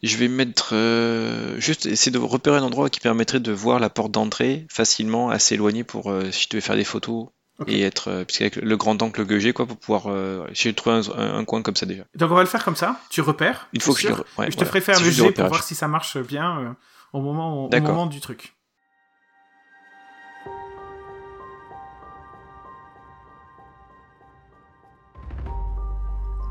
Je 0.04 0.16
vais 0.16 0.28
mettre 0.28 0.70
euh, 0.74 1.60
juste 1.60 1.86
essayer 1.88 2.12
de 2.12 2.20
repérer 2.20 2.58
un 2.58 2.64
endroit 2.64 2.90
qui 2.90 3.00
permettrait 3.00 3.40
de 3.40 3.52
voir 3.52 3.80
la 3.80 3.90
porte 3.90 4.12
d'entrée 4.12 4.66
facilement, 4.70 5.30
assez 5.30 5.56
éloigné 5.56 5.84
pour 5.84 6.14
si 6.32 6.44
je 6.44 6.50
devais 6.50 6.62
faire 6.62 6.76
des 6.76 6.84
photos 6.86 7.28
Et 7.66 7.82
être 7.82 8.10
euh, 8.10 8.24
puisqu'avec 8.24 8.58
le 8.58 8.78
grand 8.78 9.02
angle 9.02 9.26
que 9.26 9.40
j'ai 9.40 9.52
quoi 9.52 9.66
pour 9.66 9.78
pouvoir 9.78 10.04
euh, 10.08 10.46
j'ai 10.52 10.74
trouvé 10.76 10.98
un, 10.98 11.02
un- 11.20 11.38
un 11.40 11.44
coin 11.44 11.64
comme 11.64 11.76
ça 11.76 11.88
déjà. 11.88 12.04
Donc 12.16 12.30
on 12.30 12.36
va 12.36 12.42
le 12.42 12.48
faire 12.48 12.64
comme 12.64 12.76
ça. 12.76 13.00
Tu 13.10 13.22
repères. 13.22 13.68
Une 13.74 13.82
fois 13.82 13.96
que 13.96 14.02
je, 14.02 14.10
ouais, 14.38 14.52
je 14.52 14.58
te 14.58 14.64
ferai 14.64 14.80
faire 14.80 15.00
le 15.02 15.10
jet 15.10 15.32
pour 15.32 15.48
voir 15.48 15.64
si 15.64 15.74
ça 15.74 15.88
marche 15.88 16.18
bien 16.20 16.60
euh, 16.60 16.70
au, 17.14 17.22
moment, 17.22 17.66
au 17.66 17.70
moment 17.82 18.06
du 18.06 18.20
truc. 18.22 18.54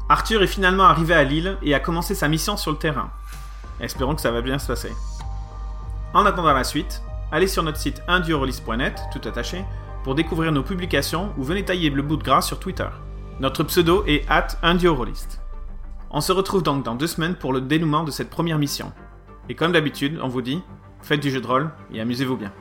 Arthur 0.09 0.43
est 0.43 0.47
finalement 0.47 0.85
arrivé 0.85 1.15
à 1.15 1.25
Lille 1.25 1.57
et 1.63 1.75
a 1.75 1.81
commencé 1.81 2.15
sa 2.15 2.29
mission 2.29 2.57
sur 2.57 2.71
le 2.71 2.79
terrain. 2.79 3.11
Espérons 3.81 4.15
que 4.15 4.21
ça 4.21 4.31
va 4.31 4.41
bien 4.41 4.59
se 4.59 4.67
passer. 4.67 4.93
En 6.15 6.25
attendant 6.25 6.53
la 6.53 6.65
suite, 6.65 7.03
allez 7.33 7.49
sur 7.49 7.63
notre 7.63 7.79
site 7.79 8.03
indiorolist.net, 8.07 9.01
tout 9.13 9.27
attaché, 9.29 9.65
pour 10.07 10.15
découvrir 10.15 10.53
nos 10.53 10.63
publications 10.63 11.33
ou 11.37 11.43
venez 11.43 11.65
tailler 11.65 11.91
le 11.91 12.01
bout 12.01 12.17
de 12.17 12.23
gras 12.23 12.41
sur 12.41 12.61
Twitter. 12.61 12.87
Notre 13.41 13.65
pseudo 13.65 14.05
est 14.07 14.25
at 14.29 14.47
indiorolist. 14.63 15.41
On 16.13 16.21
se 16.21 16.31
retrouve 16.31 16.63
donc 16.63 16.85
dans 16.85 16.95
deux 16.95 17.09
semaines 17.09 17.35
pour 17.35 17.53
le 17.53 17.61
dénouement 17.61 18.05
de 18.05 18.13
cette 18.13 18.31
première 18.31 18.57
mission. 18.57 18.93
Et 19.49 19.57
comme 19.57 19.73
d'habitude, 19.73 20.21
on 20.23 20.29
vous 20.29 20.43
dit, 20.43 20.63
faites 21.03 21.19
du 21.19 21.33
jeu 21.33 21.41
de 21.41 21.47
rôle 21.49 21.73
et 21.93 22.01
amusez-vous 22.01 22.37
bien. 22.37 22.53